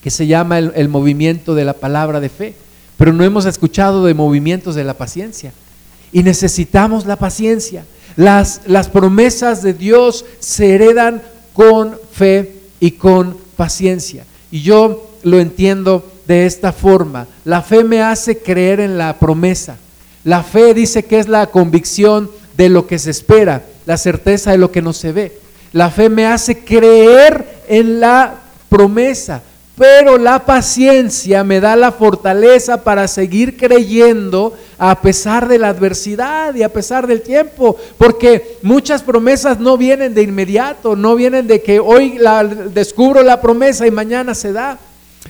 que 0.00 0.10
se 0.10 0.28
llama 0.28 0.60
el, 0.60 0.88
movimiento 0.88 1.56
de 1.56 1.64
la 1.64 1.72
palabra 1.72 2.20
de 2.20 2.28
fe, 2.28 2.54
pero 2.96 3.12
no 3.12 3.24
hemos 3.24 3.46
escuchado 3.46 4.04
de 4.04 4.14
movimientos 4.14 4.76
de 4.76 4.84
la 4.84 4.94
paciencia. 4.94 5.52
Y 6.12 6.22
necesitamos 6.22 7.04
la 7.06 7.16
paciencia. 7.16 7.84
Las, 8.14 8.60
las 8.66 8.88
promesas 8.88 9.60
de 9.64 9.74
Dios 9.74 10.24
se 10.38 10.76
heredan 10.76 11.20
con 11.52 11.98
fe 12.12 12.54
y 12.78 12.92
con 12.92 13.36
paciencia. 13.56 14.24
Y 14.52 14.62
yo 14.62 15.10
lo 15.24 15.40
entiendo 15.40 16.04
de 16.26 16.46
esta 16.46 16.72
forma. 16.72 17.26
La 17.44 17.62
fe 17.62 17.84
me 17.84 18.02
hace 18.02 18.38
creer 18.38 18.80
en 18.80 18.98
la 18.98 19.18
promesa. 19.18 19.76
La 20.24 20.42
fe 20.42 20.74
dice 20.74 21.04
que 21.04 21.18
es 21.18 21.28
la 21.28 21.46
convicción 21.46 22.30
de 22.56 22.68
lo 22.68 22.86
que 22.86 22.98
se 22.98 23.10
espera, 23.10 23.62
la 23.84 23.96
certeza 23.96 24.50
de 24.50 24.58
lo 24.58 24.72
que 24.72 24.82
no 24.82 24.92
se 24.92 25.12
ve. 25.12 25.38
La 25.72 25.90
fe 25.90 26.08
me 26.08 26.26
hace 26.26 26.64
creer 26.64 27.62
en 27.68 28.00
la 28.00 28.34
promesa, 28.68 29.42
pero 29.76 30.16
la 30.16 30.44
paciencia 30.44 31.44
me 31.44 31.60
da 31.60 31.76
la 31.76 31.92
fortaleza 31.92 32.82
para 32.82 33.06
seguir 33.08 33.56
creyendo 33.56 34.54
a 34.78 35.00
pesar 35.00 35.48
de 35.48 35.58
la 35.58 35.68
adversidad 35.68 36.54
y 36.54 36.62
a 36.62 36.72
pesar 36.72 37.06
del 37.06 37.20
tiempo, 37.20 37.76
porque 37.98 38.56
muchas 38.62 39.02
promesas 39.02 39.60
no 39.60 39.76
vienen 39.76 40.14
de 40.14 40.22
inmediato, 40.22 40.96
no 40.96 41.14
vienen 41.14 41.46
de 41.46 41.62
que 41.62 41.78
hoy 41.78 42.16
la, 42.18 42.42
descubro 42.44 43.22
la 43.22 43.40
promesa 43.40 43.86
y 43.86 43.90
mañana 43.90 44.34
se 44.34 44.52
da. 44.52 44.78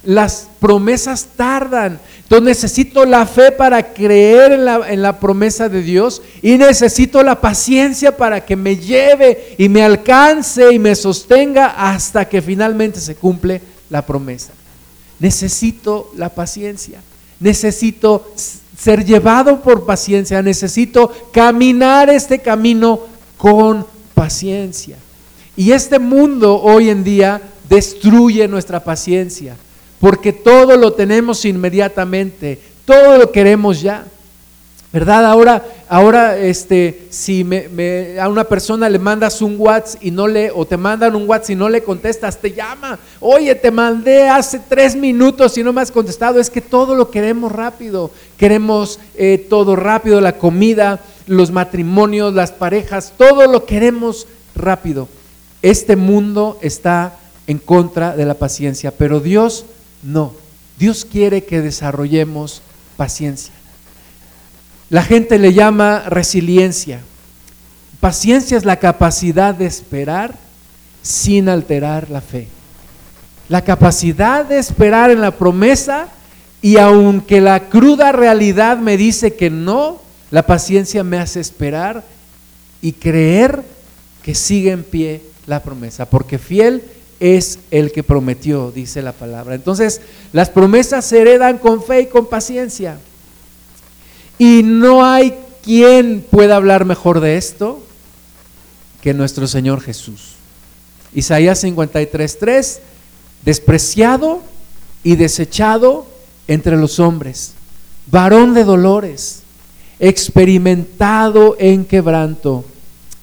Las 0.05 0.49
promesas 0.61 1.27
tardan. 1.37 2.01
Entonces 2.23 2.45
necesito 2.45 3.05
la 3.05 3.25
fe 3.25 3.53
para 3.53 3.93
creer 3.95 4.53
en 4.53 4.65
la, 4.65 4.91
en 4.91 5.01
la, 5.01 5.21
promesa 5.21 5.69
de 5.69 5.81
Dios 5.83 6.23
y 6.43 6.59
necesito 6.59 7.23
la 7.23 7.41
paciencia 7.41 8.17
para 8.17 8.45
que 8.45 8.57
me 8.57 8.77
lleve 8.77 9.55
y 9.59 9.69
me 9.69 9.85
alcance 9.85 10.73
y 10.73 10.79
me 10.79 10.97
sostenga 10.97 11.67
hasta 11.67 12.29
que 12.29 12.43
finalmente 12.43 13.01
se 13.01 13.15
cumple 13.15 13.61
la 13.91 14.05
promesa. 14.05 14.53
Necesito 15.21 16.11
la 16.17 16.29
paciencia. 16.29 17.01
Necesito 17.39 18.33
ser 18.77 19.05
llevado 19.05 19.63
por 19.63 19.87
paciencia. 19.87 20.43
Necesito 20.43 21.13
caminar 21.33 22.11
este 22.11 22.41
camino 22.41 23.01
con 23.37 23.87
paciencia. 24.15 24.97
Y 25.57 25.73
este 25.73 25.99
mundo 25.99 26.61
hoy 26.61 26.91
en 26.91 27.05
día 27.05 27.41
destruye 27.69 28.49
nuestra 28.49 28.83
paciencia 28.83 29.57
porque 30.01 30.33
todo 30.33 30.77
lo 30.77 30.93
tenemos 30.93 31.45
inmediatamente, 31.45 32.61
todo 32.85 33.19
lo 33.19 33.33
queremos 33.33 33.81
ya. 33.81 34.07
¿Verdad? 34.93 35.27
Ahora, 35.27 35.63
ahora 35.91 36.39
este, 36.39 37.09
si 37.11 37.47
a 38.19 38.29
una 38.29 38.45
persona 38.45 38.89
le 38.89 38.99
mandas 38.99 39.43
un 39.43 39.57
WhatsApp 39.59 40.03
y 40.03 40.11
no 40.11 40.27
le, 40.27 40.51
o 40.51 40.65
te 40.65 40.79
mandan 40.79 41.15
un 41.15 41.29
WhatsApp 41.29 41.51
y 41.51 41.55
no 41.57 41.69
le 41.69 41.83
contestas, 41.83 42.39
te 42.39 42.53
llama, 42.53 42.99
oye, 43.21 43.55
te 43.57 43.71
mandé 43.71 44.29
hace 44.29 44.59
tres 44.59 44.97
minutos 44.97 45.59
y 45.59 45.63
no 45.63 45.73
me 45.75 45.83
has 45.83 45.91
contestado, 45.91 46.41
es 46.41 46.49
que 46.49 46.63
todo 46.63 46.95
lo 46.95 47.11
queremos 47.11 47.53
rápido, 47.53 48.11
queremos 48.39 48.99
eh, 49.17 49.45
todo 49.51 49.77
rápido, 49.77 50.21
la 50.23 50.39
comida, 50.39 51.01
los 51.27 51.51
matrimonios, 51.51 52.33
las 52.33 52.53
parejas, 52.53 53.13
todo 53.19 53.53
lo 53.53 53.67
queremos 53.67 54.27
rápido. 54.55 55.09
Este 55.61 55.97
mundo 55.97 56.59
está 56.63 57.19
en 57.47 57.59
contra 57.59 58.17
de 58.17 58.25
la 58.25 58.35
paciencia, 58.35 58.93
pero 58.93 59.21
Dios 59.21 59.67
no. 60.03 60.35
Dios 60.79 61.05
quiere 61.05 61.45
que 61.45 61.61
desarrollemos 61.61 62.63
paciencia. 62.97 63.53
La 64.91 65.03
gente 65.03 65.39
le 65.39 65.53
llama 65.53 66.05
resiliencia. 66.09 67.01
Paciencia 68.01 68.57
es 68.57 68.65
la 68.65 68.77
capacidad 68.77 69.55
de 69.55 69.67
esperar 69.67 70.35
sin 71.03 71.49
alterar 71.49 72.11
la 72.11 72.21
fe. 72.21 72.49
La 73.49 73.63
capacidad 73.63 74.45
de 74.45 74.59
esperar 74.59 75.11
en 75.11 75.21
la 75.21 75.31
promesa 75.31 76.09
y 76.61 76.79
aunque 76.79 77.41
la 77.41 77.69
cruda 77.69 78.13
realidad 78.13 78.79
me 78.79 78.97
dice 78.97 79.35
que 79.35 79.51
no, 79.51 80.01
la 80.31 80.45
paciencia 80.47 81.05
me 81.05 81.19
hace 81.19 81.41
esperar 81.41 82.05
y 82.83 82.93
creer 82.93 83.63
que 84.23 84.35
sigue 84.35 84.73
en 84.73 84.83
pie 84.83 85.23
la 85.47 85.63
promesa, 85.63 86.11
porque 86.11 86.39
fiel 86.39 86.83
es 87.21 87.59
el 87.71 87.93
que 87.93 88.03
prometió, 88.03 88.71
dice 88.71 89.03
la 89.03 89.13
palabra. 89.13 89.55
Entonces, 89.55 90.01
las 90.33 90.51
promesas 90.51 91.05
se 91.05 91.21
heredan 91.21 91.59
con 91.59 91.83
fe 91.83 92.03
y 92.03 92.07
con 92.07 92.27
paciencia. 92.27 92.99
Y 94.39 94.63
no 94.63 95.05
hay 95.05 95.35
quien 95.63 96.25
pueda 96.31 96.57
hablar 96.57 96.85
mejor 96.85 97.21
de 97.21 97.37
esto 97.37 97.83
que 99.01 99.15
nuestro 99.15 99.47
Señor 99.47 99.81
Jesús. 99.81 100.35
Isaías 101.15 101.63
53:3, 101.65 102.81
despreciado 103.45 104.43
y 105.03 105.17
desechado 105.17 106.07
entre 106.49 106.77
los 106.77 107.01
hombres, 107.01 107.53
varón 108.11 108.55
de 108.55 108.65
dolores, 108.65 109.43
experimentado 109.99 111.57
en 111.59 111.85
quebranto, 111.85 112.65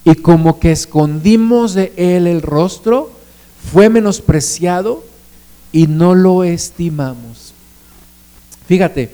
y 0.04 0.14
como 0.16 0.58
que 0.60 0.72
escondimos 0.72 1.74
de 1.74 1.92
él 1.96 2.26
el 2.26 2.42
rostro, 2.42 3.10
fue 3.72 3.88
menospreciado 3.88 5.04
y 5.72 5.86
no 5.86 6.14
lo 6.14 6.44
estimamos. 6.44 7.52
Fíjate 8.66 9.10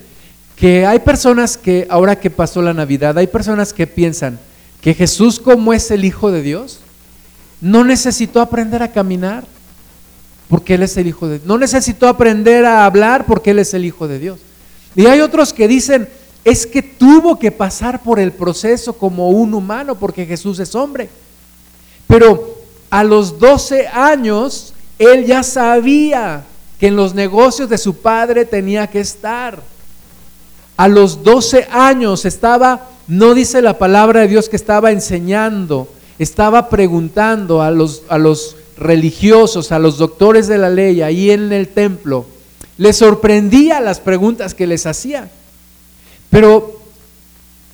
que 0.57 0.85
hay 0.87 0.99
personas 0.99 1.57
que, 1.57 1.87
ahora 1.89 2.21
que 2.21 2.31
pasó 2.31 2.61
la 2.61 2.75
Navidad, 2.75 3.17
hay 3.17 3.27
personas 3.27 3.73
que 3.73 3.87
piensan 3.87 4.39
que 4.81 4.95
Jesús 4.95 5.41
como 5.41 5.73
es 5.73 5.91
el 5.91 6.05
Hijo 6.05 6.31
de 6.31 6.43
Dios, 6.43 6.81
no 7.61 7.85
necesitó 7.85 8.41
aprender 8.41 8.83
a 8.83 8.93
caminar 8.93 9.45
porque 10.49 10.75
Él 10.75 10.83
es 10.83 10.97
el 10.97 11.07
Hijo 11.07 11.29
de 11.29 11.39
Dios. 11.39 11.47
No 11.47 11.59
necesitó 11.59 12.09
aprender 12.09 12.65
a 12.65 12.85
hablar 12.85 13.25
porque 13.27 13.53
Él 13.53 13.59
es 13.59 13.73
el 13.75 13.85
Hijo 13.85 14.09
de 14.09 14.19
Dios. 14.19 14.41
Y 14.95 15.07
hay 15.07 15.21
otros 15.21 15.53
que 15.53 15.69
dicen, 15.69 16.09
es 16.45 16.67
que 16.67 16.83
tuvo 16.83 17.39
que 17.39 17.53
pasar 17.53 18.03
por 18.03 18.19
el 18.19 18.33
proceso 18.33 18.95
como 18.95 19.31
un 19.31 19.55
humano 19.55 19.95
porque 19.95 20.27
Jesús 20.27 20.59
es 20.59 20.75
hombre. 20.75 21.09
Pero 22.07 22.50
a 22.91 23.05
los 23.05 23.39
12 23.39 23.87
años, 23.89 24.75
Él 24.99 25.25
ya 25.25 25.43
sabía 25.43 26.45
que 26.79 26.89
en 26.89 26.97
los 26.97 27.15
negocios 27.15 27.69
de 27.69 27.79
su 27.79 27.95
padre 27.99 28.45
tenía 28.45 28.89
que 28.89 29.01
estar. 29.01 29.61
A 30.77 30.89
los 30.89 31.23
12 31.23 31.69
años 31.71 32.25
estaba, 32.25 32.89
no 33.07 33.35
dice 33.35 33.63
la 33.63 33.79
palabra 33.79 34.23
de 34.23 34.29
Dios 34.29 34.49
que 34.49 34.57
estaba 34.57 34.91
enseñando, 34.91 35.89
estaba 36.19 36.69
preguntando 36.69 37.63
a 37.63 37.71
los, 37.71 38.03
a 38.09 38.19
los 38.19 38.57
religiosos, 38.77 39.73
a 39.73 39.79
los 39.79 39.99
doctores 39.99 40.49
de 40.49 40.59
la 40.59 40.71
ley 40.71 41.03
ahí 41.03 41.31
en 41.31 41.53
el 41.53 41.69
templo, 41.69 42.27
les 42.77 42.97
sorprendía 42.97 43.79
las 43.81 44.01
preguntas 44.01 44.55
que 44.55 44.67
les 44.67 44.87
hacía. 44.87 45.31
Pero 46.31 46.81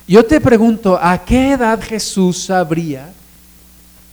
yo 0.07 0.25
te 0.25 0.41
pregunto, 0.41 0.99
¿a 1.01 1.23
qué 1.23 1.53
edad 1.53 1.81
Jesús 1.81 2.43
sabría 2.43 3.13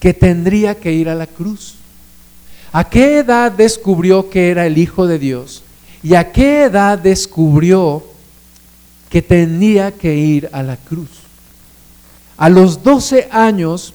que 0.04 0.12
tendría 0.12 0.74
que 0.74 0.92
ir 0.92 1.08
a 1.08 1.14
la 1.14 1.26
cruz? 1.26 1.76
¿A 2.72 2.90
qué 2.90 3.20
edad 3.20 3.50
descubrió 3.50 4.28
que 4.28 4.50
era 4.50 4.66
el 4.66 4.76
Hijo 4.76 5.06
de 5.06 5.18
Dios? 5.18 5.62
¿Y 6.02 6.14
a 6.14 6.30
qué 6.30 6.64
edad 6.64 6.98
descubrió 6.98 8.04
que 9.08 9.22
tenía 9.22 9.92
que 9.92 10.14
ir 10.14 10.50
a 10.52 10.62
la 10.62 10.76
cruz? 10.76 11.08
A 12.36 12.50
los 12.50 12.82
12 12.82 13.28
años 13.30 13.94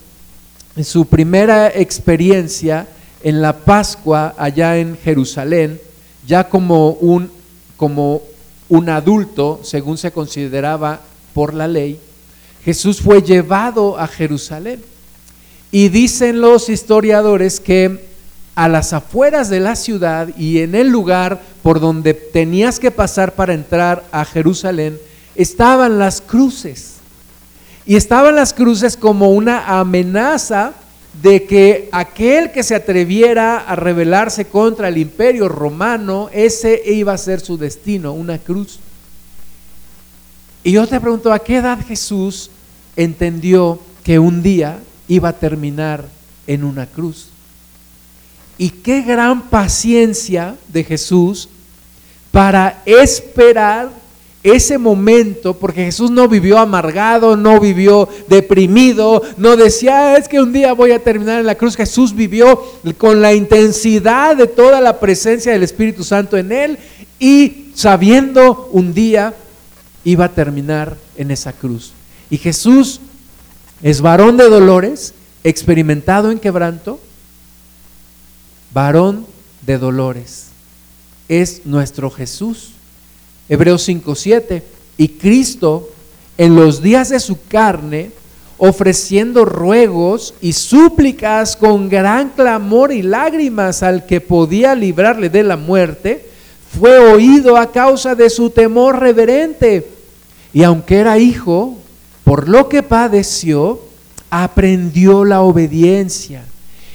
en 0.76 0.84
su 0.84 1.06
primera 1.06 1.68
experiencia 1.68 2.88
en 3.22 3.40
la 3.40 3.56
Pascua 3.56 4.34
allá 4.36 4.80
en 4.80 4.98
Jerusalén, 4.98 5.80
ya 6.26 6.50
como 6.50 6.94
un, 6.94 7.30
como 7.78 8.24
un 8.68 8.90
adulto, 8.90 9.60
según 9.62 10.00
se 10.00 10.12
consideraba 10.12 11.02
por 11.36 11.54
la 11.54 11.68
ley, 11.68 12.00
Jesús 12.66 13.00
fue 13.00 13.22
llevado 13.22 14.00
a 14.00 14.08
Jerusalén. 14.08 14.82
Y 15.72 15.90
dicen 15.90 16.42
los 16.42 16.70
historiadores 16.70 17.60
que 17.60 18.08
a 18.56 18.68
las 18.68 18.92
afueras 18.92 19.50
de 19.50 19.60
la 19.60 19.76
ciudad 19.76 20.30
y 20.38 20.60
en 20.60 20.76
el 20.76 20.90
lugar 20.90 21.42
por 21.64 21.80
donde 21.80 22.14
tenías 22.14 22.80
que 22.80 22.92
pasar 22.92 23.34
para 23.34 23.54
entrar 23.54 24.04
a 24.12 24.26
Jerusalén, 24.26 24.98
estaban 25.36 25.98
las 26.00 26.20
cruces. 26.20 26.96
Y 27.86 27.96
estaban 27.96 28.36
las 28.36 28.54
cruces 28.54 28.98
como 28.98 29.30
una 29.32 29.80
amenaza 29.80 30.74
de 31.22 31.46
que 31.46 31.90
aquel 31.92 32.52
que 32.52 32.64
se 32.64 32.76
atreviera 32.76 33.58
a 33.58 33.76
rebelarse 33.76 34.46
contra 34.46 34.90
el 34.90 34.98
imperio 34.98 35.50
romano, 35.50 36.30
ese 36.34 36.82
iba 36.86 37.14
a 37.14 37.18
ser 37.18 37.40
su 37.40 37.58
destino, 37.58 38.14
una 38.14 38.38
cruz. 38.38 38.80
Y 40.64 40.74
yo 40.74 40.86
te 40.88 41.00
pregunto, 41.00 41.32
¿a 41.32 41.40
qué 41.40 41.58
edad 41.58 41.80
Jesús 41.86 42.52
entendió 42.96 43.80
que 44.04 44.20
un 44.20 44.44
día 44.44 44.80
iba 45.10 45.30
a 45.30 45.34
terminar 45.34 46.06
en 46.48 46.64
una 46.64 46.86
cruz? 46.86 47.28
Y 48.58 48.70
qué 48.70 49.02
gran 49.02 49.50
paciencia 49.50 50.56
de 50.70 50.86
Jesús 50.86 51.50
para 52.32 52.82
esperar 52.86 53.90
ese 54.44 54.78
momento, 54.78 55.54
porque 55.54 55.86
Jesús 55.86 56.12
no 56.12 56.28
vivió 56.28 56.58
amargado, 56.60 57.36
no 57.36 57.60
vivió 57.60 58.08
deprimido, 58.30 59.22
no 59.38 59.58
decía, 59.58 60.14
ah, 60.14 60.18
es 60.18 60.28
que 60.30 60.40
un 60.40 60.54
día 60.54 60.74
voy 60.74 60.92
a 60.92 61.04
terminar 61.04 61.40
en 61.40 61.46
la 61.46 61.56
cruz. 61.56 61.76
Jesús 61.76 62.16
vivió 62.16 62.64
con 62.98 63.22
la 63.22 63.34
intensidad 63.34 64.38
de 64.38 64.48
toda 64.48 64.80
la 64.80 65.00
presencia 65.00 65.52
del 65.52 65.64
Espíritu 65.64 66.04
Santo 66.04 66.38
en 66.38 66.52
él 66.52 66.78
y 67.20 67.72
sabiendo 67.76 68.70
un 68.72 68.94
día 68.94 69.34
iba 70.06 70.26
a 70.26 70.30
terminar 70.30 70.96
en 71.18 71.32
esa 71.32 71.52
cruz. 71.52 71.92
Y 72.30 72.38
Jesús 72.38 73.02
es 73.82 74.02
varón 74.02 74.38
de 74.38 74.50
dolores, 74.50 75.14
experimentado 75.44 76.32
en 76.32 76.40
quebranto, 76.40 77.00
varón 78.74 79.26
de 79.66 79.78
dolores. 79.78 80.48
Es 81.28 81.66
nuestro 81.66 82.10
Jesús 82.10 82.74
Hebreos 83.50 83.82
5:7. 83.88 84.62
Y 84.98 85.10
Cristo, 85.10 85.90
en 86.38 86.56
los 86.56 86.82
días 86.82 87.10
de 87.10 87.20
su 87.20 87.42
carne, 87.48 88.12
ofreciendo 88.58 89.44
ruegos 89.44 90.36
y 90.42 90.54
súplicas 90.54 91.56
con 91.56 91.90
gran 91.90 92.30
clamor 92.30 92.92
y 92.92 93.02
lágrimas 93.02 93.82
al 93.82 94.06
que 94.06 94.22
podía 94.22 94.76
librarle 94.76 95.30
de 95.30 95.44
la 95.44 95.58
muerte, 95.58 96.30
fue 96.78 97.00
oído 97.00 97.58
a 97.58 97.72
causa 97.72 98.14
de 98.14 98.30
su 98.30 98.52
temor 98.52 99.00
reverente. 99.00 99.88
Y 100.54 100.64
aunque 100.64 100.98
era 100.98 101.18
hijo, 101.18 101.78
por 102.30 102.48
lo 102.48 102.70
que 102.70 102.84
padeció, 102.84 103.82
aprendió 104.30 105.26
la 105.26 105.42
obediencia. 105.42 106.46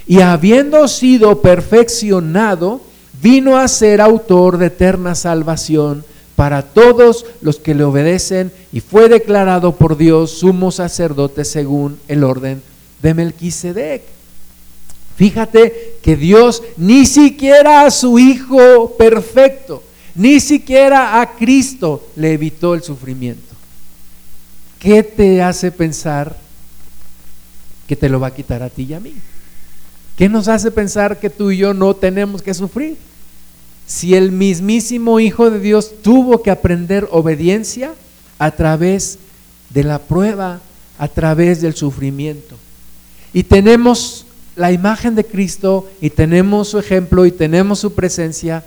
Y 0.07 0.21
habiendo 0.21 0.87
sido 0.87 1.43
perfeccionado, 1.43 2.81
vino 3.21 3.57
a 3.57 3.67
ser 3.67 4.01
autor 4.01 4.59
de 4.59 4.67
eterna 4.67 5.17
salvación 5.17 6.05
para 6.37 6.63
todos 6.63 7.27
los 7.41 7.57
que 7.57 7.75
le 7.75 7.83
obedecen 7.83 8.53
y 8.73 8.79
fue 8.79 9.09
declarado 9.09 9.75
por 9.75 9.97
Dios 9.97 10.31
sumo 10.31 10.71
sacerdote 10.71 11.45
según 11.45 11.99
el 12.07 12.23
orden 12.23 12.63
de 13.03 13.15
Melquisedec. 13.15 14.03
Fíjate 15.17 15.97
que 16.01 16.15
Dios 16.15 16.63
ni 16.77 17.07
siquiera 17.07 17.85
a 17.85 17.91
su 17.91 18.21
Hijo 18.21 18.95
perfecto, 18.97 19.83
ni 20.15 20.39
siquiera 20.39 21.21
a 21.21 21.35
Cristo 21.35 22.07
le 22.15 22.35
evitó 22.35 22.75
el 22.75 22.85
sufrimiento. 22.85 23.44
¿Qué 24.85 25.03
te 25.03 25.43
hace 25.43 25.73
pensar 25.73 26.37
que 27.89 27.97
te 27.97 28.09
lo 28.09 28.21
va 28.21 28.29
a 28.29 28.35
quitar 28.35 28.63
a 28.63 28.71
ti 28.71 28.85
y 28.85 28.95
a 28.95 29.01
mí? 29.01 29.15
¿Qué 30.17 30.29
nos 30.29 30.47
hace 30.47 30.71
pensar 30.71 31.19
que 31.19 31.29
tú 31.29 31.51
y 31.51 31.57
yo 31.57 31.75
no 31.75 31.97
tenemos 31.97 32.41
que 32.41 32.55
sufrir? 32.55 32.97
si 33.87 34.15
el 34.15 34.33
mismísimo 34.33 35.21
Hijo 35.21 35.51
de 35.51 35.61
Dios 35.61 35.93
tuvo 36.03 36.43
que 36.43 36.51
aprender 36.51 37.09
obediencia 37.11 37.95
a 38.39 38.51
través 38.51 39.19
de 39.71 39.85
la 39.85 39.99
prueba, 39.99 40.61
a 40.99 41.09
través 41.09 41.61
del 41.61 41.75
sufrimiento. 41.75 42.57
Y 43.33 43.43
tenemos 43.43 44.27
la 44.57 44.73
imagen 44.73 45.15
de 45.15 45.25
Cristo 45.25 45.89
y 46.01 46.11
tenemos 46.11 46.69
su 46.69 46.79
ejemplo 46.79 47.27
y 47.27 47.33
tenemos 47.33 47.81
su 47.81 47.93
presencia 47.93 48.65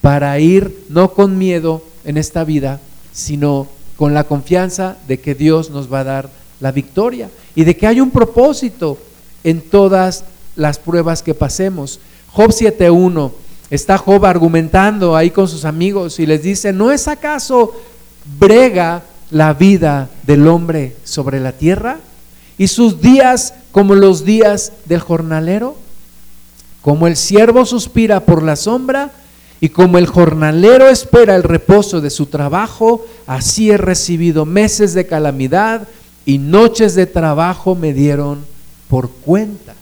para 0.00 0.38
ir 0.38 0.84
no 0.88 1.12
con 1.12 1.38
miedo 1.38 1.82
en 2.04 2.16
esta 2.16 2.44
vida, 2.44 2.80
sino 3.12 3.68
con 4.00 4.14
la 4.14 4.24
confianza 4.24 4.96
de 5.06 5.20
que 5.20 5.34
Dios 5.34 5.68
nos 5.68 5.92
va 5.92 6.00
a 6.00 6.04
dar 6.04 6.30
la 6.58 6.72
victoria 6.72 7.28
y 7.54 7.64
de 7.64 7.76
que 7.76 7.86
hay 7.86 8.00
un 8.00 8.10
propósito 8.10 8.96
en 9.44 9.60
todas 9.60 10.24
las 10.56 10.78
pruebas 10.78 11.22
que 11.22 11.34
pasemos. 11.34 12.00
Job 12.28 12.48
7.1, 12.48 13.30
está 13.68 13.98
Job 13.98 14.24
argumentando 14.24 15.14
ahí 15.14 15.30
con 15.30 15.48
sus 15.48 15.66
amigos 15.66 16.18
y 16.18 16.24
les 16.24 16.42
dice, 16.42 16.72
¿no 16.72 16.90
es 16.90 17.08
acaso 17.08 17.74
brega 18.38 19.02
la 19.30 19.52
vida 19.52 20.08
del 20.22 20.48
hombre 20.48 20.96
sobre 21.04 21.38
la 21.38 21.52
tierra? 21.52 21.98
¿Y 22.56 22.68
sus 22.68 23.02
días 23.02 23.52
como 23.70 23.94
los 23.94 24.24
días 24.24 24.72
del 24.86 25.00
jornalero? 25.00 25.76
Como 26.80 27.06
el 27.06 27.18
siervo 27.18 27.66
suspira 27.66 28.20
por 28.20 28.42
la 28.42 28.56
sombra 28.56 29.10
y 29.60 29.68
como 29.68 29.98
el 29.98 30.06
jornalero 30.06 30.88
espera 30.88 31.36
el 31.36 31.42
reposo 31.42 32.00
de 32.00 32.10
su 32.10 32.26
trabajo, 32.26 33.06
así 33.26 33.70
he 33.70 33.76
recibido 33.76 34.46
meses 34.46 34.94
de 34.94 35.06
calamidad 35.06 35.86
y 36.24 36.38
noches 36.38 36.94
de 36.94 37.06
trabajo 37.06 37.74
me 37.74 37.92
dieron 37.92 38.44
por 38.88 39.10
cuenta. 39.10 39.74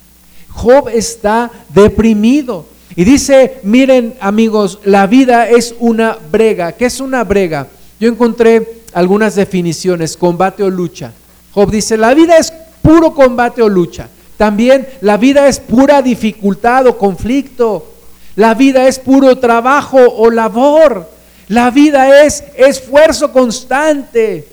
Job 0.49 0.89
está 0.89 1.49
deprimido 1.73 2.65
y 2.95 3.05
dice, 3.05 3.59
miren 3.63 4.15
amigos, 4.19 4.79
la 4.83 5.07
vida 5.07 5.47
es 5.47 5.73
una 5.79 6.17
brega. 6.29 6.73
¿Qué 6.73 6.85
es 6.85 6.99
una 6.99 7.23
brega? 7.23 7.67
Yo 7.99 8.09
encontré 8.09 8.81
algunas 8.93 9.35
definiciones, 9.35 10.17
combate 10.17 10.63
o 10.63 10.69
lucha. 10.69 11.13
Job 11.53 11.71
dice, 11.71 11.97
la 11.97 12.13
vida 12.13 12.37
es 12.37 12.51
puro 12.81 13.13
combate 13.13 13.61
o 13.61 13.69
lucha. 13.69 14.09
También 14.35 14.87
la 15.01 15.17
vida 15.17 15.47
es 15.47 15.59
pura 15.59 16.01
dificultad 16.01 16.87
o 16.87 16.97
conflicto. 16.97 17.98
La 18.35 18.53
vida 18.53 18.87
es 18.87 18.99
puro 18.99 19.37
trabajo 19.37 19.97
o 19.97 20.29
labor. 20.29 21.09
La 21.47 21.71
vida 21.71 22.23
es 22.23 22.43
esfuerzo 22.55 23.31
constante. 23.31 24.47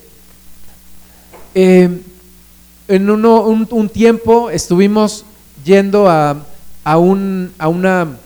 Eh, 1.55 2.01
en 2.89 3.11
un, 3.11 3.89
tiempo 3.89 4.51
estuvimos 4.51 5.25
yendo 5.65 6.09
a, 6.09 6.37
a, 6.85 6.99
una 6.99 8.17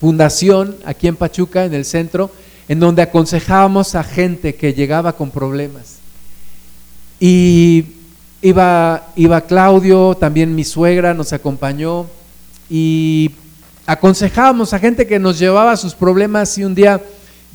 fundación 0.00 0.76
aquí 0.84 1.08
en 1.08 1.16
Pachuca, 1.16 1.64
en 1.64 1.74
el 1.74 1.84
centro, 1.84 2.30
en 2.68 2.80
donde 2.80 3.02
aconsejábamos 3.02 3.94
a 3.94 4.02
gente 4.02 4.54
que 4.54 4.72
llegaba 4.72 5.12
con 5.12 5.30
problemas. 5.30 5.98
Y 7.20 7.84
iba, 8.40 9.06
iba 9.14 9.40
Claudio, 9.42 10.16
también 10.16 10.54
mi 10.54 10.64
suegra 10.64 11.14
nos 11.14 11.32
acompañó 11.32 12.06
y 12.68 13.30
aconsejábamos 13.86 14.72
a 14.72 14.78
gente 14.78 15.06
que 15.06 15.18
nos 15.18 15.38
llevaba 15.38 15.76
sus 15.76 15.94
problemas 15.94 16.56
y 16.58 16.64
un 16.64 16.74
día 16.74 17.00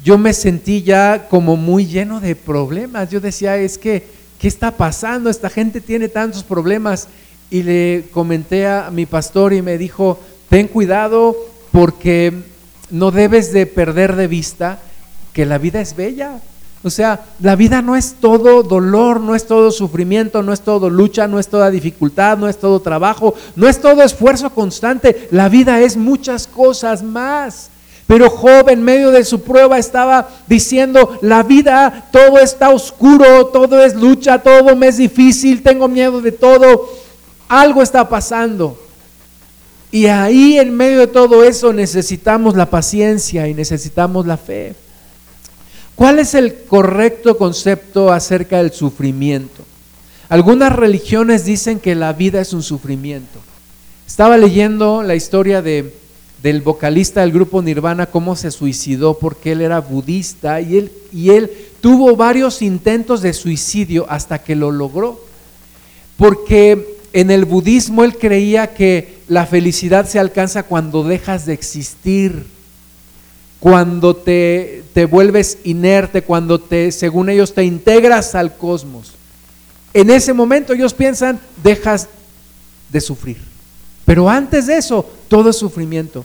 yo 0.04 0.18
me 0.18 0.34
sentí 0.34 0.84
ya 0.84 1.28
como 1.30 1.56
muy 1.56 1.86
lleno 1.86 2.20
de 2.20 2.36
problemas. 2.36 3.10
Yo 3.10 3.20
decía, 3.20 3.58
es 3.58 3.78
que, 3.78 4.06
¿qué 4.40 4.48
está 4.48 4.72
pasando? 4.72 5.30
Esta 5.30 5.50
gente 5.50 5.82
tiene 5.82 6.08
tantos 6.08 6.44
problemas. 6.44 7.08
Y 7.50 7.64
le 7.64 8.06
comenté 8.12 8.68
a 8.68 8.90
mi 8.92 9.06
pastor 9.06 9.54
y 9.54 9.62
me 9.62 9.78
dijo, 9.78 10.20
ten 10.50 10.68
cuidado 10.68 11.36
porque 11.72 12.34
no 12.90 13.12
debes 13.12 13.54
de 13.54 13.66
perder 13.66 14.16
de 14.16 14.28
vista 14.28 14.80
que 15.34 15.46
la 15.46 15.58
vida 15.58 15.82
es 15.82 15.96
bella. 15.96 16.42
O 16.88 16.90
sea, 16.90 17.26
la 17.40 17.56
vida 17.56 17.82
no 17.82 17.96
es 17.96 18.16
todo 18.20 18.64
dolor, 18.64 19.20
no 19.20 19.36
es 19.36 19.46
todo 19.46 19.72
sufrimiento, 19.72 20.42
no 20.42 20.54
es 20.54 20.62
todo 20.62 20.90
lucha, 20.90 21.28
no 21.28 21.38
es 21.38 21.50
toda 21.50 21.70
dificultad, 21.70 22.38
no 22.38 22.48
es 22.48 22.58
todo 22.58 22.80
trabajo, 22.80 23.36
no 23.56 23.68
es 23.68 23.80
todo 23.80 24.02
esfuerzo 24.02 24.50
constante. 24.50 25.28
La 25.32 25.50
vida 25.50 25.82
es 25.82 25.98
muchas 25.98 26.48
cosas 26.48 27.04
más. 27.04 27.70
Pero 28.08 28.30
Job 28.30 28.70
en 28.70 28.82
medio 28.82 29.12
de 29.12 29.26
su 29.26 29.42
prueba 29.42 29.78
estaba 29.78 30.30
diciendo, 30.48 31.20
la 31.22 31.44
vida, 31.44 32.08
todo 32.12 32.40
está 32.40 32.70
oscuro, 32.70 33.48
todo 33.48 33.84
es 33.84 33.94
lucha, 33.94 34.40
todo 34.40 34.74
me 34.78 34.88
es 34.88 34.96
difícil, 34.96 35.62
tengo 35.62 35.90
miedo 35.90 36.22
de 36.22 36.32
todo, 36.32 36.90
algo 37.50 37.82
está 37.82 38.08
pasando. 38.08 38.80
Y 39.92 40.06
ahí 40.06 40.58
en 40.58 40.74
medio 40.74 41.00
de 41.00 41.08
todo 41.08 41.44
eso 41.44 41.74
necesitamos 41.74 42.56
la 42.56 42.70
paciencia 42.70 43.46
y 43.50 43.54
necesitamos 43.54 44.26
la 44.26 44.38
fe. 44.38 44.87
¿Cuál 45.98 46.20
es 46.20 46.36
el 46.36 46.54
correcto 46.54 47.40
concepto 47.40 48.14
acerca 48.14 48.60
del 48.60 48.72
sufrimiento? 48.72 49.64
Algunas 50.30 50.72
religiones 50.72 51.44
dicen 51.44 51.80
que 51.80 51.96
la 51.96 52.14
vida 52.14 52.40
es 52.40 52.54
un 52.54 52.62
sufrimiento. 52.62 53.40
Estaba 54.06 54.38
leyendo 54.38 55.02
la 55.02 55.16
historia 55.16 55.64
de, 55.64 55.92
del 56.44 56.62
vocalista 56.62 57.22
del 57.22 57.32
grupo 57.32 57.64
Nirvana, 57.64 58.06
cómo 58.06 58.36
se 58.36 58.52
suicidó 58.52 59.18
porque 59.18 59.54
él 59.54 59.62
era 59.62 59.80
budista 59.80 60.62
y 60.62 60.78
él, 60.78 60.92
y 61.12 61.32
él 61.32 61.52
tuvo 61.82 62.16
varios 62.16 62.62
intentos 62.62 63.24
de 63.24 63.34
suicidio 63.34 64.06
hasta 64.08 64.44
que 64.44 64.56
lo 64.56 64.70
logró. 64.70 65.20
Porque 66.16 67.00
en 67.12 67.32
el 67.32 67.46
budismo 67.46 68.04
él 68.04 68.20
creía 68.20 68.76
que 68.76 69.18
la 69.28 69.48
felicidad 69.48 70.08
se 70.08 70.20
alcanza 70.20 70.62
cuando 70.62 71.04
dejas 71.04 71.48
de 71.48 71.54
existir 71.54 72.46
cuando 73.60 74.16
te, 74.16 74.84
te 74.94 75.06
vuelves 75.06 75.60
inerte, 75.64 76.22
cuando 76.22 76.60
te, 76.60 76.92
según 76.92 77.30
ellos, 77.30 77.54
te 77.54 77.64
integras 77.64 78.36
al 78.36 78.56
cosmos. 78.56 79.14
En 79.94 80.10
ese 80.10 80.34
momento 80.34 80.74
ellos 80.74 80.94
piensan, 80.94 81.40
dejas 81.64 82.08
de 82.90 83.02
sufrir. 83.02 83.38
Pero 84.06 84.30
antes 84.30 84.68
de 84.68 84.78
eso, 84.78 85.06
todo 85.28 85.50
es 85.50 85.56
sufrimiento. 85.58 86.24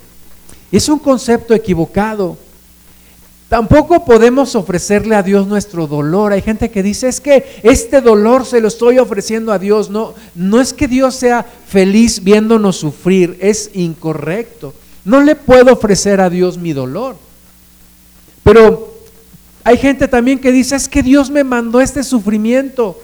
Es 0.70 0.88
un 0.88 0.98
concepto 0.98 1.54
equivocado. 1.54 2.36
Tampoco 3.48 4.04
podemos 4.04 4.54
ofrecerle 4.54 5.14
a 5.14 5.22
Dios 5.22 5.46
nuestro 5.46 5.86
dolor. 5.86 6.32
Hay 6.32 6.40
gente 6.40 6.70
que 6.70 6.82
dice, 6.82 7.08
es 7.08 7.20
que 7.20 7.60
este 7.62 8.00
dolor 8.00 8.46
se 8.46 8.60
lo 8.60 8.68
estoy 8.68 8.98
ofreciendo 8.98 9.52
a 9.52 9.58
Dios. 9.58 9.90
No, 9.90 10.14
no 10.34 10.60
es 10.60 10.72
que 10.72 10.88
Dios 10.88 11.16
sea 11.16 11.44
feliz 11.66 12.22
viéndonos 12.24 12.76
sufrir, 12.76 13.36
es 13.40 13.70
incorrecto. 13.74 14.72
No 15.04 15.20
le 15.20 15.34
puedo 15.34 15.72
ofrecer 15.72 16.20
a 16.20 16.30
Dios 16.30 16.58
mi 16.58 16.72
dolor. 16.72 17.16
Pero 18.44 18.92
hay 19.64 19.76
gente 19.76 20.08
también 20.08 20.38
que 20.38 20.52
dice, 20.52 20.76
es 20.76 20.88
que 20.88 21.02
Dios 21.02 21.30
me 21.30 21.44
mandó 21.44 21.80
este 21.80 22.02
sufrimiento. 22.02 23.00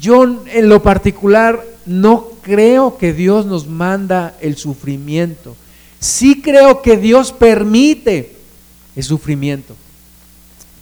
Yo 0.00 0.24
en 0.46 0.68
lo 0.68 0.82
particular 0.82 1.64
no 1.86 2.28
creo 2.42 2.98
que 2.98 3.12
Dios 3.12 3.46
nos 3.46 3.66
manda 3.66 4.36
el 4.40 4.56
sufrimiento. 4.56 5.56
Sí 6.00 6.42
creo 6.42 6.82
que 6.82 6.96
Dios 6.96 7.32
permite 7.32 8.36
el 8.94 9.02
sufrimiento. 9.02 9.74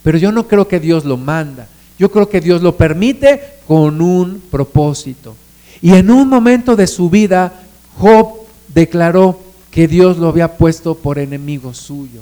Pero 0.02 0.18
yo 0.18 0.32
no 0.32 0.46
creo 0.46 0.68
que 0.68 0.80
Dios 0.80 1.04
lo 1.04 1.16
manda. 1.16 1.68
Yo 1.98 2.10
creo 2.10 2.28
que 2.28 2.40
Dios 2.40 2.62
lo 2.62 2.76
permite 2.76 3.40
con 3.66 4.00
un 4.00 4.42
propósito. 4.50 5.36
Y 5.80 5.92
en 5.94 6.10
un 6.10 6.28
momento 6.28 6.76
de 6.76 6.86
su 6.86 7.08
vida, 7.08 7.52
Job 7.98 8.28
declaró, 8.68 9.40
que 9.74 9.88
Dios 9.88 10.18
lo 10.18 10.28
había 10.28 10.56
puesto 10.56 10.94
por 10.94 11.18
enemigo 11.18 11.74
suyo. 11.74 12.20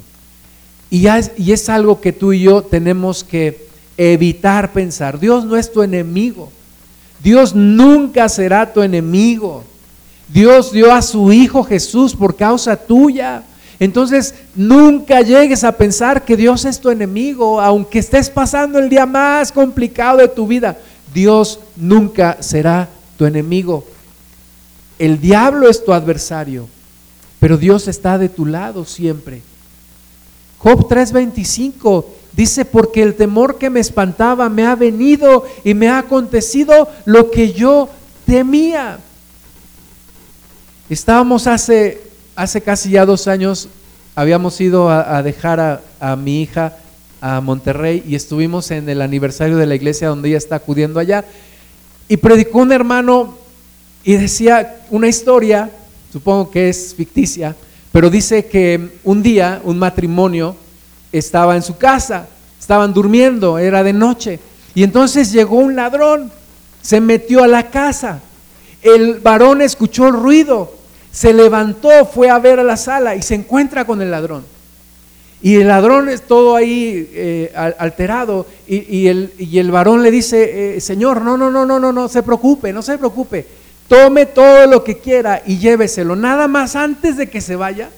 Y, 0.89 1.05
es 1.05 1.69
algo 1.69 2.01
que 2.01 2.11
tú 2.11 2.33
y 2.33 2.41
yo 2.41 2.63
tenemos 2.63 3.23
que 3.23 3.67
evitar 3.95 4.73
pensar. 4.73 5.19
Dios 5.19 5.45
no 5.45 5.55
es 5.55 5.71
tu 5.71 5.83
enemigo. 5.83 6.51
Dios 7.23 7.53
nunca 7.53 8.27
será 8.27 8.73
tu 8.73 8.81
enemigo. 8.81 9.63
Dios 10.27 10.71
dio 10.71 10.91
a 10.91 11.03
su 11.03 11.31
Hijo 11.31 11.63
Jesús 11.63 12.15
por 12.15 12.35
causa 12.35 12.75
tuya. 12.75 13.43
Entonces, 13.79 14.33
nunca 14.55 15.21
llegues 15.21 15.63
a 15.63 15.73
pensar 15.73 16.25
que 16.25 16.35
Dios 16.35 16.65
es 16.65 16.79
tu 16.79 16.89
enemigo, 16.89 17.61
aunque 17.61 17.99
estés 17.99 18.31
pasando 18.31 18.79
el 18.79 18.89
día 18.89 19.05
más 19.05 19.51
complicado 19.51 20.17
de 20.17 20.27
tu 20.27 20.47
vida. 20.47 20.75
Dios 21.13 21.59
nunca 21.75 22.37
será 22.41 22.89
tu 23.15 23.27
enemigo. 23.27 23.85
El 24.97 25.21
diablo 25.21 25.69
es 25.69 25.85
tu 25.85 25.93
adversario 25.93 26.67
pero 27.43 27.57
Dios 27.57 27.89
está 27.89 28.17
de 28.17 28.29
tu 28.29 28.45
lado 28.45 28.85
siempre. 28.85 29.41
Job 30.59 30.87
3:25 30.87 32.05
dice, 32.31 32.63
porque 32.63 33.03
el 33.03 33.15
temor 33.15 33.57
que 33.57 33.69
me 33.69 33.81
espantaba 33.81 34.47
me 34.47 34.65
ha 34.65 34.75
venido 34.75 35.43
y 35.65 35.73
me 35.73 35.89
ha 35.89 35.97
acontecido 35.97 36.87
lo 37.03 37.31
que 37.31 37.51
yo 37.51 37.89
temía. 38.25 38.97
Estábamos 40.89 41.45
hace, 41.45 42.01
hace 42.33 42.61
casi 42.61 42.91
ya 42.91 43.05
dos 43.05 43.27
años, 43.27 43.67
habíamos 44.15 44.61
ido 44.61 44.89
a, 44.89 45.21
dejar 45.21 45.59
a, 45.59 45.81
a 45.99 46.15
mi 46.15 46.43
hija 46.43 46.77
a 47.19 47.41
Monterrey 47.41 48.05
y 48.07 48.15
estuvimos 48.15 48.71
en 48.71 48.87
el 48.87 49.01
aniversario 49.01 49.57
de 49.57 49.65
la 49.65 49.75
iglesia 49.75 50.07
donde 50.07 50.29
ella 50.29 50.37
está 50.37 50.55
acudiendo 50.55 50.97
allá 50.97 51.25
y 52.07 52.15
predicó 52.15 52.59
un 52.59 52.71
hermano 52.71 53.37
y 54.05 54.13
decía 54.13 54.77
una 54.91 55.09
historia 55.09 55.69
supongo 56.13 56.51
que 56.51 56.69
es 56.69 56.93
ficticia, 56.95 57.55
pero 57.91 58.07
dice 58.07 58.45
que 58.45 58.99
un 59.03 59.23
día 59.23 59.59
un 59.63 59.79
matrimonio 59.79 60.55
estaba 61.11 61.55
en 61.55 61.63
su 61.63 61.75
casa, 61.75 62.27
estaban 62.59 62.93
durmiendo, 62.93 63.57
era 63.57 63.81
de 63.81 63.93
noche, 63.93 64.39
y 64.75 64.83
entonces 64.83 65.31
llegó 65.31 65.57
un 65.57 65.75
ladrón, 65.75 66.31
se 66.83 67.01
metió 67.01 67.43
a 67.43 67.47
la 67.47 67.71
casa, 67.71 68.21
el 68.83 69.21
varón 69.21 69.63
escuchó 69.63 70.09
el 70.09 70.13
ruido, 70.13 70.75
se 71.11 71.33
levantó, 71.33 71.89
fue 72.05 72.29
a 72.29 72.37
ver 72.37 72.59
a 72.59 72.63
la 72.63 72.77
sala 72.77 73.15
y 73.15 73.23
se 73.23 73.33
encuentra 73.33 73.83
con 73.85 73.99
el 73.99 74.11
ladrón. 74.11 74.45
Y 75.41 75.55
el 75.55 75.67
ladrón 75.67 76.09
es 76.09 76.21
todo 76.21 76.55
ahí 76.55 77.09
eh, 77.11 77.51
alterado 77.55 78.45
y, 78.67 79.07
el, 79.07 79.33
y, 79.39 79.57
el, 79.57 79.71
varón 79.71 80.03
le 80.03 80.11
dice, 80.11 80.75
eh, 80.77 80.79
Señor, 80.79 81.21
no, 81.21 81.37
no, 81.37 81.49
no, 81.49 81.65
no, 81.65 81.79
no, 81.79 81.91
no 81.91 82.07
se 82.07 82.21
preocupe, 82.21 82.71
no 82.71 82.83
se 82.83 82.99
preocupe 82.99 83.62
tome 83.87 84.25
todo 84.25 84.67
lo 84.67 84.83
que 84.83 84.97
quiera 84.97 85.41
y 85.45 85.57
lléveselo. 85.57 86.15
Nada 86.15 86.47
más 86.47 86.75
antes 86.75 87.17
de 87.17 87.29
que 87.29 87.41
se 87.41 87.55
vaya, 87.55 87.89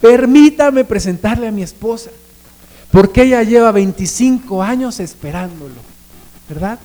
permítame 0.00 0.84
presentarle 0.84 1.48
a 1.48 1.52
mi 1.52 1.62
esposa, 1.62 2.10
porque 2.90 3.22
ella 3.22 3.42
lleva 3.42 3.72
25 3.72 4.62
años 4.62 5.00
esperándolo, 5.00 5.74
¿verdad? 6.48 6.78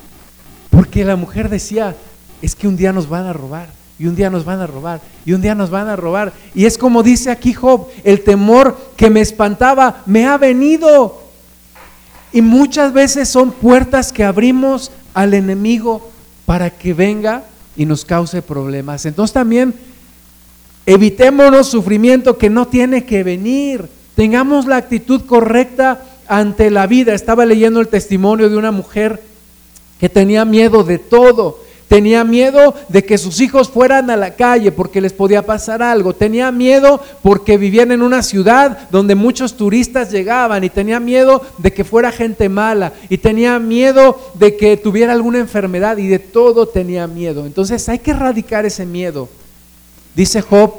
Porque 0.69 1.03
la 1.03 1.15
mujer 1.15 1.49
decía, 1.49 1.95
es 2.41 2.55
que 2.55 2.67
un 2.67 2.77
día 2.77 2.93
nos 2.93 3.09
van 3.09 3.25
a 3.25 3.33
robar, 3.33 3.69
y 3.99 4.05
un 4.05 4.15
día 4.15 4.29
nos 4.29 4.45
van 4.45 4.59
a 4.61 4.67
robar, 4.67 5.01
y 5.25 5.33
un 5.33 5.41
día 5.41 5.55
nos 5.55 5.69
van 5.69 5.87
a 5.87 5.95
robar. 5.95 6.31
Y 6.53 6.65
es 6.65 6.77
como 6.77 7.01
dice 7.01 7.31
aquí 7.31 7.53
Job, 7.53 7.87
el 8.03 8.23
temor 8.23 8.77
que 8.95 9.09
me 9.09 9.21
espantaba 9.21 10.03
me 10.05 10.25
ha 10.27 10.37
venido. 10.37 11.23
Y 12.31 12.41
muchas 12.41 12.93
veces 12.93 13.27
son 13.29 13.51
puertas 13.51 14.13
que 14.13 14.23
abrimos 14.23 14.91
al 15.13 15.33
enemigo 15.33 16.11
para 16.45 16.69
que 16.69 16.93
venga 16.93 17.43
y 17.77 17.85
nos 17.85 18.03
cause 18.03 18.41
problemas. 18.41 19.05
Entonces 19.05 19.33
también 19.33 19.73
evitémonos 20.85 21.67
sufrimiento 21.67 22.37
que 22.37 22.49
no 22.49 22.67
tiene 22.67 23.05
que 23.05 23.23
venir. 23.23 23.87
Tengamos 24.15 24.65
la 24.65 24.77
actitud 24.77 25.21
correcta 25.21 26.03
ante 26.27 26.71
la 26.71 26.87
vida. 26.87 27.13
Estaba 27.13 27.45
leyendo 27.45 27.79
el 27.79 27.87
testimonio 27.87 28.49
de 28.49 28.57
una 28.57 28.71
mujer 28.71 29.21
que 29.99 30.09
tenía 30.09 30.43
miedo 30.43 30.83
de 30.83 30.97
todo 30.97 31.66
Tenía 31.87 32.25
miedo 32.25 32.75
de 32.89 33.05
que 33.05 33.17
sus 33.17 33.39
hijos 33.39 33.69
fueran 33.69 34.09
a 34.09 34.17
la 34.17 34.35
calle 34.35 34.73
porque 34.73 34.99
les 34.99 35.13
podía 35.13 35.45
pasar 35.45 35.81
algo. 35.81 36.13
Tenía 36.13 36.51
miedo 36.51 37.01
porque 37.23 37.57
vivían 37.57 37.93
en 37.93 38.01
una 38.01 38.23
ciudad 38.23 38.89
donde 38.91 39.15
muchos 39.15 39.55
turistas 39.55 40.11
llegaban 40.11 40.65
y 40.65 40.69
tenía 40.69 40.99
miedo 40.99 41.41
de 41.57 41.71
que 41.71 41.85
fuera 41.85 42.11
gente 42.11 42.49
mala 42.49 42.91
y 43.09 43.19
tenía 43.19 43.57
miedo 43.59 44.19
de 44.33 44.57
que 44.57 44.75
tuviera 44.75 45.13
alguna 45.13 45.39
enfermedad 45.39 45.97
y 45.97 46.07
de 46.07 46.19
todo 46.19 46.67
tenía 46.67 47.07
miedo. 47.07 47.45
Entonces 47.45 47.87
hay 47.87 47.99
que 47.99 48.11
erradicar 48.11 48.65
ese 48.65 48.85
miedo. 48.85 49.29
Dice 50.13 50.41
Job, 50.41 50.73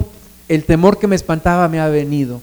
el 0.46 0.64
temor 0.64 0.98
que 0.98 1.06
me 1.06 1.16
espantaba 1.16 1.68
me 1.68 1.80
ha 1.80 1.88
venido. 1.88 2.42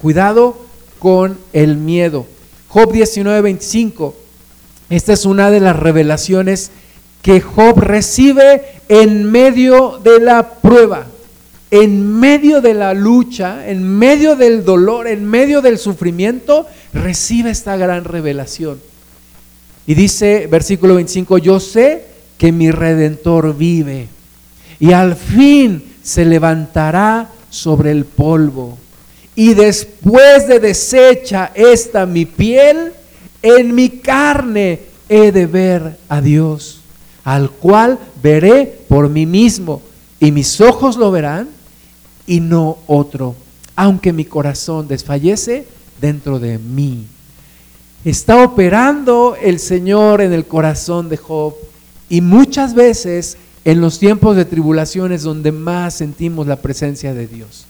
Cuidado 0.00 0.56
con 0.98 1.38
el 1.52 1.76
miedo. 1.76 2.26
Job 2.68 2.92
19:25. 2.92 4.14
Esta 4.88 5.12
es 5.12 5.24
una 5.24 5.52
de 5.52 5.60
las 5.60 5.76
revelaciones 5.76 6.72
que 7.22 7.40
Job 7.40 7.78
recibe 7.80 8.62
en 8.88 9.30
medio 9.30 10.00
de 10.02 10.20
la 10.20 10.54
prueba, 10.54 11.06
en 11.70 12.18
medio 12.18 12.60
de 12.60 12.74
la 12.74 12.94
lucha, 12.94 13.68
en 13.68 13.84
medio 13.84 14.36
del 14.36 14.64
dolor, 14.64 15.06
en 15.06 15.24
medio 15.24 15.60
del 15.60 15.78
sufrimiento, 15.78 16.66
recibe 16.92 17.50
esta 17.50 17.76
gran 17.76 18.04
revelación. 18.04 18.80
Y 19.86 19.94
dice, 19.94 20.48
versículo 20.50 20.94
25, 20.96 21.38
yo 21.38 21.60
sé 21.60 22.04
que 22.38 22.52
mi 22.52 22.70
redentor 22.70 23.56
vive 23.56 24.08
y 24.78 24.92
al 24.92 25.14
fin 25.14 25.84
se 26.02 26.24
levantará 26.24 27.30
sobre 27.50 27.90
el 27.90 28.04
polvo. 28.04 28.78
Y 29.34 29.54
después 29.54 30.48
de 30.48 30.58
deshecha 30.58 31.52
esta 31.54 32.06
mi 32.06 32.24
piel, 32.24 32.92
en 33.42 33.74
mi 33.74 33.90
carne 33.90 34.80
he 35.08 35.32
de 35.32 35.46
ver 35.46 35.96
a 36.08 36.20
Dios 36.20 36.79
al 37.24 37.50
cual 37.50 37.98
veré 38.22 38.80
por 38.88 39.08
mí 39.08 39.26
mismo, 39.26 39.82
y 40.18 40.32
mis 40.32 40.60
ojos 40.60 40.96
lo 40.96 41.10
verán 41.10 41.48
y 42.26 42.40
no 42.40 42.78
otro, 42.86 43.34
aunque 43.74 44.12
mi 44.12 44.24
corazón 44.24 44.86
desfallece 44.86 45.66
dentro 46.00 46.38
de 46.38 46.58
mí. 46.58 47.06
Está 48.04 48.42
operando 48.42 49.36
el 49.40 49.58
Señor 49.58 50.20
en 50.20 50.32
el 50.32 50.46
corazón 50.46 51.08
de 51.08 51.16
Job 51.16 51.54
y 52.08 52.20
muchas 52.20 52.74
veces 52.74 53.36
en 53.64 53.80
los 53.80 53.98
tiempos 53.98 54.36
de 54.36 54.44
tribulaciones 54.46 55.22
donde 55.22 55.52
más 55.52 55.94
sentimos 55.94 56.46
la 56.46 56.56
presencia 56.56 57.12
de 57.12 57.26
Dios. 57.26 57.66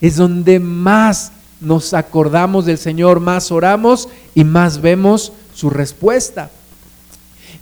Es 0.00 0.16
donde 0.16 0.58
más 0.58 1.32
nos 1.60 1.94
acordamos 1.94 2.66
del 2.66 2.78
Señor, 2.78 3.20
más 3.20 3.50
oramos 3.50 4.08
y 4.34 4.44
más 4.44 4.80
vemos 4.80 5.32
su 5.54 5.70
respuesta. 5.70 6.50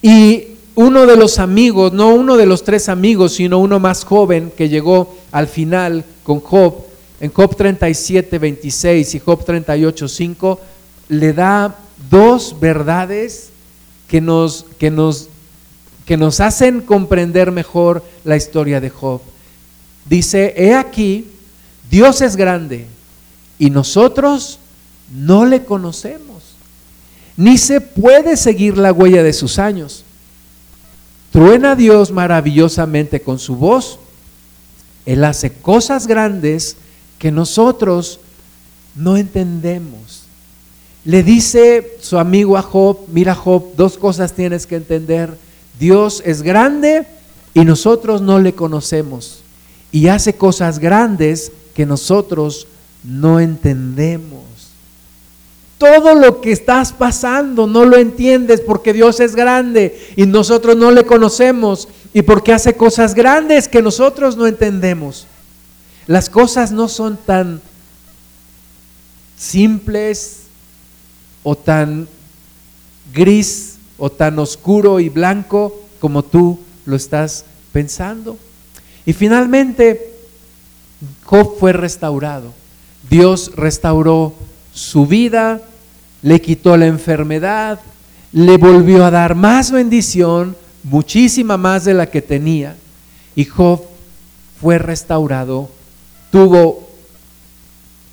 Y 0.02 0.55
uno 0.76 1.06
de 1.06 1.16
los 1.16 1.38
amigos, 1.38 1.94
no 1.94 2.14
uno 2.14 2.36
de 2.36 2.44
los 2.46 2.62
tres 2.62 2.88
amigos, 2.90 3.32
sino 3.34 3.58
uno 3.58 3.80
más 3.80 4.04
joven 4.04 4.52
que 4.54 4.68
llegó 4.68 5.16
al 5.32 5.48
final 5.48 6.04
con 6.22 6.40
Job, 6.40 6.84
en 7.18 7.32
Job 7.32 7.56
37, 7.56 8.38
26 8.38 9.14
y 9.14 9.18
Job 9.18 9.42
38, 9.42 10.06
5, 10.06 10.60
le 11.08 11.32
da 11.32 11.76
dos 12.10 12.60
verdades 12.60 13.48
que 14.06 14.20
nos, 14.20 14.66
que 14.78 14.90
nos, 14.90 15.30
que 16.04 16.18
nos 16.18 16.40
hacen 16.40 16.82
comprender 16.82 17.52
mejor 17.52 18.04
la 18.22 18.36
historia 18.36 18.78
de 18.78 18.90
Job. 18.90 19.22
Dice, 20.04 20.52
he 20.58 20.74
aquí, 20.74 21.26
Dios 21.90 22.20
es 22.20 22.36
grande 22.36 22.84
y 23.58 23.70
nosotros 23.70 24.58
no 25.10 25.46
le 25.46 25.64
conocemos, 25.64 26.54
ni 27.34 27.56
se 27.56 27.80
puede 27.80 28.36
seguir 28.36 28.76
la 28.76 28.92
huella 28.92 29.22
de 29.22 29.32
sus 29.32 29.58
años. 29.58 30.05
Truena 31.36 31.76
Dios 31.76 32.12
maravillosamente 32.12 33.20
con 33.20 33.38
su 33.38 33.56
voz. 33.56 33.98
Él 35.04 35.22
hace 35.22 35.52
cosas 35.52 36.06
grandes 36.06 36.78
que 37.18 37.30
nosotros 37.30 38.20
no 38.94 39.18
entendemos. 39.18 40.22
Le 41.04 41.22
dice 41.22 41.98
su 42.00 42.16
amigo 42.16 42.56
a 42.56 42.62
Job, 42.62 43.00
mira 43.12 43.34
Job, 43.34 43.74
dos 43.76 43.98
cosas 43.98 44.32
tienes 44.32 44.66
que 44.66 44.76
entender. 44.76 45.36
Dios 45.78 46.22
es 46.24 46.40
grande 46.40 47.06
y 47.52 47.66
nosotros 47.66 48.22
no 48.22 48.38
le 48.38 48.54
conocemos. 48.54 49.42
Y 49.92 50.08
hace 50.08 50.36
cosas 50.36 50.78
grandes 50.78 51.52
que 51.74 51.84
nosotros 51.84 52.66
no 53.04 53.40
entendemos. 53.40 54.45
Todo 55.78 56.14
lo 56.14 56.40
que 56.40 56.52
estás 56.52 56.92
pasando 56.92 57.66
no 57.66 57.84
lo 57.84 57.98
entiendes 57.98 58.62
porque 58.62 58.94
Dios 58.94 59.20
es 59.20 59.36
grande 59.36 59.98
y 60.16 60.24
nosotros 60.24 60.76
no 60.76 60.90
le 60.90 61.04
conocemos 61.04 61.88
y 62.14 62.22
porque 62.22 62.54
hace 62.54 62.76
cosas 62.76 63.14
grandes 63.14 63.68
que 63.68 63.82
nosotros 63.82 64.36
no 64.36 64.46
entendemos. 64.46 65.26
Las 66.06 66.30
cosas 66.30 66.72
no 66.72 66.88
son 66.88 67.18
tan 67.18 67.60
simples 69.36 70.44
o 71.42 71.56
tan 71.56 72.08
gris 73.12 73.76
o 73.98 74.10
tan 74.10 74.38
oscuro 74.38 74.98
y 74.98 75.10
blanco 75.10 75.78
como 76.00 76.22
tú 76.22 76.58
lo 76.86 76.96
estás 76.96 77.44
pensando. 77.72 78.38
Y 79.04 79.12
finalmente, 79.12 80.14
Job 81.24 81.58
fue 81.58 81.72
restaurado. 81.72 82.52
Dios 83.10 83.52
restauró 83.56 84.34
su 84.76 85.06
vida, 85.06 85.62
le 86.20 86.42
quitó 86.42 86.76
la 86.76 86.86
enfermedad, 86.86 87.80
le 88.32 88.58
volvió 88.58 89.06
a 89.06 89.10
dar 89.10 89.34
más 89.34 89.70
bendición, 89.70 90.54
muchísima 90.82 91.56
más 91.56 91.86
de 91.86 91.94
la 91.94 92.10
que 92.10 92.20
tenía. 92.20 92.76
Y 93.34 93.46
Job 93.46 93.80
fue 94.60 94.76
restaurado, 94.76 95.70
tuvo 96.30 96.90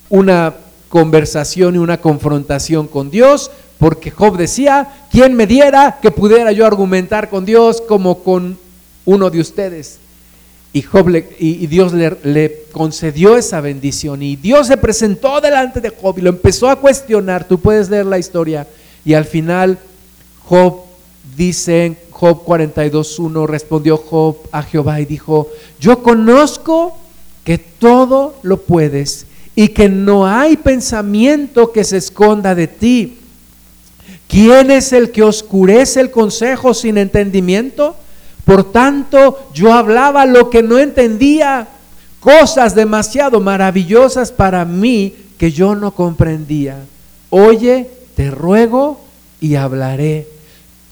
una 0.10 0.54
conversación 0.88 1.76
y 1.76 1.80
una 1.80 2.00
confrontación 2.00 2.88
con 2.88 3.12
Dios, 3.12 3.52
porque 3.78 4.10
Job 4.10 4.38
decía, 4.38 5.06
¿quién 5.12 5.34
me 5.34 5.46
diera 5.46 6.00
que 6.02 6.12
pudiera 6.12 6.54
yo 6.54 6.66
argumentar 6.66 7.30
con 7.30 7.44
Dios 7.44 7.82
como 7.82 8.24
con 8.24 8.58
uno 9.04 9.30
de 9.30 9.42
ustedes? 9.42 10.00
Y, 10.74 10.82
Job 10.82 11.08
y, 11.38 11.68
Dios 11.68 11.94
le, 11.94 12.18
le, 12.24 12.64
concedió 12.72 13.38
esa 13.38 13.62
bendición. 13.62 14.24
Y 14.24 14.36
Dios 14.36 14.68
se 14.68 14.78
presentó 14.78 15.40
delante 15.40 15.80
de 15.80 15.90
Job 15.90 16.18
y 16.18 16.22
lo 16.22 16.30
empezó 16.32 16.68
a 16.68 16.78
cuestionar. 16.78 17.48
Tú 17.48 17.60
puedes 17.60 17.90
leer 17.90 18.08
la 18.08 18.18
historia. 18.18 18.68
Y 19.06 19.14
al 19.14 19.26
final 19.26 19.78
Job 20.46 20.82
dice 21.38 21.86
en 21.86 21.98
Job 22.10 22.44
42.1, 22.46 23.48
respondió 23.48 23.98
Job 23.98 24.38
a 24.52 24.64
Jehová 24.64 25.00
y 25.02 25.06
dijo, 25.06 25.50
yo 25.80 26.02
conozco 26.02 26.98
que 27.44 27.58
todo 27.58 28.36
lo 28.44 28.62
puedes 28.62 29.26
y 29.56 29.70
que 29.70 29.90
no 29.90 30.26
hay 30.26 30.58
pensamiento 30.58 31.72
que 31.72 31.84
se 31.84 31.98
esconda 31.98 32.56
de 32.56 32.68
ti. 32.68 33.18
¿Quién 34.28 34.72
es 34.72 34.94
el 34.94 35.12
que 35.12 35.24
oscurece 35.24 36.00
el 36.02 36.12
consejo 36.12 36.74
sin 36.74 36.98
entendimiento? 36.98 37.96
Por 38.46 38.72
tanto, 38.72 39.50
yo 39.54 39.74
hablaba 39.74 40.26
lo 40.26 40.50
que 40.50 40.64
no 40.64 40.78
entendía, 40.78 41.68
cosas 42.20 42.76
demasiado 42.76 43.40
maravillosas 43.40 44.32
para 44.32 44.66
mí 44.66 45.14
que 45.38 45.52
yo 45.52 45.76
no 45.76 45.92
comprendía. 45.92 46.78
Oye, 47.30 47.90
te 48.16 48.32
ruego 48.32 49.02
y 49.40 49.56
hablaré. 49.56 50.28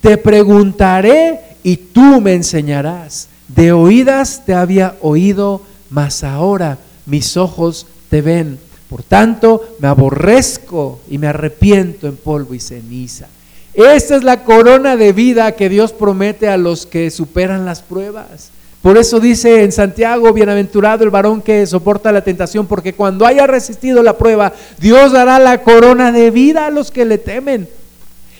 Te 0.01 0.17
preguntaré 0.17 1.39
y 1.63 1.77
tú 1.77 2.21
me 2.21 2.33
enseñarás. 2.33 3.27
De 3.47 3.71
oídas 3.71 4.43
te 4.45 4.53
había 4.53 4.95
oído, 5.01 5.61
mas 5.89 6.23
ahora 6.23 6.77
mis 7.05 7.37
ojos 7.37 7.85
te 8.09 8.21
ven. 8.21 8.59
Por 8.89 9.03
tanto, 9.03 9.75
me 9.79 9.87
aborrezco 9.87 11.01
y 11.09 11.17
me 11.17 11.27
arrepiento 11.27 12.07
en 12.07 12.17
polvo 12.17 12.53
y 12.53 12.59
ceniza. 12.59 13.27
Esta 13.73 14.15
es 14.15 14.23
la 14.23 14.43
corona 14.43 14.97
de 14.97 15.13
vida 15.13 15.53
que 15.53 15.69
Dios 15.69 15.93
promete 15.93 16.49
a 16.49 16.57
los 16.57 16.85
que 16.85 17.09
superan 17.09 17.65
las 17.65 17.81
pruebas. 17.81 18.51
Por 18.81 18.97
eso 18.97 19.19
dice 19.19 19.63
en 19.63 19.71
Santiago, 19.71 20.33
bienaventurado 20.33 21.03
el 21.03 21.11
varón 21.11 21.41
que 21.41 21.65
soporta 21.67 22.11
la 22.11 22.23
tentación, 22.23 22.65
porque 22.65 22.93
cuando 22.93 23.25
haya 23.25 23.45
resistido 23.45 24.01
la 24.01 24.17
prueba, 24.17 24.53
Dios 24.79 25.11
dará 25.11 25.37
la 25.37 25.61
corona 25.61 26.11
de 26.11 26.31
vida 26.31 26.65
a 26.65 26.71
los 26.71 26.89
que 26.89 27.05
le 27.05 27.17
temen. 27.17 27.69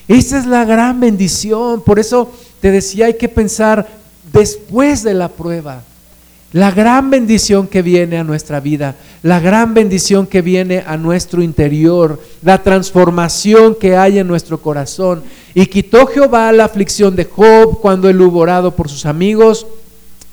Esa 0.08 0.40
es 0.40 0.48
la 0.48 0.66
gran 0.66 1.00
bendición. 1.00 1.82
Por 1.82 2.00
eso 2.00 2.32
te 2.60 2.72
decía, 2.72 3.06
hay 3.06 3.14
que 3.14 3.30
pensar 3.30 3.88
después 4.34 5.04
de 5.04 5.14
la 5.14 5.30
prueba. 5.30 5.84
La 6.54 6.72
gran 6.72 7.10
bendición 7.10 7.68
que 7.68 7.82
viene 7.82 8.18
a 8.18 8.26
nuestra 8.26 8.60
vida, 8.60 8.96
la 9.24 9.40
gran 9.40 9.74
bendición 9.74 10.28
que 10.28 10.42
viene 10.42 10.84
a 10.86 10.98
nuestro 10.98 11.42
interior, 11.42 12.20
la 12.42 12.62
transformación 12.62 13.76
que 13.76 13.96
hay 13.96 14.20
en 14.20 14.28
nuestro 14.28 14.62
corazón. 14.62 15.24
Y 15.54 15.66
quitó 15.68 16.08
Jehová 16.08 16.52
la 16.52 16.66
aflicción 16.66 17.16
de 17.16 17.24
Job 17.24 17.80
cuando 17.80 18.10
él 18.10 18.20
hubo 18.20 18.40
orado 18.40 18.76
por 18.76 18.90
sus 18.90 19.06
amigos 19.06 19.66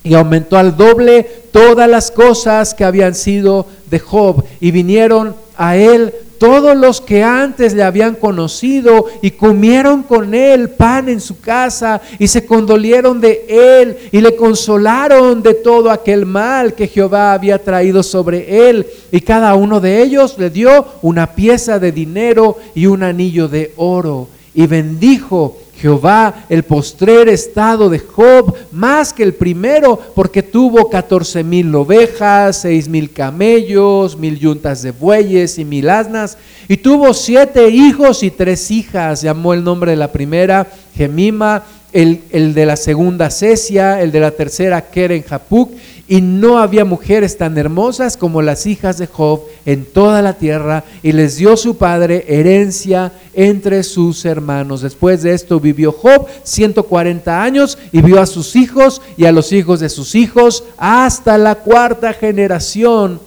y 0.02 0.14
aumentó 0.14 0.56
al 0.56 0.76
doble 0.76 1.24
todas 1.52 1.88
las 1.88 2.10
cosas 2.10 2.74
que 2.74 2.84
habían 2.84 3.14
sido 3.14 3.66
de 3.88 4.00
Job 4.00 4.44
y 4.60 4.72
vinieron 4.72 5.36
a 5.58 5.76
él 5.76 6.14
todos 6.38 6.76
los 6.76 7.00
que 7.00 7.24
antes 7.24 7.74
le 7.74 7.82
habían 7.82 8.14
conocido 8.14 9.06
y 9.22 9.32
comieron 9.32 10.04
con 10.04 10.32
él 10.32 10.70
pan 10.70 11.08
en 11.08 11.20
su 11.20 11.40
casa 11.40 12.00
y 12.20 12.28
se 12.28 12.46
condolieron 12.46 13.20
de 13.20 13.44
él 13.48 13.96
y 14.12 14.20
le 14.20 14.36
consolaron 14.36 15.42
de 15.42 15.54
todo 15.54 15.90
aquel 15.90 16.26
mal 16.26 16.74
que 16.74 16.86
Jehová 16.86 17.32
había 17.32 17.62
traído 17.62 18.04
sobre 18.04 18.70
él. 18.70 18.86
Y 19.10 19.20
cada 19.20 19.56
uno 19.56 19.80
de 19.80 20.00
ellos 20.00 20.36
le 20.38 20.48
dio 20.48 20.86
una 21.02 21.34
pieza 21.34 21.80
de 21.80 21.90
dinero 21.90 22.56
y 22.74 22.86
un 22.86 23.02
anillo 23.02 23.48
de 23.48 23.74
oro 23.76 24.28
y 24.54 24.66
bendijo 24.66 25.56
Jehová 25.80 26.44
el 26.48 26.64
postrer 26.64 27.28
estado 27.28 27.88
de 27.88 28.00
Job 28.00 28.54
más 28.72 29.12
que 29.12 29.22
el 29.22 29.34
primero, 29.34 30.00
porque 30.14 30.42
tuvo 30.42 30.90
catorce 30.90 31.44
mil 31.44 31.72
ovejas, 31.74 32.62
seis 32.62 32.88
mil 32.88 33.12
camellos, 33.12 34.16
mil 34.16 34.38
yuntas 34.38 34.82
de 34.82 34.90
bueyes 34.90 35.58
y 35.58 35.64
mil 35.64 35.88
asnas, 35.88 36.36
y 36.66 36.78
tuvo 36.78 37.14
siete 37.14 37.68
hijos 37.68 38.22
y 38.22 38.30
tres 38.30 38.70
hijas. 38.70 39.22
Llamó 39.22 39.54
el 39.54 39.62
nombre 39.62 39.92
de 39.92 39.96
la 39.96 40.10
primera 40.10 40.66
Gemima, 40.96 41.62
el, 41.92 42.22
el 42.30 42.54
de 42.54 42.66
la 42.66 42.76
segunda 42.76 43.30
Cesia, 43.30 44.02
el 44.02 44.10
de 44.10 44.20
la 44.20 44.32
tercera 44.32 44.90
Keren 44.90 45.22
Japuk, 45.22 45.70
y 46.08 46.22
no 46.22 46.58
había 46.58 46.86
mujeres 46.86 47.36
tan 47.36 47.58
hermosas 47.58 48.16
como 48.16 48.40
las 48.40 48.66
hijas 48.66 48.96
de 48.96 49.06
Job 49.06 49.42
en 49.66 49.84
toda 49.84 50.22
la 50.22 50.32
tierra, 50.38 50.84
y 51.02 51.12
les 51.12 51.36
dio 51.36 51.56
su 51.56 51.76
padre 51.76 52.24
herencia 52.26 53.12
entre 53.34 53.82
sus 53.82 54.24
hermanos. 54.24 54.80
Después 54.80 55.22
de 55.22 55.34
esto 55.34 55.60
vivió 55.60 55.92
Job 55.92 56.26
140 56.42 57.42
años 57.42 57.76
y 57.92 58.00
vio 58.00 58.20
a 58.20 58.26
sus 58.26 58.56
hijos 58.56 59.02
y 59.18 59.26
a 59.26 59.32
los 59.32 59.52
hijos 59.52 59.80
de 59.80 59.90
sus 59.90 60.14
hijos 60.14 60.64
hasta 60.78 61.36
la 61.36 61.56
cuarta 61.56 62.14
generación. 62.14 63.20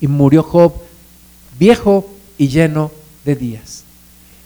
Y 0.00 0.06
murió 0.06 0.42
Job 0.42 0.72
viejo 1.58 2.08
y 2.38 2.48
lleno 2.48 2.90
de 3.26 3.36
días. 3.36 3.84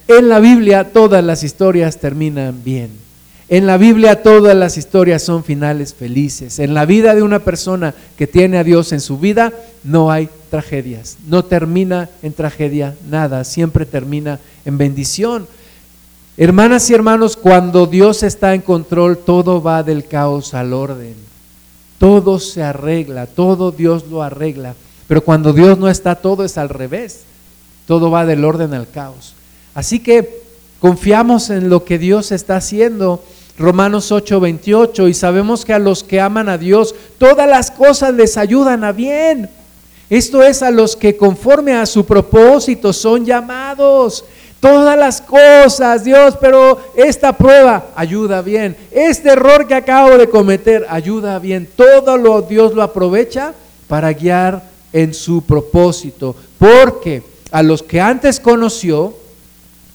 En 0.09 0.29
la 0.29 0.41
Biblia 0.41 0.93
todas 0.93 1.25
las 1.25 1.45
historias 1.45 1.99
terminan 1.99 2.63
bien. 2.65 3.04
En 3.49 3.67
la 3.67 3.77
Biblia 3.77 4.23
todas 4.23 4.57
las 4.57 4.79
historias 4.79 5.23
son 5.23 5.45
finales 5.45 5.93
felices. 5.93 6.59
En 6.59 6.73
la 6.73 6.87
vida 6.87 7.15
de 7.15 7.23
una 7.23 7.41
persona 7.41 7.95
que 8.17 8.27
tiene 8.27 8.57
a 8.57 8.65
Dios 8.65 8.93
en 8.93 9.01
su 9.01 9.19
vida 9.19 9.53
no 9.83 10.11
hay 10.11 10.31
tragedias. 10.51 11.19
No 11.27 11.45
termina 11.45 12.09
en 12.23 12.33
tragedia 12.33 12.95
nada, 13.09 13.45
siempre 13.45 13.85
termina 13.85 14.41
en 14.65 14.79
bendición. 14.79 15.47
Hermanas 16.37 16.89
y 16.89 16.95
hermanos, 16.95 17.37
cuando 17.37 17.87
Dios 17.87 18.23
está 18.23 18.55
en 18.55 18.63
control, 18.63 19.19
todo 19.19 19.63
va 19.63 19.83
del 19.83 20.07
caos 20.07 20.55
al 20.55 20.73
orden. 20.73 21.15
Todo 21.99 22.41
se 22.41 22.63
arregla, 22.63 23.27
todo 23.27 23.73
Dios 23.73 24.07
lo 24.11 24.23
arregla. 24.23 24.75
Pero 25.07 25.23
cuando 25.23 25.53
Dios 25.53 25.79
no 25.79 25.89
está, 25.89 26.17
todo 26.17 26.45
es 26.45 26.57
al 26.57 26.71
revés. 26.71 27.21
Todo 27.87 28.11
va 28.11 28.25
del 28.25 28.45
orden 28.45 28.73
al 28.73 28.89
caos. 28.89 29.35
Así 29.75 30.01
que 30.01 30.43
confiamos 30.81 31.51
en 31.51 31.69
lo 31.69 31.85
que 31.85 31.99
Dios 31.99 32.33
está 32.33 32.57
haciendo 32.57 33.23
Romanos 33.57 34.11
8, 34.11 34.41
28, 34.41 35.09
y 35.09 35.15
sabemos 35.15 35.65
que 35.65 35.73
a 35.73 35.79
los 35.79 36.03
que 36.03 36.21
aman 36.21 36.49
a 36.49 36.59
Dios, 36.59 36.95
todas 37.19 37.49
las 37.49 37.71
cosas 37.71 38.13
les 38.15 38.37
ayudan 38.37 38.83
a 38.83 38.93
bien. 38.93 39.49
Esto 40.11 40.43
es 40.43 40.63
a 40.63 40.71
los 40.71 40.97
que 40.97 41.17
conforme 41.17 41.73
a 41.75 41.87
su 41.87 42.05
propósito 42.05 42.93
son 42.93 43.25
llamados. 43.25 44.25
Todas 44.61 44.99
las 44.99 45.21
cosas, 45.21 46.05
Dios, 46.05 46.37
pero 46.41 46.81
esta 46.97 47.37
prueba 47.37 47.87
ayuda 47.95 48.43
bien. 48.43 48.77
Este 48.91 49.31
error 49.31 49.67
que 49.69 49.75
acabo 49.75 50.17
de 50.17 50.29
cometer 50.29 50.87
ayuda 50.89 51.39
bien. 51.39 51.69
Todo 51.77 52.17
lo 52.17 52.43
Dios 52.43 52.75
lo 52.75 52.83
aprovecha 52.83 53.53
para 53.89 54.13
guiar 54.13 54.63
en 54.93 55.13
su 55.15 55.43
propósito. 55.43 56.35
Porque 56.59 57.23
a 57.51 57.63
los 57.63 57.83
que 57.83 58.01
antes 58.01 58.41
conoció, 58.41 59.15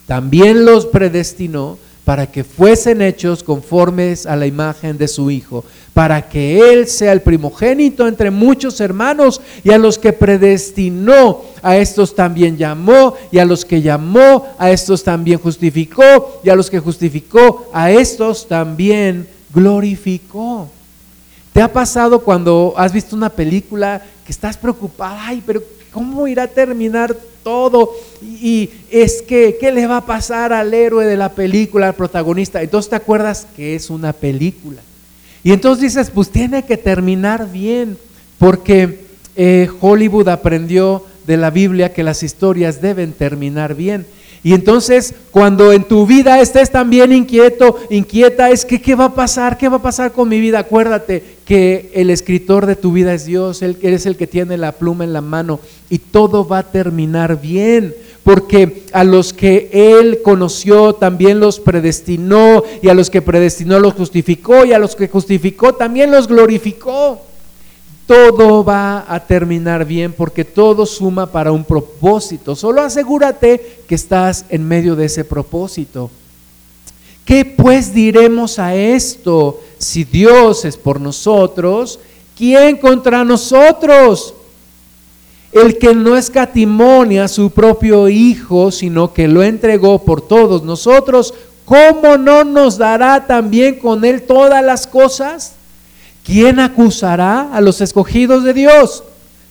también 0.05 0.65
los 0.65 0.85
predestinó 0.85 1.77
para 2.09 2.25
que 2.25 2.43
fuesen 2.43 3.03
hechos 3.03 3.43
conformes 3.43 4.25
a 4.25 4.35
la 4.35 4.47
imagen 4.47 4.97
de 4.97 5.07
su 5.07 5.29
Hijo, 5.29 5.63
para 5.93 6.27
que 6.27 6.71
Él 6.73 6.87
sea 6.87 7.11
el 7.11 7.21
primogénito 7.21 8.07
entre 8.07 8.31
muchos 8.31 8.81
hermanos, 8.81 9.39
y 9.63 9.69
a 9.69 9.77
los 9.77 9.99
que 9.99 10.11
predestinó, 10.11 11.43
a 11.61 11.77
estos 11.77 12.15
también 12.15 12.57
llamó, 12.57 13.13
y 13.31 13.37
a 13.37 13.45
los 13.45 13.63
que 13.63 13.83
llamó, 13.83 14.47
a 14.57 14.71
estos 14.71 15.03
también 15.03 15.37
justificó, 15.37 16.41
y 16.43 16.49
a 16.49 16.55
los 16.55 16.71
que 16.71 16.79
justificó, 16.79 17.69
a 17.71 17.91
estos 17.91 18.47
también 18.47 19.27
glorificó. 19.53 20.67
¿Te 21.53 21.61
ha 21.61 21.71
pasado 21.71 22.21
cuando 22.21 22.73
has 22.75 22.91
visto 22.91 23.15
una 23.15 23.29
película 23.29 24.01
que 24.25 24.31
estás 24.31 24.57
preocupada, 24.57 25.27
ay, 25.27 25.43
pero 25.45 25.61
¿cómo 25.93 26.27
irá 26.27 26.41
a 26.41 26.47
terminar 26.47 27.15
todo? 27.43 27.91
Y, 28.21 28.69
es 28.89 29.21
que, 29.21 29.57
¿qué 29.59 29.71
le 29.71 29.87
va 29.87 29.97
a 29.97 30.05
pasar 30.05 30.53
al 30.53 30.73
héroe 30.73 31.05
de 31.05 31.17
la 31.17 31.33
película, 31.33 31.87
al 31.87 31.95
protagonista? 31.95 32.61
Entonces 32.61 32.89
te 32.89 32.95
acuerdas 32.95 33.47
que 33.55 33.75
es 33.75 33.89
una 33.89 34.13
película. 34.13 34.81
Y 35.43 35.51
entonces 35.51 35.81
dices, 35.81 36.11
pues 36.11 36.29
tiene 36.29 36.65
que 36.65 36.77
terminar 36.77 37.49
bien, 37.51 37.97
porque 38.37 39.05
eh, 39.35 39.69
Hollywood 39.79 40.27
aprendió 40.29 41.05
de 41.25 41.37
la 41.37 41.49
Biblia 41.49 41.93
que 41.93 42.03
las 42.03 42.23
historias 42.23 42.81
deben 42.81 43.13
terminar 43.13 43.75
bien. 43.75 44.05
Y 44.41 44.53
entonces, 44.53 45.13
cuando 45.31 45.73
en 45.73 45.83
tu 45.83 46.07
vida 46.07 46.39
estés 46.39 46.71
también 46.71 47.11
inquieto, 47.11 47.77
inquieta, 47.89 48.49
es 48.49 48.63
que 48.63 48.81
¿qué 48.81 48.95
va 48.95 49.05
a 49.05 49.13
pasar? 49.13 49.57
¿Qué 49.57 49.67
va 49.67 49.77
a 49.77 49.81
pasar 49.81 50.13
con 50.13 50.29
mi 50.29 50.39
vida? 50.39 50.59
Acuérdate 50.59 51.23
que 51.45 51.91
el 51.93 52.09
escritor 52.09 52.65
de 52.65 52.77
tu 52.77 52.93
vida 52.93 53.13
es 53.13 53.25
Dios, 53.25 53.61
Él 53.61 53.77
es 53.81 54.05
el 54.05 54.15
que 54.15 54.27
tiene 54.27 54.57
la 54.57 54.71
pluma 54.71 55.03
en 55.03 55.13
la 55.13 55.21
mano 55.21 55.59
y 55.89 55.98
todo 56.11 56.47
va 56.47 56.59
a 56.59 56.71
terminar 56.71 57.39
bien. 57.39 57.95
Porque 58.23 58.83
a 58.91 59.03
los 59.03 59.33
que 59.33 59.69
Él 59.71 60.19
conoció 60.23 60.93
también 60.93 61.39
los 61.39 61.59
predestinó 61.59 62.63
y 62.81 62.89
a 62.89 62.93
los 62.93 63.09
que 63.09 63.21
predestinó 63.21 63.79
los 63.79 63.93
justificó 63.93 64.65
y 64.65 64.73
a 64.73 64.79
los 64.79 64.95
que 64.95 65.07
justificó 65.07 65.73
también 65.73 66.11
los 66.11 66.27
glorificó 66.27 67.21
todo 68.09 68.63
va 68.63 69.05
a 69.07 69.19
terminar 69.19 69.85
bien 69.85 70.13
porque 70.13 70.43
todo 70.43 70.87
suma 70.87 71.27
para 71.27 71.51
un 71.51 71.63
propósito. 71.63 72.55
Solo 72.55 72.81
asegúrate 72.81 73.83
que 73.87 73.93
estás 73.93 74.45
en 74.49 74.67
medio 74.67 74.95
de 74.95 75.05
ese 75.05 75.23
propósito. 75.23 76.09
¿Qué 77.23 77.45
pues 77.45 77.93
diremos 77.93 78.57
a 78.57 78.73
esto? 78.73 79.61
Si 79.77 80.05
Dios 80.05 80.65
es 80.65 80.75
por 80.75 80.99
nosotros, 80.99 81.99
¿quién 82.35 82.77
contra 82.77 83.23
nosotros? 83.23 84.33
El 85.51 85.77
que 85.77 85.95
no 85.95 86.15
escatimonia 86.15 87.23
a 87.23 87.27
su 87.27 87.49
propio 87.49 88.07
Hijo, 88.07 88.71
sino 88.71 89.13
que 89.13 89.27
lo 89.27 89.41
entregó 89.41 90.03
por 90.03 90.21
todos 90.21 90.63
nosotros, 90.63 91.33
¿cómo 91.65 92.17
no 92.17 92.43
nos 92.43 92.77
dará 92.77 93.25
también 93.25 93.79
con 93.79 94.05
Él 94.05 94.23
todas 94.23 94.63
las 94.63 94.85
cosas? 94.85 95.53
¿Quién 96.23 96.59
acusará 96.59 97.51
a 97.51 97.61
los 97.61 97.81
escogidos 97.81 98.43
de 98.43 98.53
Dios? 98.53 99.03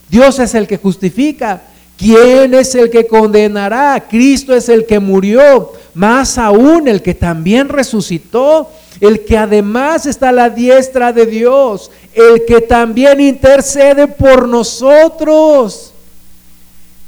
Dios 0.08 0.38
es 0.38 0.54
el 0.54 0.66
que 0.66 0.78
justifica. 0.78 1.62
¿Quién 1.96 2.54
es 2.54 2.76
el 2.76 2.90
que 2.90 3.08
condenará? 3.08 4.06
Cristo 4.08 4.54
es 4.54 4.68
el 4.68 4.86
que 4.86 5.00
murió, 5.00 5.72
más 5.94 6.38
aún 6.38 6.86
el 6.86 7.02
que 7.02 7.12
también 7.12 7.68
resucitó, 7.68 8.70
el 9.00 9.24
que 9.24 9.36
además 9.36 10.06
está 10.06 10.30
a 10.30 10.32
la 10.32 10.50
diestra 10.50 11.12
de 11.12 11.26
Dios, 11.26 11.90
el 12.14 12.44
que 12.46 12.60
también 12.60 13.20
intercede 13.20 14.06
por 14.08 14.48
nosotros. 14.48 15.92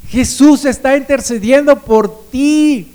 Jesús 0.08 0.64
está 0.64 0.96
intercediendo 0.96 1.78
por 1.78 2.28
ti. 2.30 2.92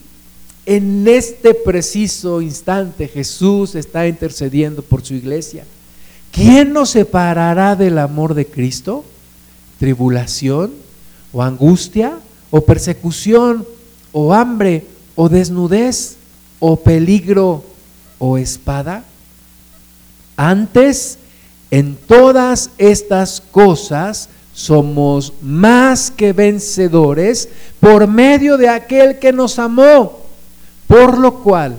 En 0.66 1.08
este 1.08 1.54
preciso 1.54 2.42
instante 2.42 3.08
Jesús 3.08 3.76
está 3.76 4.08
intercediendo 4.08 4.82
por 4.82 5.06
su 5.06 5.14
iglesia. 5.14 5.64
¿quién 6.36 6.74
nos 6.74 6.90
separará 6.90 7.76
del 7.78 7.98
amor 7.98 8.34
de 8.34 8.46
Cristo? 8.46 9.06
¿Tribulación 9.80 10.74
o 11.32 11.42
angustia 11.42 12.20
o 12.52 12.62
persecución 12.62 13.66
o 14.12 14.34
hambre 14.34 14.86
o 15.16 15.30
desnudez 15.30 16.18
o 16.60 16.76
peligro 16.76 17.64
o 18.20 18.38
espada? 18.38 19.04
Antes 20.38 21.18
En 21.72 21.96
todas 21.96 22.70
estas 22.78 23.42
cosas 23.52 24.30
somos 24.54 25.34
más 25.42 26.12
que 26.12 26.32
vencedores 26.32 27.50
por 27.80 28.08
medio 28.08 28.58
de 28.58 28.70
aquel 28.70 29.20
que 29.20 29.34
nos 29.34 29.60
amó, 29.60 30.22
por 30.88 31.18
lo 31.18 31.40
cual 31.40 31.76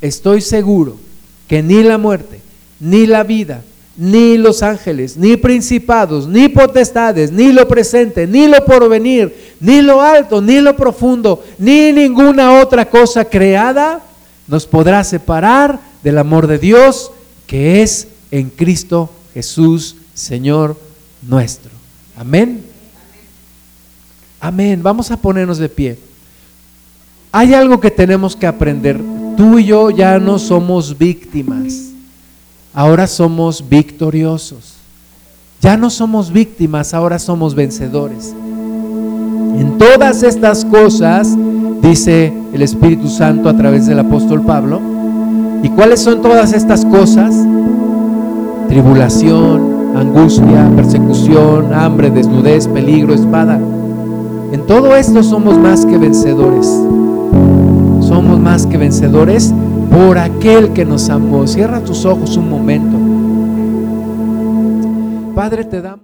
estoy 0.00 0.40
seguro 0.40 0.98
que 1.46 1.62
ni 1.62 1.82
la 1.82 1.96
muerte, 1.96 2.40
ni 2.80 3.06
la 3.06 3.22
vida, 3.22 3.62
ni 3.96 4.36
los 4.36 4.62
ángeles, 4.62 5.16
ni 5.16 5.36
principados, 5.36 6.28
ni 6.28 6.48
potestades, 6.48 7.32
ni 7.32 7.52
lo 7.52 7.66
presente, 7.66 8.26
ni 8.26 8.48
lo 8.48 8.62
porvenir, 8.64 9.54
ni 9.60 9.80
lo 9.80 10.02
alto, 10.02 10.42
ni 10.42 10.60
lo 10.60 10.76
profundo, 10.76 11.42
ni 11.58 11.92
ninguna 11.92 12.60
otra 12.60 12.84
cosa 12.84 13.24
creada 13.24 14.02
nos 14.48 14.66
podrá 14.66 15.04
separar 15.04 15.80
del 16.02 16.18
amor 16.18 16.46
de 16.46 16.58
Dios 16.58 17.12
que 17.46 17.82
es 17.82 18.08
en 18.30 18.50
Cristo 18.50 19.10
Jesús, 19.34 19.96
Señor 20.14 20.76
nuestro. 21.22 21.70
Amén. 22.16 22.64
Amén. 24.40 24.82
Vamos 24.82 25.10
a 25.10 25.16
ponernos 25.16 25.58
de 25.58 25.68
pie. 25.68 25.98
Hay 27.30 27.54
algo 27.54 27.80
que 27.80 27.90
tenemos 27.90 28.34
que 28.34 28.46
aprender. 28.46 29.00
Tú 29.36 29.58
y 29.58 29.64
yo 29.66 29.90
ya 29.90 30.18
no 30.18 30.38
somos 30.38 30.96
víctimas. 30.96 31.90
Ahora 32.72 33.06
somos 33.06 33.68
victoriosos. 33.68 34.74
Ya 35.60 35.76
no 35.76 35.90
somos 35.90 36.32
víctimas, 36.32 36.94
ahora 36.94 37.18
somos 37.18 37.54
vencedores. 37.54 38.34
En 39.58 39.76
todas 39.76 40.22
estas 40.22 40.64
cosas, 40.64 41.36
dice 41.82 42.32
el 42.52 42.62
Espíritu 42.62 43.08
Santo 43.08 43.48
a 43.48 43.56
través 43.56 43.86
del 43.86 43.98
apóstol 43.98 44.42
Pablo, 44.42 44.80
¿y 45.62 45.68
cuáles 45.70 46.00
son 46.00 46.22
todas 46.22 46.52
estas 46.52 46.84
cosas? 46.84 47.34
Tribulación, 48.68 49.96
angustia, 49.96 50.70
persecución, 50.76 51.72
hambre, 51.72 52.10
desnudez, 52.10 52.68
peligro, 52.68 53.14
espada. 53.14 53.58
En 54.52 54.66
todo 54.66 54.96
esto 54.96 55.22
somos 55.22 55.58
más 55.58 55.84
que 55.84 55.98
vencedores. 55.98 56.66
Somos 58.00 58.38
más 58.38 58.66
que 58.66 58.78
vencedores 58.78 59.52
por 59.90 60.18
aquel 60.18 60.72
que 60.72 60.84
nos 60.84 61.08
amó. 61.10 61.46
Cierra 61.46 61.80
tus 61.80 62.04
ojos 62.04 62.36
un 62.36 62.48
momento. 62.48 62.96
Padre, 65.34 65.64
te 65.64 65.82
damos. 65.82 65.96